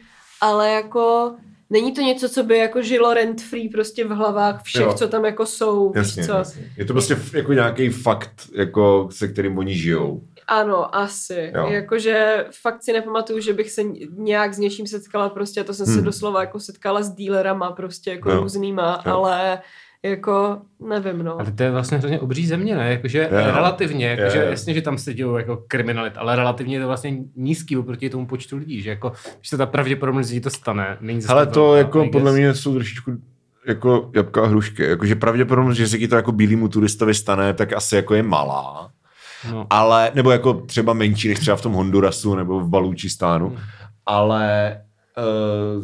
ale 0.41 0.71
jako 0.71 1.33
není 1.69 1.91
to 1.91 2.01
něco, 2.01 2.29
co 2.29 2.43
by 2.43 2.57
jako 2.57 2.81
žilo 2.81 3.13
rent 3.13 3.41
free 3.41 3.69
prostě 3.69 4.05
v 4.05 4.09
hlavách 4.11 4.63
všech, 4.63 4.81
Jo. 4.81 4.93
co 4.93 5.07
tam 5.07 5.25
jako 5.25 5.45
jsou, 5.45 5.91
Jasně, 5.95 6.21
víš 6.21 6.27
co? 6.31 6.37
jasně. 6.37 6.71
Je 6.77 6.85
to 6.85 6.93
prostě 6.93 7.17
jako 7.33 7.53
nějaký 7.53 7.89
fakt, 7.89 8.31
jako, 8.55 9.07
se 9.11 9.27
kterým 9.27 9.57
oni 9.57 9.75
žijou. 9.75 10.21
Ano, 10.47 10.95
asi. 10.95 11.51
Jo. 11.55 11.67
Jakože 11.67 12.45
fakt 12.61 12.83
si 12.83 12.93
nepamatuju, 12.93 13.39
že 13.39 13.53
bych 13.53 13.71
se 13.71 13.81
nějak 14.17 14.53
s 14.53 14.57
něčím 14.57 14.87
setkala 14.87 15.29
prostě, 15.29 15.61
a 15.61 15.63
to 15.63 15.73
jsem 15.73 15.85
se 15.85 15.91
Hmm. 15.91 16.03
doslova 16.03 16.39
jako 16.41 16.59
setkala 16.59 17.01
s 17.03 17.09
dílerama 17.11 17.71
prostě 17.71 18.11
jako 18.11 18.31
Jo. 18.31 18.39
různýma, 18.41 19.03
Jo. 19.05 19.11
ale 19.13 19.59
Jako, 20.05 20.61
nevím, 20.87 21.23
no. 21.23 21.39
Ale 21.39 21.51
to 21.51 21.63
je 21.63 21.71
vlastně 21.71 21.97
hrozně 21.97 22.19
obří 22.19 22.47
země, 22.47 22.75
ne? 22.75 22.91
Jakože 22.91 23.29
Jo. 23.31 23.55
relativně, 23.55 24.05
jakože 24.07 24.37
jo. 24.37 24.49
jasně, 24.49 24.73
že 24.73 24.81
tam 24.81 24.97
se 24.97 25.13
dějou 25.13 25.37
jako 25.37 25.63
kriminalit, 25.67 26.13
ale 26.17 26.35
relativně 26.35 26.75
je 26.75 26.81
to 26.81 26.87
vlastně 26.87 27.17
nízký 27.35 27.77
oproti 27.77 28.09
tomu 28.09 28.27
počtu 28.27 28.57
lidí, 28.57 28.81
že 28.81 28.89
jako, 28.89 29.11
když 29.37 29.49
se 29.49 29.57
ta 29.57 29.65
pravděpodobnost, 29.65 30.27
že 30.27 30.41
to 30.41 30.49
stane, 30.49 30.97
není 31.01 31.21
zase 31.21 31.33
Ale 31.33 31.45
to 31.45 31.71
velká, 31.71 31.77
jako 31.77 32.09
podle 32.11 32.33
mě 32.33 32.53
jsou 32.53 32.73
trošičku 32.73 33.11
jako 33.67 34.11
jabka 34.15 34.43
a 34.43 34.47
hrušky. 34.47 34.83
Jakože 34.83 35.15
pravděpodobnost, 35.15 35.77
že 35.77 35.87
se 35.87 35.97
ti 35.97 36.07
to 36.07 36.15
jako 36.15 36.31
bílýmu 36.31 36.67
turistovi 36.67 37.13
stane, 37.13 37.53
tak 37.53 37.73
asi 37.73 37.95
jako 37.95 38.13
je 38.15 38.23
malá. 38.23 38.91
No. 39.51 39.67
Ale, 39.69 40.11
nebo 40.15 40.31
jako 40.31 40.53
třeba 40.53 40.93
menší, 40.93 41.29
než 41.29 41.39
třeba 41.39 41.57
v 41.57 41.61
tom 41.61 41.73
Hondurasu 41.73 42.35
nebo 42.35 42.59
v 42.59 42.69
Balučistánu. 42.69 43.49
Hmm. 43.49 43.57
Ale 44.05 44.77
uh, 45.17 45.83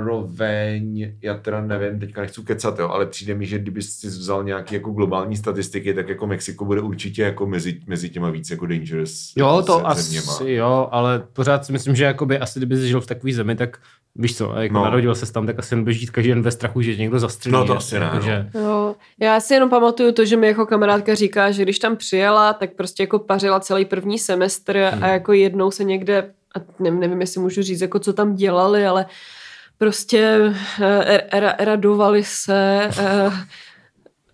zároveň, 0.00 1.12
já 1.22 1.34
teda 1.34 1.60
nevím, 1.60 2.00
teďka 2.00 2.20
nechci 2.20 2.42
kecat, 2.42 2.78
jo, 2.78 2.88
ale 2.88 3.06
přijde 3.06 3.34
mi, 3.34 3.46
že 3.46 3.58
kdyby 3.58 3.82
si 3.82 4.06
vzal 4.06 4.44
nějaké 4.44 4.74
jako 4.74 4.90
globální 4.90 5.36
statistiky, 5.36 5.94
tak 5.94 6.08
jako 6.08 6.26
Mexiko 6.26 6.64
bude 6.64 6.80
určitě 6.80 7.22
jako 7.22 7.46
mezi, 7.46 7.80
mezi 7.86 8.08
těma 8.10 8.30
víc 8.30 8.50
jako 8.50 8.66
dangerous 8.66 9.32
Jo, 9.36 9.62
to 9.66 9.82
ze- 9.94 10.02
zeměma. 10.02 10.32
asi 10.32 10.50
jo, 10.50 10.88
ale 10.90 11.22
pořád 11.32 11.64
si 11.64 11.72
myslím, 11.72 11.96
že 11.96 12.04
jakoby 12.04 12.38
asi 12.38 12.58
kdyby 12.58 12.76
jsi 12.76 12.88
žil 12.88 13.00
v 13.00 13.06
takové 13.06 13.32
zemi, 13.32 13.56
tak 13.56 13.78
víš 14.16 14.36
co, 14.36 14.52
jako 14.58 14.74
No. 14.74 14.80
no. 14.80 14.84
narodil 14.84 15.14
se 15.14 15.32
tam, 15.32 15.46
tak 15.46 15.58
asi 15.58 15.76
nebudeš 15.76 16.00
žít 16.00 16.10
každý 16.10 16.28
den 16.30 16.42
ve 16.42 16.50
strachu, 16.50 16.82
že 16.82 16.96
někdo 16.96 17.18
zastřelí. 17.18 17.52
No 17.52 17.66
to 17.66 17.76
asi 17.76 17.98
ne, 17.98 18.04
jakože- 18.04 18.50
Jo, 18.54 18.94
já 19.20 19.40
si 19.40 19.54
jenom 19.54 19.70
pamatuju 19.70 20.12
to, 20.12 20.24
že 20.24 20.36
mi 20.36 20.46
jako 20.46 20.66
kamarádka 20.66 21.14
říká, 21.14 21.50
že 21.50 21.62
když 21.62 21.78
tam 21.78 21.96
přijela, 21.96 22.52
tak 22.52 22.70
prostě 22.76 23.02
jako 23.02 23.18
pařila 23.18 23.60
celý 23.60 23.84
první 23.84 24.18
semestr 24.18 24.78
Hmm. 24.92 25.04
a 25.04 25.08
jako 25.08 25.32
jednou 25.32 25.70
se 25.70 25.84
někde, 25.84 26.30
a 26.56 26.60
nevím, 26.78 27.00
nevím, 27.00 27.20
jestli 27.20 27.40
můžu 27.40 27.62
říct, 27.62 27.80
jako 27.80 27.98
co 27.98 28.12
tam 28.12 28.34
dělali, 28.34 28.86
ale 28.86 29.06
prostě 29.78 30.52
eh, 30.82 31.40
ra- 31.40 31.54
radovali 31.58 32.24
se 32.24 32.88
eh, 32.98 33.30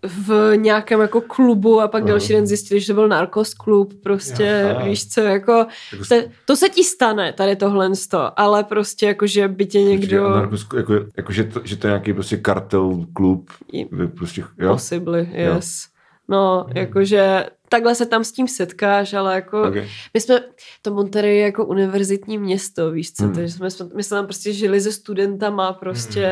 v 0.02 0.56
nějakém 0.56 1.00
jako 1.00 1.20
klubu 1.20 1.80
a 1.80 1.88
pak 1.88 2.02
Aha. 2.02 2.08
další 2.08 2.32
den 2.32 2.46
zjistili, 2.46 2.80
že 2.80 2.86
to 2.86 2.94
byl 2.94 3.08
narkos 3.08 3.54
klub, 3.54 3.94
prostě 4.02 4.72
Aha. 4.74 4.84
víš 4.84 5.08
co, 5.08 5.20
jako 5.20 5.52
Jako 5.92 6.04
to, 6.08 6.14
to 6.44 6.56
se 6.56 6.68
ti 6.68 6.84
stane, 6.84 7.32
tady 7.32 7.56
tohle 7.56 7.96
sto, 7.96 8.40
ale 8.40 8.64
prostě 8.64 9.06
jako, 9.06 9.26
že 9.26 9.48
by 9.48 9.66
tě 9.66 9.82
Někdo... 9.82 10.36
někdo 10.40 10.58
Jako, 10.76 10.92
jako, 11.16 11.32
že, 11.32 11.44
to, 11.44 11.60
že 11.64 11.76
to 11.76 11.86
je 11.86 11.90
nějaký 11.90 12.12
prostě 12.12 12.36
kartel, 12.36 13.06
klub, 13.12 13.50
prostě, 14.16 14.44
jo? 14.58 14.72
possibly, 14.72 15.28
Jo. 15.32 15.54
yes. 15.54 15.86
No, 16.28 16.66
jakože 16.74 17.46
takhle 17.68 17.94
se 17.94 18.06
tam 18.06 18.24
s 18.24 18.32
tím 18.32 18.48
setkáš, 18.48 19.12
ale 19.14 19.34
jako 19.34 19.62
Okay. 19.62 19.88
my 20.14 20.20
jsme, 20.20 20.40
to 20.82 20.94
Monterey 20.94 21.36
je 21.36 21.42
jako 21.42 21.64
univerzitní 21.64 22.38
město, 22.38 22.90
víš 22.90 23.12
co, 23.12 23.24
Hmm. 23.24 23.34
takže 23.34 23.52
jsme, 23.54 23.70
jsme- 23.70 23.88
my 23.94 24.02
jsme 24.02 24.14
tam 24.16 24.24
prostě 24.24 24.52
žili 24.52 24.80
se 24.80 24.92
studentama 24.92 25.72
prostě 25.72 26.28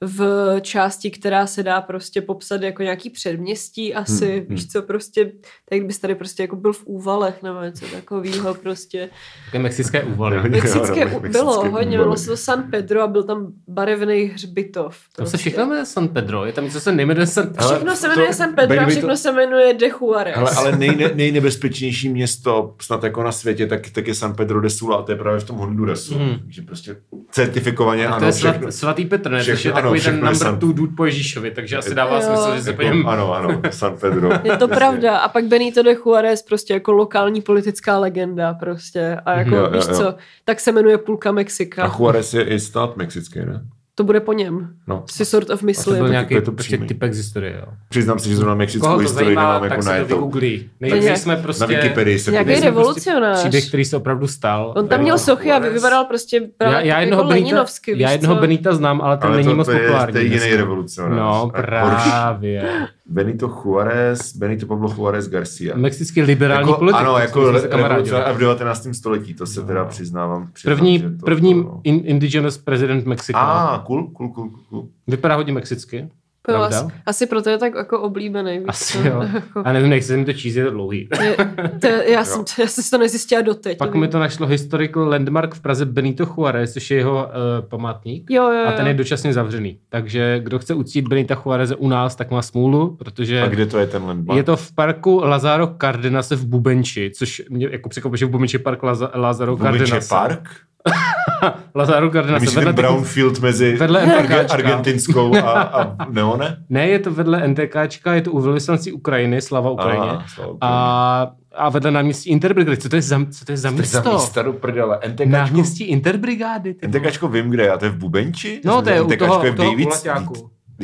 v 0.00 0.56
části, 0.60 1.10
která 1.10 1.46
se 1.46 1.62
dá 1.62 1.80
prostě 1.80 2.22
popsat 2.22 2.62
jako 2.62 2.82
nějaký 2.82 3.10
předměstí 3.10 3.94
asi, 3.94 4.36
Hmm, 4.38 4.46
víš 4.56 4.68
co, 4.68 4.82
prostě, 4.82 5.24
tak 5.68 5.78
kdybys 5.78 5.98
tady 5.98 6.14
prostě 6.14 6.42
jako 6.42 6.56
byl 6.56 6.72
v 6.72 6.84
úvalech 6.86 7.42
nebo 7.42 7.60
něco 7.62 7.84
takového 7.86 8.54
prostě. 8.54 9.08
Také 9.44 9.58
mexické 9.58 10.02
úvaly. 10.04 10.36
Jo, 10.36 10.42
Mexické 10.42 11.06
u- 11.06 11.20
mexické 11.20 11.28
bylo 11.30 11.70
hodně, 11.70 11.98
bylo 11.98 12.16
se 12.16 12.26
to 12.30 12.36
San 12.36 12.70
Pedro 12.70 13.02
a 13.02 13.06
byl 13.06 13.22
tam 13.22 13.52
barevný 13.68 14.24
hřbitov. 14.24 14.96
Tam 15.16 15.26
se 15.26 15.30
prostě. 15.30 15.36
všechno 15.38 15.66
jmenuje 15.66 15.86
San 15.86 16.08
Pedro, 16.08 16.44
je 16.44 16.52
tam 16.52 16.64
něco 16.64 16.80
se 16.80 16.92
nejmenuje 16.92 17.26
San 17.26 17.46
Pedro. 17.46 17.62
Ale 17.64 17.74
Všechno 17.74 17.96
se 17.96 18.02
to- 18.02 18.08
jmenuje 18.08 18.34
San 18.34 18.54
Pedro 18.54 18.80
a 18.80 18.86
všechno 18.86 19.08
to- 19.08 19.16
se 19.16 19.32
jmenuje 19.32 19.74
De 19.74 19.88
Juarez. 19.88 20.36
Hele, 20.36 20.50
ale 20.58 20.76
nejne, 20.76 21.10
nejnebezpečnější 21.14 22.08
město 22.08 22.74
snad 22.82 23.04
jako 23.04 23.22
na 23.22 23.32
světě, 23.32 23.66
tak, 23.66 23.90
tak 23.90 24.06
je 24.06 24.14
San 24.14 24.34
Pedro 24.34 24.60
de 24.60 24.70
Sula 24.70 24.96
a 24.96 25.02
to 25.02 25.12
je 25.12 25.18
právě 25.18 25.40
v 25.40 25.44
tom 25.44 25.56
Hondurasu. 25.56 26.14
Hmm. 26.18 26.38
Takže 26.44 26.62
prostě 26.62 26.96
certifikovaně 27.30 28.02
Tak 28.04 28.10
ano. 28.12 28.20
to 28.20 28.26
je 28.26 28.32
svat, 28.32 28.50
všechno- 28.50 28.72
svatý 28.72 29.04
Petr, 29.04 29.30
ne? 29.30 29.40
Všechno- 29.42 29.68
je 29.68 29.72
ano, 29.72 29.82
takový 29.82 30.00
ten 30.00 30.14
number 30.14 30.34
San- 30.34 30.58
two 30.58 30.72
dude 30.72 30.92
po 30.96 31.04
Ježíšovi, 31.04 31.50
takže 31.50 31.76
asi 31.76 31.94
dává 31.94 32.16
Jo. 32.16 32.22
smysl, 32.22 32.56
že 32.56 32.62
se 32.62 32.70
jako, 32.70 32.82
něm... 32.82 33.06
ano, 33.08 33.34
ano, 33.34 33.62
San 33.70 33.96
Pedro. 34.00 34.30
Je 34.44 34.56
to 34.56 34.68
pravda. 34.68 35.18
A 35.18 35.28
pak 35.28 35.44
Benito 35.44 35.82
de 35.82 35.94
Juarez 35.94 36.42
prostě 36.42 36.72
jako 36.74 36.92
lokální 36.92 37.40
politická 37.40 37.98
legenda 37.98 38.54
prostě. 38.54 39.16
A 39.26 39.32
jako, 39.38 39.54
Jo, 39.54 39.62
jo, 39.64 39.70
víš 39.70 39.84
jo. 39.88 39.94
co, 39.94 40.14
tak 40.44 40.60
se 40.60 40.72
jmenuje 40.72 40.98
půlka 40.98 41.32
Mexika. 41.32 41.82
A 41.84 41.96
Juarez 41.98 42.34
je 42.34 42.42
i 42.44 42.60
stát 42.60 42.96
mexický, 42.96 43.38
ne? 43.38 43.60
To 43.98 44.04
bude 44.04 44.20
po 44.20 44.32
něm. 44.32 44.68
No. 44.86 45.04
Si 45.10 45.24
sort 45.24 45.50
of 45.50 45.60
To 45.60 45.66
myslím. 45.66 45.94
byl 45.94 46.04
taky 46.04 46.12
nějaký 46.12 46.34
je 46.34 46.42
to 46.42 46.52
prostě 46.52 46.76
přímý. 46.76 46.88
typek 46.88 47.14
z 47.14 47.16
historie, 47.16 47.56
jo. 47.66 47.72
Přiznám 47.88 48.18
se, 48.18 48.28
že 48.28 48.36
zrovna 48.36 48.54
mexickou 48.54 48.86
Koho 48.86 48.96
to 48.96 49.02
historii 49.02 49.24
zajímá, 49.26 49.42
nemám 49.42 49.60
tak 49.60 49.70
jako 49.70 49.82
se 49.82 49.88
to. 49.88 50.28
To 50.30 50.44
je- 50.44 50.60
Nejvíc 50.80 51.22
jsme 51.22 51.36
Na 51.36 51.42
prostě... 51.42 51.66
Wikipedii 51.66 52.18
se 52.18 52.30
Nějaký 52.30 52.54
revolucionář. 52.60 53.38
Příběh, 53.38 53.68
který 53.68 53.84
se 53.84 53.96
opravdu 53.96 54.26
stal. 54.26 54.74
On 54.76 54.88
tam 54.88 55.00
měl 55.00 55.18
sochy 55.18 55.52
a 55.52 55.58
vypadal 55.58 56.04
prostě 56.04 56.36
já, 56.36 56.42
právě 56.58 56.86
já 56.88 56.94
tak 56.94 57.00
jednoho, 57.00 57.20
jako 57.22 57.28
Benita, 57.28 57.44
Leninovsky, 57.46 57.94
já 57.96 58.10
jednoho? 58.10 58.40
Benita 58.40 58.74
znám, 58.74 59.00
ale 59.00 59.16
ten 59.16 59.26
Ale 59.26 59.36
není 59.36 59.48
to, 59.48 59.56
moc 59.56 59.66
to 59.66 59.72
populární. 59.72 60.12
to 60.12 60.18
je 60.18 60.24
jiný 60.24 60.56
revolucionář. 60.56 61.18
No, 61.18 61.50
právě. 61.56 62.68
Benito 63.08 63.48
Juarez, 63.48 64.36
Benito 64.36 64.66
Pablo 64.66 64.94
Juarez 64.96 65.28
Garcia. 65.28 65.76
Mexický 65.76 66.22
liberální 66.22 66.68
jako, 66.68 66.78
politik. 66.78 67.00
ano, 67.00 67.18
jako 67.18 67.50
revolucionář 67.50 68.26
a 68.26 68.32
v 68.32 68.38
19. 68.38 68.88
století, 68.92 69.34
to 69.34 69.46
se 69.46 69.62
teda 69.62 69.84
přiznávám. 69.84 70.50
přiznám, 70.52 70.76
První, 70.76 71.00
to, 71.00 71.24
první 71.24 71.54
no. 71.54 71.80
in, 71.84 72.00
indigenous 72.04 72.58
prezident 72.58 73.06
Mexika. 73.06 73.38
A, 73.38 73.78
cool, 73.78 74.10
cool, 74.10 74.28
cool, 74.28 74.50
cool. 74.68 74.88
Vypadá 75.06 75.34
hodně 75.34 75.52
mexicky. 75.52 76.08
Pravda? 76.42 76.66
asi, 76.66 76.86
asi 77.06 77.26
proto 77.26 77.50
je 77.50 77.58
tak 77.58 77.74
jako 77.74 78.00
oblíbený. 78.00 78.60
Asi 78.68 78.98
jo. 79.08 79.22
Jako, 79.34 79.62
A 79.64 79.72
nevím, 79.72 79.90
nechci 79.90 80.16
mi 80.16 80.24
to 80.24 80.32
číst, 80.32 80.54
je 80.56 80.64
to 80.64 80.70
dlouhý. 80.70 81.08
je, 81.22 81.36
to, 81.80 81.86
já, 81.86 82.24
jsem, 82.24 82.44
já 82.58 82.66
jsem 82.66 82.84
si 82.84 82.90
to 82.90 82.98
nezjistila 82.98 83.42
doteď. 83.42 83.78
Pak 83.78 83.92
to 83.92 83.98
mi 83.98 84.08
to 84.08 84.18
našlo 84.18 84.46
Historical 84.46 85.08
Landmark 85.08 85.54
v 85.54 85.60
Praze 85.60 85.84
Benito 85.84 86.24
Juarez, 86.24 86.72
což 86.72 86.90
je 86.90 86.96
jeho 86.96 87.14
uh, 87.24 87.68
památník. 87.68 88.30
Jo, 88.30 88.42
jo, 88.42 88.52
jo. 88.60 88.66
A 88.68 88.72
ten 88.72 88.86
je 88.86 88.94
dočasně 88.94 89.32
zavřený. 89.32 89.78
Takže 89.88 90.40
kdo 90.42 90.58
chce 90.58 90.74
uctít 90.74 91.08
Benita 91.08 91.42
Juareze 91.44 91.76
u 91.76 91.88
nás, 91.88 92.14
tak 92.16 92.30
má 92.30 92.42
smůlu, 92.42 92.96
protože 92.96 93.42
A 93.42 93.48
kde 93.48 93.66
to 93.66 93.78
je 93.78 93.86
ten 93.86 94.04
landmark? 94.04 94.36
je 94.36 94.42
to 94.42 94.56
v 94.56 94.72
parku 94.72 95.20
Lazaro 95.24 95.66
Cardenase 95.80 96.36
v 96.36 96.46
Bubenči, 96.46 97.10
což 97.14 97.42
mě 97.50 97.68
jako 97.70 97.88
překvapuje, 97.88 98.18
že 98.18 98.26
v 98.26 98.30
Bubenči 98.30 98.54
je 98.54 98.58
park 98.58 98.82
Laza, 98.82 99.10
Lazaro 99.14 99.56
Bubenče 99.56 99.78
Cardenase. 99.78 100.08
Park? 100.08 100.48
Lazaro 101.74 102.10
Cardenase. 102.10 102.40
Myslíš 102.40 102.54
ten 102.54 102.64
Vedle, 102.64 102.82
brownfield 102.82 103.40
mezi 103.40 103.76
vedle 103.76 104.06
NTKčka. 104.06 104.54
argentinskou 104.54 105.34
a, 105.36 105.50
a 105.62 106.06
Neone? 106.10 106.56
ne, 106.68 106.88
je 106.88 106.98
to 106.98 107.10
vedle 107.10 107.48
NTKčka, 107.48 108.14
je 108.14 108.22
to 108.22 108.32
u 108.32 108.40
velvyslanci 108.40 108.92
Ukrajiny, 108.92 109.40
slava 109.40 109.70
Ukrajině. 109.70 109.98
Aha, 110.10 110.24
slava 110.34 110.52
Ukrajině. 110.52 110.74
A, 110.76 111.30
a 111.56 111.68
vedle 111.68 111.90
náměstí 111.90 112.30
Interbrigády. 112.30 112.76
Co 112.76 112.88
to 112.88 112.96
je 112.96 113.02
za, 113.02 113.20
co 113.30 113.44
to 113.44 113.52
je 113.52 113.56
za 113.56 113.70
To 113.70 113.76
je 113.80 113.84
za 113.86 114.12
místo? 114.12 114.42
do 114.42 114.52
prdele. 114.52 114.98
NTKčko, 115.08 115.28
Náměstí 115.28 115.84
Interbrigády. 115.84 116.74
NTKčko 116.86 117.28
vím, 117.28 117.50
kde 117.50 117.62
je. 117.62 117.70
A 117.70 117.78
to 117.78 117.84
je 117.84 117.90
v 117.90 117.96
Bubenči? 117.96 118.60
No, 118.64 118.82
to 118.82 118.90
je 118.90 119.00
u 119.02 119.16
toho, 119.16 119.44
je 119.44 119.50
v 119.52 119.56
toho 119.56 119.70
Davids. 119.70 120.02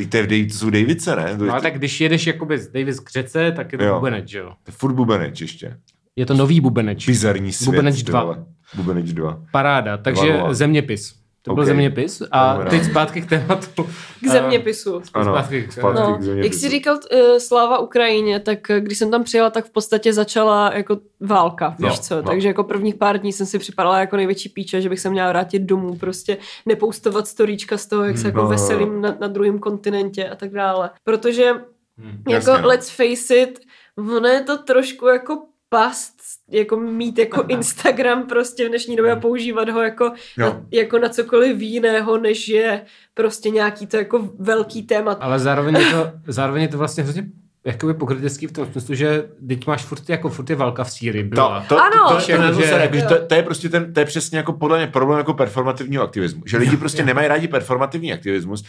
to 0.09 0.17
je 0.17 0.23
v 0.23 0.27
Davids, 0.27 0.59
jsou 0.59 0.69
Davidce, 0.69 1.15
ne? 1.15 1.33
No 1.37 1.53
a 1.55 1.59
tak 1.61 1.75
když 1.77 2.01
jedeš 2.01 2.27
jakoby 2.27 2.59
z 2.59 2.67
Davis 2.71 2.99
k 2.99 3.09
řece, 3.11 3.51
tak 3.51 3.71
je 3.71 3.77
to 3.77 3.83
Jo. 3.83 3.95
Bubeneč, 3.95 4.33
jo? 4.33 4.49
to 4.63 4.69
je 4.71 4.73
furt 4.77 4.93
Bubeneč 4.93 5.41
ještě. 5.41 5.77
Je 6.15 6.25
to 6.25 6.33
nový 6.33 6.61
Bubeneč. 6.61 7.05
Bizarní 7.05 7.51
svět. 7.53 7.65
Bubeneč 7.71 7.95
ty 7.97 8.03
2. 8.03 8.23
vole. 8.23 8.45
Bubeneč 8.75 9.05
2. 9.13 9.39
Paráda, 9.51 9.97
takže 9.97 10.33
nula. 10.37 10.53
zeměpis. 10.53 11.13
To 11.41 11.53
byl 11.53 11.61
Ok. 11.63 11.67
zeměpis 11.67 12.21
a 12.31 12.53
Dobrá. 12.53 12.69
teď 12.69 12.83
zpátky 12.83 13.21
k 13.21 13.29
tématu. 13.29 13.83
K 14.23 14.27
zeměpisu. 14.27 15.01
Ano, 15.13 15.33
Zpátky 15.33 15.63
k- 15.67 15.71
zpátky 15.71 15.99
No, 16.01 16.17
k 16.17 16.21
zeměpisu. 16.21 16.43
jak 16.45 16.53
jsi 16.53 16.69
říkal 16.69 16.95
uh, 16.95 17.19
sláva 17.37 17.79
Ukrajině, 17.79 18.39
tak 18.39 18.69
eh, 18.69 18.81
když 18.81 18.97
jsem 18.97 19.11
tam 19.11 19.23
přijela, 19.23 19.49
tak 19.49 19.65
v 19.65 19.69
podstatě 19.69 20.13
začala 20.13 20.71
jako 20.73 20.97
válka, 21.19 21.69
víš 21.79 21.89
No, 21.89 21.97
co. 21.97 22.15
no. 22.15 22.23
Takže 22.23 22.47
jako 22.47 22.63
prvních 22.63 22.95
pár 22.95 23.17
dní 23.17 23.33
jsem 23.33 23.45
si 23.47 23.59
připadala 23.59 23.99
jako 23.99 24.15
největší 24.17 24.49
píče, 24.49 24.81
že 24.81 24.89
bych 24.89 24.99
se 24.99 25.09
měla 25.09 25.29
vrátit 25.29 25.59
domů, 25.59 25.95
prostě 25.95 26.37
nepoustovat 26.65 27.27
storíčka 27.27 27.77
z 27.77 27.85
toho, 27.85 28.03
jak 28.03 28.17
se 28.17 28.27
jako 28.27 28.41
no. 28.41 28.47
veselím 28.47 29.01
na, 29.01 29.15
na 29.19 29.27
druhém 29.27 29.59
kontinentě 29.59 30.29
a 30.29 30.35
tak 30.35 30.51
dále. 30.51 30.89
Protože 31.03 31.51
Hmm. 31.97 32.11
jako 32.11 32.49
Jasně, 32.49 32.61
no. 32.61 32.67
let's 32.67 32.89
face 32.89 33.35
it, 33.35 33.59
ono 33.97 34.27
je 34.27 34.41
to 34.41 34.57
trošku 34.57 35.07
jako 35.07 35.41
past, 35.69 36.15
jako 36.49 36.77
mít 36.77 37.17
jako 37.19 37.45
Instagram 37.47 38.27
prostě 38.27 38.65
v 38.65 38.69
dnešní 38.69 38.95
době 38.95 39.11
a 39.11 39.15
používat 39.19 39.69
ho 39.69 39.81
jako, 39.81 40.11
Jo. 40.37 40.45
na, 40.53 40.65
jako 40.71 40.99
na 40.99 41.09
cokoliv 41.09 41.61
jiného, 41.61 42.17
než 42.17 42.47
je 42.47 42.85
prostě 43.13 43.49
nějaký 43.49 43.87
to 43.87 43.97
jako 43.97 44.29
velký 44.39 44.83
téma. 44.83 45.11
Ale 45.11 45.39
zároveň 45.39 45.75
je 45.75 45.91
to, 45.91 46.11
zároveň 46.27 46.61
je 46.61 46.67
to 46.67 46.77
vlastně 46.77 47.03
hrozně 47.03 47.25
jakoby 47.65 47.93
pokrytecký 47.93 48.47
v 48.47 48.51
tom 48.51 48.67
smyslu, 48.71 48.95
že 48.95 49.23
teď 49.47 49.67
máš 49.67 49.83
furt, 49.85 50.09
jako 50.09 50.29
furt 50.29 50.49
je 50.49 50.55
válka 50.55 50.83
v 50.83 50.91
Sýrii. 50.91 51.23
To, 51.23 51.29
Byla. 51.29 51.65
to, 51.69 51.79
Ano. 51.81 52.09
to, 52.09 52.15
to, 52.15 52.25
to, 52.25 52.31
Jako, 52.31 52.43
to, 52.43 52.61
že- 52.61 52.69
to, 52.69 52.75
jako, 52.77 52.95
že 52.95 53.01
to, 53.01 53.25
to, 53.25 53.35
je 53.35 53.43
prostě 53.43 53.69
ten, 53.69 53.93
to 53.93 53.99
je 53.99 54.05
přesně 54.05 54.37
jako 54.37 54.53
podle 54.53 54.77
mě 54.77 54.87
problém 54.87 55.17
jako 55.17 55.33
performativního 55.33 56.03
aktivismu. 56.03 56.43
Že 56.45 56.57
lidi 56.57 56.77
prostě 56.77 57.05
nemají 57.05 57.27
rádi 57.27 57.47
performativní 57.47 58.13
aktivismus 58.13 58.63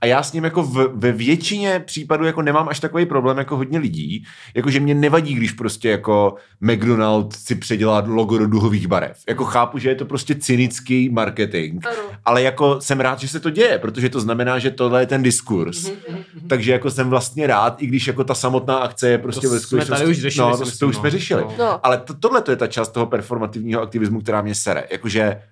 a 0.00 0.06
já 0.06 0.22
s 0.22 0.32
ním 0.32 0.44
jako 0.44 0.62
v, 0.62 0.90
ve 0.94 1.12
většině 1.12 1.82
případů 1.86 2.24
jako 2.24 2.42
nemám 2.42 2.68
až 2.68 2.80
takový 2.80 3.06
problém 3.06 3.38
jako 3.38 3.56
hodně 3.56 3.78
lidí, 3.78 4.24
jako 4.54 4.70
že 4.70 4.80
mě 4.80 4.94
nevadí, 4.94 5.34
když 5.34 5.52
prostě 5.52 5.90
jako 5.90 6.34
McDonald 6.60 7.32
si 7.36 7.54
předělá 7.54 8.02
logo 8.06 8.38
do 8.38 8.46
duhových 8.46 8.86
barev. 8.86 9.16
Jako 9.28 9.44
chápu, 9.44 9.78
že 9.78 9.88
je 9.88 9.94
to 9.94 10.04
prostě 10.04 10.34
cynický 10.34 11.08
marketing, 11.08 11.86
Ano. 11.86 11.96
ale 12.24 12.42
jako 12.42 12.80
jsem 12.80 13.00
rád, 13.00 13.20
že 13.20 13.28
se 13.28 13.40
to 13.40 13.50
děje, 13.50 13.78
protože 13.78 14.08
to 14.08 14.20
znamená, 14.20 14.58
že 14.58 14.70
tohle 14.70 15.02
je 15.02 15.06
ten 15.06 15.22
diskurs. 15.22 15.90
Mhm, 16.08 16.18
Takže 16.48 16.72
jako 16.72 16.90
jsem 16.90 17.10
vlastně 17.10 17.46
rád, 17.46 17.82
i 17.82 17.86
když 17.86 18.06
jako 18.06 18.24
ta 18.24 18.34
samotná 18.40 18.78
akce 18.78 19.08
je 19.08 19.18
prostě 19.18 19.46
To 19.46 19.52
ve 19.52 19.58
jsme 19.58 19.66
skutečnosti... 19.66 20.00
tady 20.00 20.10
už 20.10 20.20
řešili, 20.20 20.50
no, 20.50 20.56
to, 20.56 20.64
myslím, 20.64 20.78
to 20.78 20.88
už 20.88 20.96
no. 20.96 21.00
jsme 21.00 21.10
řešili. 21.10 21.42
No. 21.42 21.54
No. 21.58 21.86
Ale 21.86 21.98
to, 21.98 22.14
tohle 22.14 22.42
to 22.42 22.50
je 22.50 22.56
ta 22.56 22.66
část 22.66 22.88
toho 22.88 23.06
performativního 23.06 23.82
aktivismu, 23.82 24.20
která 24.20 24.42
mě 24.42 24.54
sere. 24.54 24.84
Jakože 24.90 25.42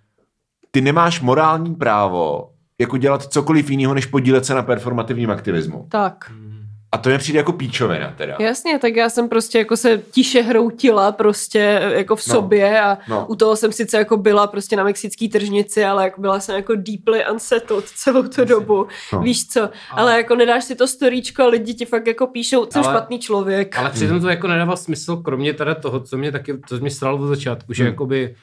ty 0.70 0.80
nemáš 0.80 1.20
morální 1.20 1.74
právo 1.74 2.51
jako 2.80 2.97
dělat 2.97 3.22
cokoliv 3.22 3.70
jiného, 3.70 3.95
než 3.95 4.07
podílet 4.07 4.45
se 4.45 4.55
na 4.55 4.62
performativním 4.62 5.30
aktivismu. 5.30 5.86
Tak. 5.89 6.30
Hmm. 6.30 6.47
A 6.93 6.99
to 6.99 7.09
mi 7.09 7.18
přijde 7.18 7.36
jako 7.39 7.53
píčovina 7.53 8.14
teda. 8.16 8.36
Jasně, 8.41 8.78
tak 8.78 8.97
já 8.97 9.09
jsem 9.09 9.28
prostě 9.28 9.59
jako 9.59 9.76
se 9.76 9.99
tiše 10.11 10.43
hroutila 10.43 11.12
prostě 11.12 11.59
jako 11.95 12.16
v 12.16 12.26
No. 12.28 12.34
sobě 12.34 12.80
a 12.80 12.99
No. 13.09 13.26
u 13.28 13.36
toho 13.36 13.57
jsem 13.57 13.72
sice 13.72 13.97
jako 13.97 14.16
byla 14.16 14.47
prostě 14.47 14.76
na 14.76 14.84
mexický 14.84 15.28
tržnici, 15.28 15.84
ale 15.84 16.05
jako 16.05 16.20
byla 16.20 16.41
jsem 16.41 16.57
jako 16.57 16.74
deeply 16.74 17.24
unsettled 17.32 17.84
celou 17.89 18.22
tu 18.22 18.45
dobu. 18.45 18.86
No. 19.12 19.20
Víš 19.20 19.47
co, 19.49 19.70
ale 19.91 20.16
jako 20.16 20.34
nedáš 20.34 20.64
si 20.64 20.74
to 20.74 20.86
storíčko 20.89 21.43
a 21.43 21.47
lidi 21.47 21.74
ti 21.74 21.84
fakt 21.84 22.07
jako 22.07 22.26
píšou, 22.26 22.66
jsem 22.70 22.82
Ale- 22.84 22.93
špatný 22.95 23.18
člověk. 23.18 23.78
Ale 23.78 23.91
přitom 23.91 24.20
to 24.20 24.28
jako 24.28 24.49
nedává 24.49 24.76
smysl, 24.76 25.16
kromě 25.16 25.53
teda 25.55 25.74
toho, 25.74 26.01
co 26.01 26.18
mě 26.18 26.32
taky, 26.32 26.55
co 26.68 26.76
mě 26.78 26.91
stralo 26.91 27.18
od 27.18 27.26
začátku, 27.26 27.72
že 27.72 27.82
Hmm. 27.82 27.93
jakoby 27.93 28.34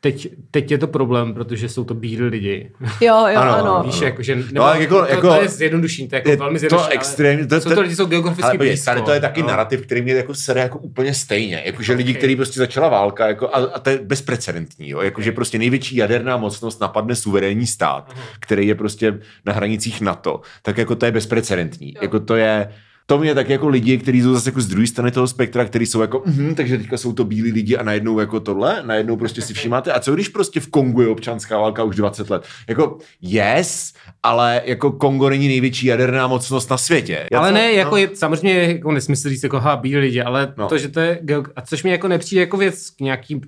teď, 0.00 0.28
teď 0.50 0.70
je 0.70 0.78
to 0.78 0.86
problém, 0.86 1.34
protože 1.34 1.68
jsou 1.68 1.84
to 1.84 1.94
bílí 1.94 2.22
lidi. 2.22 2.70
Jo, 3.00 3.26
jo, 3.26 3.36
Ano, 3.40 3.50
ano. 3.54 3.82
Víš, 3.86 4.00
jako, 4.00 4.22
že 4.22 4.36
nebo, 4.36 4.48
No, 4.52 4.62
ale 4.64 4.80
jako- 4.80 4.98
to, 5.00 5.06
jako- 5.10 5.28
to, 5.34 5.42
je 5.42 5.48
zjednodušení, 5.48 6.08
to 6.08 6.14
je 6.14 6.18
jako 6.18 6.30
Je 6.30 6.36
velmi 6.36 6.54
to 6.54 6.58
zjednodušení. 6.58 6.86
ale 6.86 6.94
extrémně- 6.94 7.46
to- 7.46 7.60
jsou 7.60 7.68
to- 7.68 7.74
to 7.74 7.80
lidi, 7.80 7.96
jsou 7.96 8.06
geograficky 8.06 8.44
Ale 8.44 8.58
blízko. 8.58 8.84
tady 8.84 9.02
to 9.02 9.10
je 9.12 9.20
taky 9.20 9.42
no. 9.42 9.48
narrativ, 9.48 9.80
který 9.82 10.02
mě 10.02 10.12
jako 10.14 10.34
sere 10.34 10.60
jako 10.60 10.78
úplně 10.78 11.14
stejně. 11.14 11.62
Jakože 11.64 11.92
lidi, 11.92 12.12
Ok. 12.12 12.18
který 12.18 12.36
prostě 12.36 12.58
začala 12.60 12.88
válka, 12.88 13.26
jako, 13.28 13.48
a, 13.48 13.58
a 13.74 13.78
to 13.78 13.90
je 13.90 13.98
bezprecedentní. 13.98 14.88
Jo? 14.88 15.00
Jakože 15.00 15.32
prostě 15.32 15.58
největší 15.58 15.96
jaderná 15.96 16.36
mocnost 16.36 16.80
napadne 16.80 17.14
suverénní 17.14 17.66
stát, 17.66 18.14
který 18.40 18.66
je 18.68 18.74
prostě 18.74 19.18
na 19.46 19.52
hranicích 19.52 20.00
NATO, 20.00 20.40
tak 20.62 20.78
jako 20.78 20.94
to 20.94 21.06
je 21.06 21.12
bezprecedentní. 21.12 21.94
Jako 22.02 22.20
to 22.20 22.36
je, 22.36 22.68
to 23.10 23.18
mě 23.18 23.34
tak 23.34 23.48
jako 23.48 23.68
lidi, 23.68 23.98
kteří 23.98 24.22
jsou 24.22 24.32
zase 24.34 24.48
jako 24.48 24.60
z 24.60 24.66
druhé 24.66 24.86
strany 24.86 25.10
toho 25.10 25.26
spektra, 25.28 25.64
který 25.64 25.86
jsou 25.86 26.00
jako, 26.00 26.22
mhm, 26.26 26.54
takže 26.54 26.78
teďka 26.78 26.96
jsou 26.96 27.12
to 27.12 27.24
bílí 27.24 27.52
lidi 27.52 27.76
a 27.76 27.82
najednou 27.82 28.18
jako 28.20 28.40
tohle, 28.40 28.82
najednou 28.86 29.16
prostě 29.16 29.42
si 29.42 29.54
všímáte. 29.54 29.92
A 29.92 30.00
co 30.00 30.14
když 30.14 30.28
prostě 30.28 30.60
v 30.60 30.66
Kongu 30.66 31.02
je 31.02 31.08
občanská 31.08 31.58
válka 31.58 31.82
už 31.84 31.96
20 31.96 32.30
let? 32.30 32.44
Jako 32.68 32.98
yes, 33.20 33.92
ale 34.22 34.62
jako 34.64 34.92
Kongo 34.92 35.30
není 35.30 35.48
největší 35.48 35.86
jaderná 35.86 36.26
mocnost 36.26 36.70
na 36.70 36.78
světě. 36.78 37.26
Já 37.32 37.38
Ale 37.38 37.48
to- 37.48 37.54
ne, 37.54 37.72
jako 37.72 37.90
no. 37.90 37.96
je, 37.96 38.10
samozřejmě 38.14 38.54
jako 38.62 38.92
nesmysl 38.92 39.28
říct 39.28 39.42
jako 39.42 39.60
ha, 39.60 39.76
bílí 39.76 39.96
lidi, 39.96 40.22
ale 40.22 40.54
No. 40.58 40.68
to, 40.68 40.78
že 40.78 40.88
to 40.88 41.00
je, 41.00 41.20
a 41.56 41.62
což 41.62 41.82
mi 41.84 41.90
jako 41.90 42.08
nepřijde 42.08 42.40
jako 42.40 42.56
věc 42.56 42.90
k 42.90 43.00
nějakým 43.00 43.40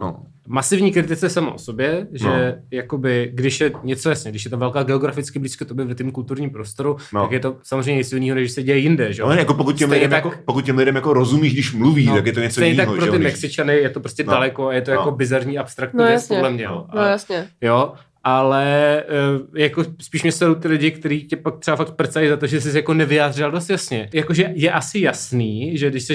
No. 0.00 0.22
masivní 0.48 0.92
kritice 0.92 1.30
samo 1.30 1.54
o 1.54 1.58
sobě, 1.58 2.06
že 2.12 2.26
No. 2.26 2.32
jakoby, 2.70 3.30
když 3.34 3.60
je 3.60 3.72
něco 3.82 4.08
jasně, 4.08 4.30
když 4.30 4.44
je 4.44 4.50
to 4.50 4.56
velká 4.56 4.82
geograficky 4.82 5.38
blízko 5.38 5.64
tobě 5.64 5.84
v 5.84 5.94
tom 5.94 6.10
kulturním 6.10 6.50
prostoru, 6.50 6.96
No. 7.14 7.22
tak 7.22 7.32
je 7.32 7.40
to 7.40 7.56
samozřejmě 7.62 7.94
něco 7.96 8.16
jiného, 8.16 8.34
než 8.34 8.52
se 8.52 8.62
děje 8.62 8.78
jinde, 8.78 9.12
že 9.12 9.22
jo? 9.22 9.28
No, 9.28 9.34
jako 9.34 9.54
pokud 9.54 9.76
těm, 9.76 9.90
lidem, 9.90 10.10
tak- 10.10 10.24
jako, 10.24 10.36
pokud 10.44 10.64
těm 10.64 10.78
lidem 10.78 10.94
jako 10.94 11.12
rozumíš, 11.12 11.52
když 11.52 11.72
mluví, 11.74 12.06
no, 12.06 12.14
tak 12.14 12.26
je 12.26 12.32
to 12.32 12.40
něco 12.40 12.60
jiného. 12.64 12.92
tak 12.92 13.02
pro 13.04 13.12
ty 13.12 13.18
Mexičany 13.18 13.74
je 13.74 13.90
to 13.90 14.00
prostě 14.00 14.24
No. 14.24 14.32
daleko 14.32 14.68
a 14.68 14.72
je 14.72 14.82
to 14.82 14.90
jako 14.90 15.04
No. 15.10 15.16
bizarní 15.16 15.58
abstraktní 15.58 15.98
No 15.98 16.04
věc, 16.04 16.14
jasně. 16.22 16.36
podle 16.36 16.50
mě. 16.50 16.64
Jo. 16.64 16.86
No 16.94 17.00
A- 17.00 17.08
jasně. 17.08 17.46
Jo, 17.60 17.92
ale 18.36 19.02
eh, 19.02 19.60
jako 19.62 19.84
spíš 20.02 20.22
mě 20.22 20.32
jsou 20.32 20.54
ty 20.54 20.68
lidi, 20.68 20.90
kteří 20.90 21.26
tě 21.26 21.36
pak 21.36 21.58
třeba 21.58 21.76
fakt 21.76 21.90
prcají 21.94 22.28
za 22.28 22.36
to, 22.36 22.46
že 22.46 22.60
jsi 22.60 22.76
jako 22.76 22.94
nevyjádřil 22.94 23.50
dost 23.50 23.70
jasně. 23.70 24.08
Jakože 24.14 24.50
je 24.54 24.72
asi 24.72 25.00
jasný, 25.00 25.78
že 25.78 25.90
když 25.90 26.04
jsi 26.04 26.14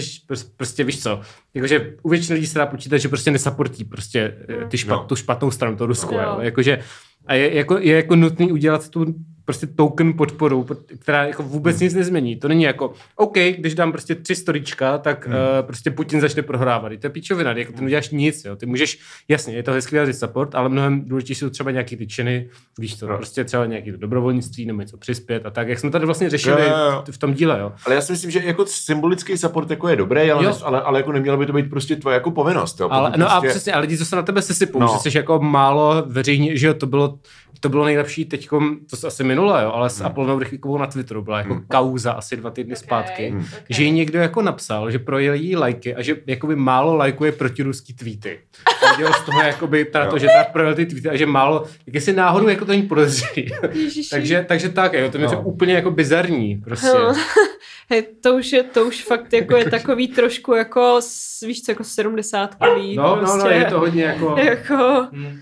prostě 0.57 0.83
víš 0.83 1.03
co, 1.03 1.21
jakože 1.53 1.93
u 2.03 2.09
většiny 2.09 2.35
lidí 2.35 2.47
se 2.47 2.59
dá 2.59 2.65
počítat, 2.65 2.97
že 2.97 3.09
prostě 3.09 3.31
nesupportí 3.31 3.83
prostě 3.83 4.35
eh, 4.49 4.65
ty 4.67 4.77
špat, 4.77 4.99
No. 5.01 5.05
tu 5.07 5.15
špatnou 5.15 5.51
stranu, 5.51 5.77
to 5.77 5.85
Rusko, 5.85 6.15
jo. 6.15 6.37
Jakože 6.41 6.79
a 7.25 7.33
je 7.33 7.55
jako, 7.55 7.77
je 7.77 7.95
jako 7.95 8.15
nutný 8.15 8.51
udělat 8.51 8.89
tu 8.89 9.05
prostě 9.45 9.67
token 9.67 10.13
podporu, 10.13 10.63
pod- 10.63 10.77
která 10.99 11.23
jako 11.25 11.43
vůbec 11.43 11.79
nic 11.79 11.93
nezmění. 11.93 12.35
To 12.35 12.47
není 12.47 12.63
jako, 12.63 12.93
OK, 13.15 13.37
když 13.57 13.75
dám 13.75 13.91
prostě 13.91 14.15
tři 14.15 14.35
storička, 14.35 14.97
tak 14.97 15.27
hmm. 15.27 15.35
uh, 15.35 15.41
prostě 15.65 15.91
Putin 15.91 16.21
začne 16.21 16.41
prohrávat. 16.41 16.91
To 16.99 17.05
je 17.07 17.09
píčovina, 17.11 17.51
jako 17.51 17.71
ty 17.73 17.79
neuděláš 17.81 18.09
nic, 18.09 18.45
jo. 18.45 18.55
Ty 18.55 18.65
můžeš, 18.65 18.99
jasně, 19.27 19.55
je 19.55 19.63
to 19.63 19.71
hezký 19.71 19.95
vyjádřit 19.95 20.13
support, 20.13 20.55
ale 20.55 20.69
mnohem 20.69 21.05
důležitější 21.05 21.39
jsou 21.39 21.49
třeba 21.49 21.71
nějaký 21.71 21.97
ty 21.97 22.07
činy, 22.07 22.49
víš 22.79 22.95
to, 22.95 23.07
No. 23.07 23.17
prostě 23.17 23.43
třeba 23.43 23.65
nějaký 23.65 23.91
to 23.91 23.97
dobrovolnictví 23.97 24.65
nebo 24.65 24.81
něco 24.81 24.97
přispět 24.97 25.45
a 25.45 25.49
tak, 25.49 25.67
jak 25.67 25.79
jsme 25.79 25.89
tady 25.91 26.05
vlastně 26.05 26.29
řešili 26.29 26.61
Jo, 26.61 26.67
jo, 26.69 26.91
jo. 26.91 27.03
v 27.11 27.17
tom 27.17 27.33
díle, 27.33 27.59
jo. 27.59 27.71
Ale 27.85 27.95
já 27.95 28.01
si 28.01 28.11
myslím, 28.11 28.31
že 28.31 28.41
jako 28.45 28.65
symbolický 28.65 29.37
support 29.37 29.69
jako 29.69 29.87
je 29.87 29.95
dobrý, 29.95 30.31
ale, 30.31 30.45
nes, 30.45 30.61
ale, 30.65 30.81
ale 30.81 30.99
jako 30.99 31.11
nemělo 31.11 31.37
by 31.37 31.45
to 31.45 31.53
být 31.53 31.69
prostě 31.69 31.95
tvoje 31.95 32.13
jako 32.13 32.31
povinnost. 32.31 32.79
Jo? 32.79 32.87
Ale, 32.91 33.11
no 33.17 33.31
a 33.31 33.41
prostě, 33.41 33.49
přesně, 33.49 33.73
a 33.73 33.79
lidi, 33.79 33.97
co 33.97 34.05
se 34.05 34.15
na 34.15 34.21
tebe 34.21 34.41
sesypou, 34.41 34.79
No. 34.79 34.85
no. 34.87 34.93
že 35.03 35.11
jsi 35.11 35.17
jako 35.17 35.39
málo 35.39 36.03
veřejně, 36.07 36.57
že 36.57 36.67
jo, 36.67 36.73
to 36.73 36.87
bylo, 36.87 37.19
to 37.59 37.69
bylo 37.69 37.85
nejlepší 37.85 38.25
teď, 38.25 38.49
to 38.89 38.95
se 38.97 39.07
asi 39.07 39.23
minule, 39.23 39.63
jo, 39.63 39.71
ale 39.71 39.89
s 39.89 39.97
Hmm. 39.97 40.05
Apollonou 40.07 40.39
Rychlíkovou 40.39 40.77
na 40.77 40.87
Twitteru 40.87 41.21
byla 41.21 41.37
jako 41.37 41.53
Hmm. 41.53 41.65
kauza 41.67 42.11
asi 42.11 42.37
dva 42.37 42.49
týdny 42.51 42.75
zpátky, 42.75 43.29
Hmm. 43.29 43.45
že 43.69 43.83
jí 43.83 43.91
někdo 43.91 44.19
jako 44.19 44.41
napsal, 44.41 44.91
že 44.91 44.99
projel 44.99 45.33
jí 45.33 45.55
lajky 45.55 45.95
a 45.95 46.01
že 46.01 46.15
jakoby 46.27 46.55
málo 46.55 46.95
lajkuje 46.95 47.31
protiruský 47.31 47.93
tweety. 47.93 48.39
A 48.93 48.97
dělal 48.97 49.13
z 49.13 49.21
toho 49.25 49.41
jakoby 49.41 49.85
teda 49.85 50.05
to, 50.09 50.17
že 50.17 50.27
tak 50.27 50.51
projel 50.51 50.75
ty 50.75 50.85
tweety 50.85 51.09
a 51.09 51.15
že 51.15 51.25
málo, 51.25 51.63
jak 51.87 51.95
jestli 51.95 52.13
náhodou 52.13 52.47
jako 52.47 52.65
to 52.65 52.71
není 52.71 52.83
podezřelý. 52.83 53.49
Ježiši. 53.73 54.09
takže, 54.09 54.45
takže 54.47 54.69
tak, 54.69 54.93
jo, 54.93 55.11
to 55.11 55.17
mi 55.17 55.23
No. 55.23 55.41
úplně 55.41 55.73
jako 55.73 55.91
bizarní, 55.91 56.57
prostě. 56.63 56.87
Hej, 57.89 58.03
to 58.21 58.35
už 58.35 58.51
je, 58.51 58.63
to 58.63 58.85
už 58.85 59.03
fakt 59.03 59.33
jako 59.33 59.55
je 59.57 59.69
takový 59.69 60.07
trošku 60.07 60.53
jako, 60.53 60.97
s- 60.99 61.41
víš 61.41 61.61
co, 61.61 61.71
jako 61.71 61.83
sedmdesátkový. 61.83 62.95
No, 62.95 63.03
no, 63.03 63.15
no, 63.15 63.21
prostě. 63.21 63.49
je 63.49 63.65
to 63.65 63.79
hodně 63.79 64.03
jako... 64.03 64.35
Jako, 64.43 65.07
Mm. 65.11 65.39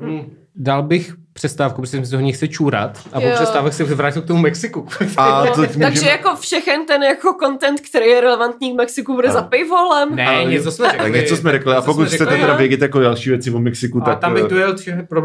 Mm. 0.00 0.36
Dal 0.60 0.82
bych 0.82 1.12
přestávku, 1.38 1.80
protože 1.82 1.90
jsem 1.90 2.04
si 2.04 2.10
toho 2.10 2.22
nechce 2.22 2.48
čůrat 2.48 2.98
a 3.12 3.20
po 3.20 3.26
přestávek 3.34 3.72
se 3.72 3.84
vrátil 3.84 4.22
k 4.22 4.26
tomu 4.26 4.40
Mexiku. 4.42 4.86
a 5.16 5.46
to 5.46 5.60
takže 5.60 5.78
můžeme- 5.90 6.10
jako 6.10 6.36
všechen 6.36 6.86
ten 6.86 7.02
jako 7.02 7.36
content, 7.42 7.80
který 7.80 8.06
je 8.06 8.20
relevantní 8.20 8.72
k 8.72 8.76
Mexiku, 8.76 9.14
bude 9.14 9.30
za 9.30 9.42
paywallem. 9.42 10.16
ne, 10.16 10.26
Ale- 10.28 10.44
něco 10.44 10.70
jsme 10.72 10.86
řekli. 10.90 10.98
Tak 11.04 11.12
něco 11.12 11.36
jsme 11.36 11.52
řekli. 11.52 11.74
A 11.74 11.82
pokud 11.82 12.08
jsme 12.08 12.16
chcete 12.16 12.36
teda 12.36 12.54
vědět 12.56 12.82
jako 12.82 13.00
další 13.00 13.30
věci 13.30 13.50
o 13.50 13.58
Mexiku, 13.58 14.02
A 14.02 14.04
tak... 14.04 14.18
tam 14.18 14.34
bych 14.34 14.44
eh, 14.44 14.48
dojel 14.48 14.74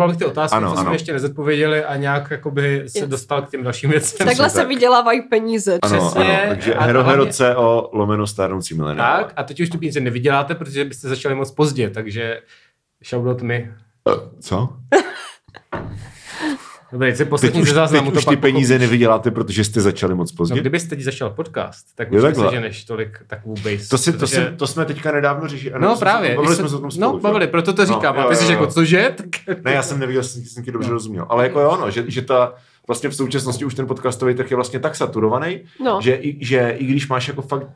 bych 0.08 0.18
ty 0.18 0.26
otázky, 0.26 0.58
Ano, 0.58 0.68
co 0.70 0.74
jsme 0.74 0.82
ano. 0.82 0.94
ještě 0.94 1.14
nezodpověděli 1.14 1.84
a 1.84 1.96
nějak 1.96 2.32
jakoby 2.32 2.84
se 2.88 3.00
Yes. 3.00 3.08
dostal 3.08 3.42
k 3.42 3.50
těm 3.50 3.64
dalším 3.64 3.90
věcem. 3.90 4.28
Takhle 4.28 4.50
se 4.50 4.58
tak. 4.58 4.68
vydělávají 4.68 5.22
peníze. 5.22 5.80
Ano, 5.82 5.98
přesně. 5.98 6.38
ano, 6.42 6.50
takže 6.50 6.74
A- 6.76 6.80
a 6.80 6.84
hero, 6.84 7.04
hero 7.04 7.26
CO 7.26 7.90
lomeno 7.94 8.28
stárnoucí 8.28 8.74
mileniál. 8.76 9.24
Tak, 9.24 9.34
a 9.36 9.44
teď 9.44 9.60
už 9.62 9.70
tu 9.70 9.78
peníze 9.78 10.00
nevyděláte, 10.00 10.56
protože 10.56 10.86
byste 10.86 11.10
začali 11.10 11.36
moc 11.36 11.52
pozdě, 11.52 11.90
takže 11.90 12.40
shoutout 13.10 13.42
mi. 13.42 13.72
Eh, 14.10 14.12
Co? 14.40 14.70
Dobrý, 16.94 17.12
se 17.12 17.18
Teď 17.18 17.30
poslední 17.30 17.62
už, 17.62 17.70
ze 17.70 17.76
záznamu 17.76 18.06
teď 18.06 18.14
to 18.14 18.18
už 18.20 18.26
pak 18.26 18.32
ty 18.36 18.42
peníze 18.42 18.74
pochopíš. 18.74 18.88
nevyděláte, 18.90 19.32
protože 19.32 19.64
jste 19.64 19.82
začali 19.82 20.16
moc 20.16 20.32
No, 20.32 20.38
pozdě? 20.38 20.60
kdybyste 20.60 20.90
teď 20.96 21.02
začal 21.06 21.30
podcast, 21.30 21.86
tak 21.96 22.12
už 22.12 22.24
neseženeš 22.24 22.84
tolik 22.86 23.20
takovou 23.28 23.56
base. 23.56 23.90
To, 23.90 23.98
si, 23.98 24.12
to, 24.12 24.18
protože- 24.18 24.36
si, 24.52 24.58
to 24.58 24.68
jsme 24.68 24.86
teďka 24.86 25.12
nedávno 25.12 25.48
řešili. 25.48 25.76
No 25.80 25.96
právě. 25.98 26.36
Bavili 26.36 26.56
jsme 26.56 26.70
se- 26.70 26.76
o 26.76 26.80
tom 26.80 26.92
spolu. 26.92 27.12
No, 27.14 27.18
že? 27.20 27.24
bavili, 27.24 27.48
proto 27.48 27.74
to 27.74 27.86
říkám. 27.86 28.16
No, 28.16 28.22
jo, 28.22 28.30
ty 28.30 28.36
jsi 28.36 28.54
jo, 28.54 28.60
jo. 28.60 28.68
cože? 28.68 29.14
Tak... 29.16 29.58
Ne, 29.64 29.72
já 29.74 29.84
jsem 29.84 30.00
nevěděl, 30.00 30.24
jsem, 30.24 30.44
jsem 30.44 30.64
ti 30.64 30.72
dobře 30.72 30.90
rozuměl. 30.92 31.26
Ale 31.30 31.44
jako 31.44 31.60
jo, 31.60 31.78
no, 31.82 31.92
že, 31.92 32.06
že 32.08 32.22
ta, 32.22 32.54
vlastně 32.88 33.10
v 33.10 33.16
současnosti 33.16 33.66
už 33.66 33.74
ten 33.76 33.88
podcastový 33.88 34.34
trh 34.36 34.52
je 34.52 34.56
vlastně 34.56 34.80
tak 34.80 34.96
saturovaný, 34.96 35.60
No. 35.86 36.00
že, 36.02 36.14
i, 36.16 36.46
že 36.46 36.76
i 36.78 36.86
když 36.86 37.08
máš 37.08 37.28
jako 37.28 37.42
fakt, 37.42 37.68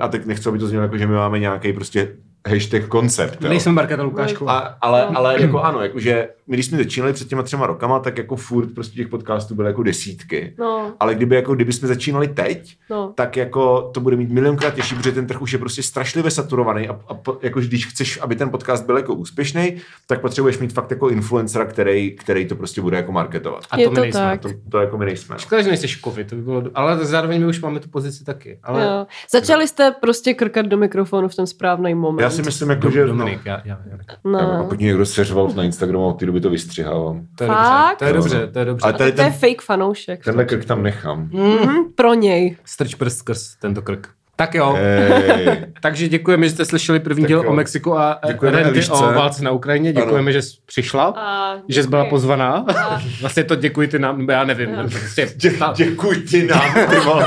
a 0.00 0.08
teď 0.08 0.26
nechci, 0.26 0.48
aby 0.48 0.58
to 0.58 0.66
znělo 0.66 0.82
jako, 0.82 0.98
že 0.98 1.06
my 1.06 1.14
máme 1.14 1.38
nějaký 1.38 1.72
prostě 1.72 2.08
hashtag 2.48 2.86
koncept. 2.88 3.42
jo. 3.42 3.48
Nejsme 3.48 3.72
Markéta 3.72 4.02
Lukášková. 4.02 4.58
A, 4.58 4.76
ale, 4.80 5.04
ale 5.06 5.42
jako 5.42 5.60
ano, 5.60 5.80
jakože 5.82 6.28
my 6.46 6.56
když 6.56 6.66
jsme 6.66 6.78
začínali 6.78 7.12
před 7.12 7.28
těma 7.28 7.42
třema 7.42 7.66
rokama, 7.66 7.98
tak 7.98 8.18
jako 8.18 8.36
furt 8.36 8.74
prostě 8.74 8.96
těch 8.96 9.08
podcastů 9.08 9.54
byly 9.54 9.68
jako 9.68 9.82
desítky. 9.82 10.54
No, 10.58 10.92
Ale 11.00 11.14
kdyby 11.14 11.36
jako, 11.36 11.54
kdyby 11.54 11.72
jsme 11.72 11.88
začínali 11.88 12.28
teď, 12.28 12.76
no. 12.90 13.12
tak 13.16 13.36
jako 13.36 13.90
to 13.94 14.00
bude 14.00 14.16
mít 14.16 14.30
milionkrát 14.30 14.74
těžší, 14.74 14.94
protože 14.94 15.12
ten 15.12 15.26
trh 15.26 15.42
už 15.42 15.52
je 15.52 15.58
prostě 15.58 15.82
strašlivě 15.82 16.30
saturovaný 16.30 16.88
a, 16.88 16.92
a 17.08 17.18
jako 17.42 17.60
když 17.60 17.86
chceš, 17.86 18.18
aby 18.22 18.36
ten 18.36 18.50
podcast 18.50 18.86
byl 18.86 18.96
jako 18.96 19.14
úspěšný, 19.14 19.76
tak 20.06 20.20
potřebuješ 20.20 20.58
mít 20.58 20.72
fakt 20.72 20.90
jako 20.90 21.08
influencera, 21.08 21.64
který, 21.64 22.10
který 22.16 22.46
to 22.46 22.56
prostě 22.56 22.80
bude 22.80 22.96
jako 22.96 23.12
marketovat. 23.12 23.64
A 23.70 23.78
Je 23.78 23.84
to 23.84 23.90
my 23.90 23.94
to 23.94 24.00
nejsme. 24.00 24.20
tak. 24.20 24.40
To, 24.40 24.48
to 24.70 24.78
jako 24.80 24.98
my 24.98 25.04
nejsme. 25.04 25.32
no. 25.34 25.38
Škoda, 25.38 25.62
že 25.62 25.68
nejsi 25.68 25.88
škovy, 25.88 26.24
to 26.24 26.36
by 26.36 26.42
bylo, 26.42 26.62
ale 26.74 27.04
zároveň 27.04 27.40
my 27.40 27.46
už 27.46 27.60
máme 27.60 27.80
tu 27.80 27.88
pozici 27.88 28.24
taky. 28.24 28.58
Ale 28.62 28.82
Jo. 28.84 29.06
Začali 29.30 29.68
jste 29.68 29.90
prostě 30.00 30.34
krkat 30.34 30.66
do 30.66 30.76
mikrofonu 30.76 31.28
v 31.28 31.34
ten 31.34 31.46
správný 31.46 31.94
moment. 31.94 32.20
Já 32.22 32.30
si 32.32 32.42
myslím, 32.42 32.70
jako, 32.70 32.90
že... 32.90 33.06
Dominik, 33.06 33.40
já, 33.44 33.60
já, 33.64 33.78
já. 33.90 33.98
No, 34.24 34.38
a 34.38 34.42
No. 34.42 34.62
pokud 34.64 34.80
někdo 34.80 35.06
seřval 35.06 35.48
na 35.56 35.62
Instagramu, 35.62 36.06
od 36.06 36.12
té 36.18 36.26
doby 36.26 36.40
to 36.40 36.50
vystřihávám. 36.50 37.22
To 37.38 37.44
je 37.44 37.48
Fakt? 37.48 37.98
dobře, 38.00 38.04
to 38.04 38.04
je 38.04 38.12
dobře, 38.14 38.46
to 38.52 38.58
je 38.58 38.64
dobře. 38.64 38.88
A 38.88 38.92
tady 38.92 39.12
to 39.12 39.20
je 39.20 39.30
ten, 39.30 39.32
fake 39.32 39.62
fanoušek. 39.62 40.24
tenhle 40.24 40.44
krk 40.44 40.64
tam 40.64 40.82
nechám. 40.82 41.28
Mhm, 41.32 41.84
pro 41.94 42.14
něj. 42.14 42.56
Strč 42.64 42.94
prst 42.94 43.18
skrz 43.18 43.56
tento 43.60 43.82
krk. 43.82 44.08
Tak 44.36 44.54
jo, 44.54 44.74
Ej. 44.78 45.66
takže 45.80 46.08
děkujeme, 46.08 46.46
že 46.46 46.52
jste 46.54 46.64
slyšeli 46.64 47.00
první 47.00 47.22
Tak 47.22 47.28
díl 47.28 47.42
jo. 47.42 47.50
o 47.50 47.54
Mexiku 47.54 47.98
a 47.98 48.20
Děkujeme 48.26 48.58
Renty 48.58 48.72
Elišce. 48.74 48.92
o 48.92 49.12
válce 49.12 49.44
na 49.44 49.50
Ukrajině. 49.50 49.92
Děkujeme, 49.92 50.18
Ano. 50.18 50.30
že 50.32 50.42
jsi 50.42 50.56
přišla, 50.66 51.04
A 51.16 51.54
že 51.68 51.82
jsi 51.82 51.88
byla 51.88 52.04
pozvaná. 52.04 52.64
A- 52.76 53.00
Vlastně 53.20 53.44
to 53.44 53.54
děkuji 53.54 53.88
ty 53.88 53.98
nám, 53.98 54.30
já 54.30 54.44
nevím. 54.44 54.70
Prostě, 54.90 55.32
Dě, 55.36 55.52
děkuji 55.76 56.20
ti 56.20 56.46
nám, 56.46 56.74
ty 56.90 56.96
vole. 57.00 57.26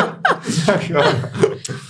tak 0.66 0.90
jo. 0.90 1.02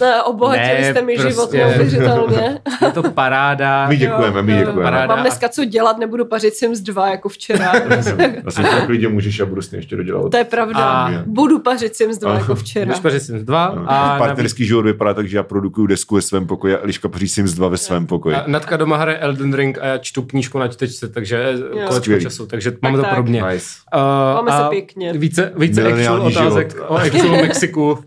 Ne, 0.01 0.23
obohatili 0.23 0.81
Ne, 0.83 0.91
jste 0.91 1.03
mi 1.03 1.17
život 1.19 1.35
prostě- 1.35 1.57
neuvěřitelně. 1.57 2.59
Je 2.87 2.91
to 2.93 3.03
paráda. 3.03 3.89
My 3.89 3.97
děkujeme, 3.97 4.43
my 4.43 4.53
Jo, 4.53 4.59
jo. 4.59 4.65
děkujeme. 4.67 4.91
Paráda. 4.91 5.07
Mám 5.15 5.21
dneska 5.25 5.49
co 5.49 5.65
dělat, 5.65 5.99
nebudu 5.99 6.25
pařit 6.25 6.55
Sims 6.55 6.81
2 6.81 7.09
jako 7.11 7.29
včera. 7.29 7.73
Já 7.91 8.03
jsem 8.51 8.65
tak 8.65 8.87
klidně 8.87 9.09
můžeš 9.09 9.41
a 9.41 9.47
budu 9.47 9.63
s 9.63 9.69
tím 9.69 9.77
ještě 9.79 9.97
dodělat. 9.97 10.31
to 10.31 10.37
je 10.37 10.45
pravda. 10.45 10.79
A- 10.79 11.11
Budu 11.27 11.59
pařit 11.59 11.97
Sims 11.97 12.19
2 12.19 12.33
A- 12.33 12.39
jako 12.39 12.55
včera. 12.55 12.85
Budeš 12.87 13.01
pařit 13.01 13.21
Sims 13.21 13.43
2 13.43 13.65
Ano. 13.65 13.85
a 13.87 14.07
navíc, 14.09 14.19
Partnerský 14.27 14.67
život 14.67 14.83
vypadá 14.83 15.15
tak, 15.15 15.29
že 15.29 15.37
já 15.37 15.43
produkuju 15.43 15.87
desku 15.87 16.15
ve 16.15 16.23
svém 16.23 16.47
pokoji 16.47 16.75
a 16.75 16.79
Eliška 16.83 17.09
paří 17.09 17.29
Sims 17.29 17.53
2 17.55 17.69
ve 17.69 17.77
svém 17.77 18.07
pokoji. 18.07 18.37
a 18.37 18.45
Natka 18.47 18.77
doma 18.77 18.97
hraje 18.97 19.19
Elden 19.19 19.55
Ring 19.55 19.79
a 19.79 19.87
já 19.87 19.99
čtu 19.99 20.23
knížku 20.23 20.59
na 20.59 20.69
čtečce, 20.69 21.09
takže 21.09 21.55
kolečko 21.89 22.21
času, 22.21 22.47
takže 22.47 22.73
máme 22.83 22.97
to 22.97 23.03
tak. 23.03 23.11
podobně. 23.11 23.43
Nice. 23.43 23.67
Uh, 23.95 24.01
Máme 24.35 24.51
se 24.51 24.57
a 24.57 24.69
pěkně. 24.69 25.13
Více, 25.13 25.53
více 25.57 25.93
actual 25.93 26.21
otázek 26.23 26.71
život. 26.73 26.87
o 26.89 26.95
actual 26.97 27.31
Mexiku 27.43 27.99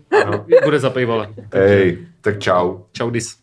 bude 0.64 0.78
za 0.78 0.90
paywallem. 0.90 1.30
Tak 2.20 2.38
čau. 2.38 2.86
Čau 2.92 3.10
dis. 3.10 3.39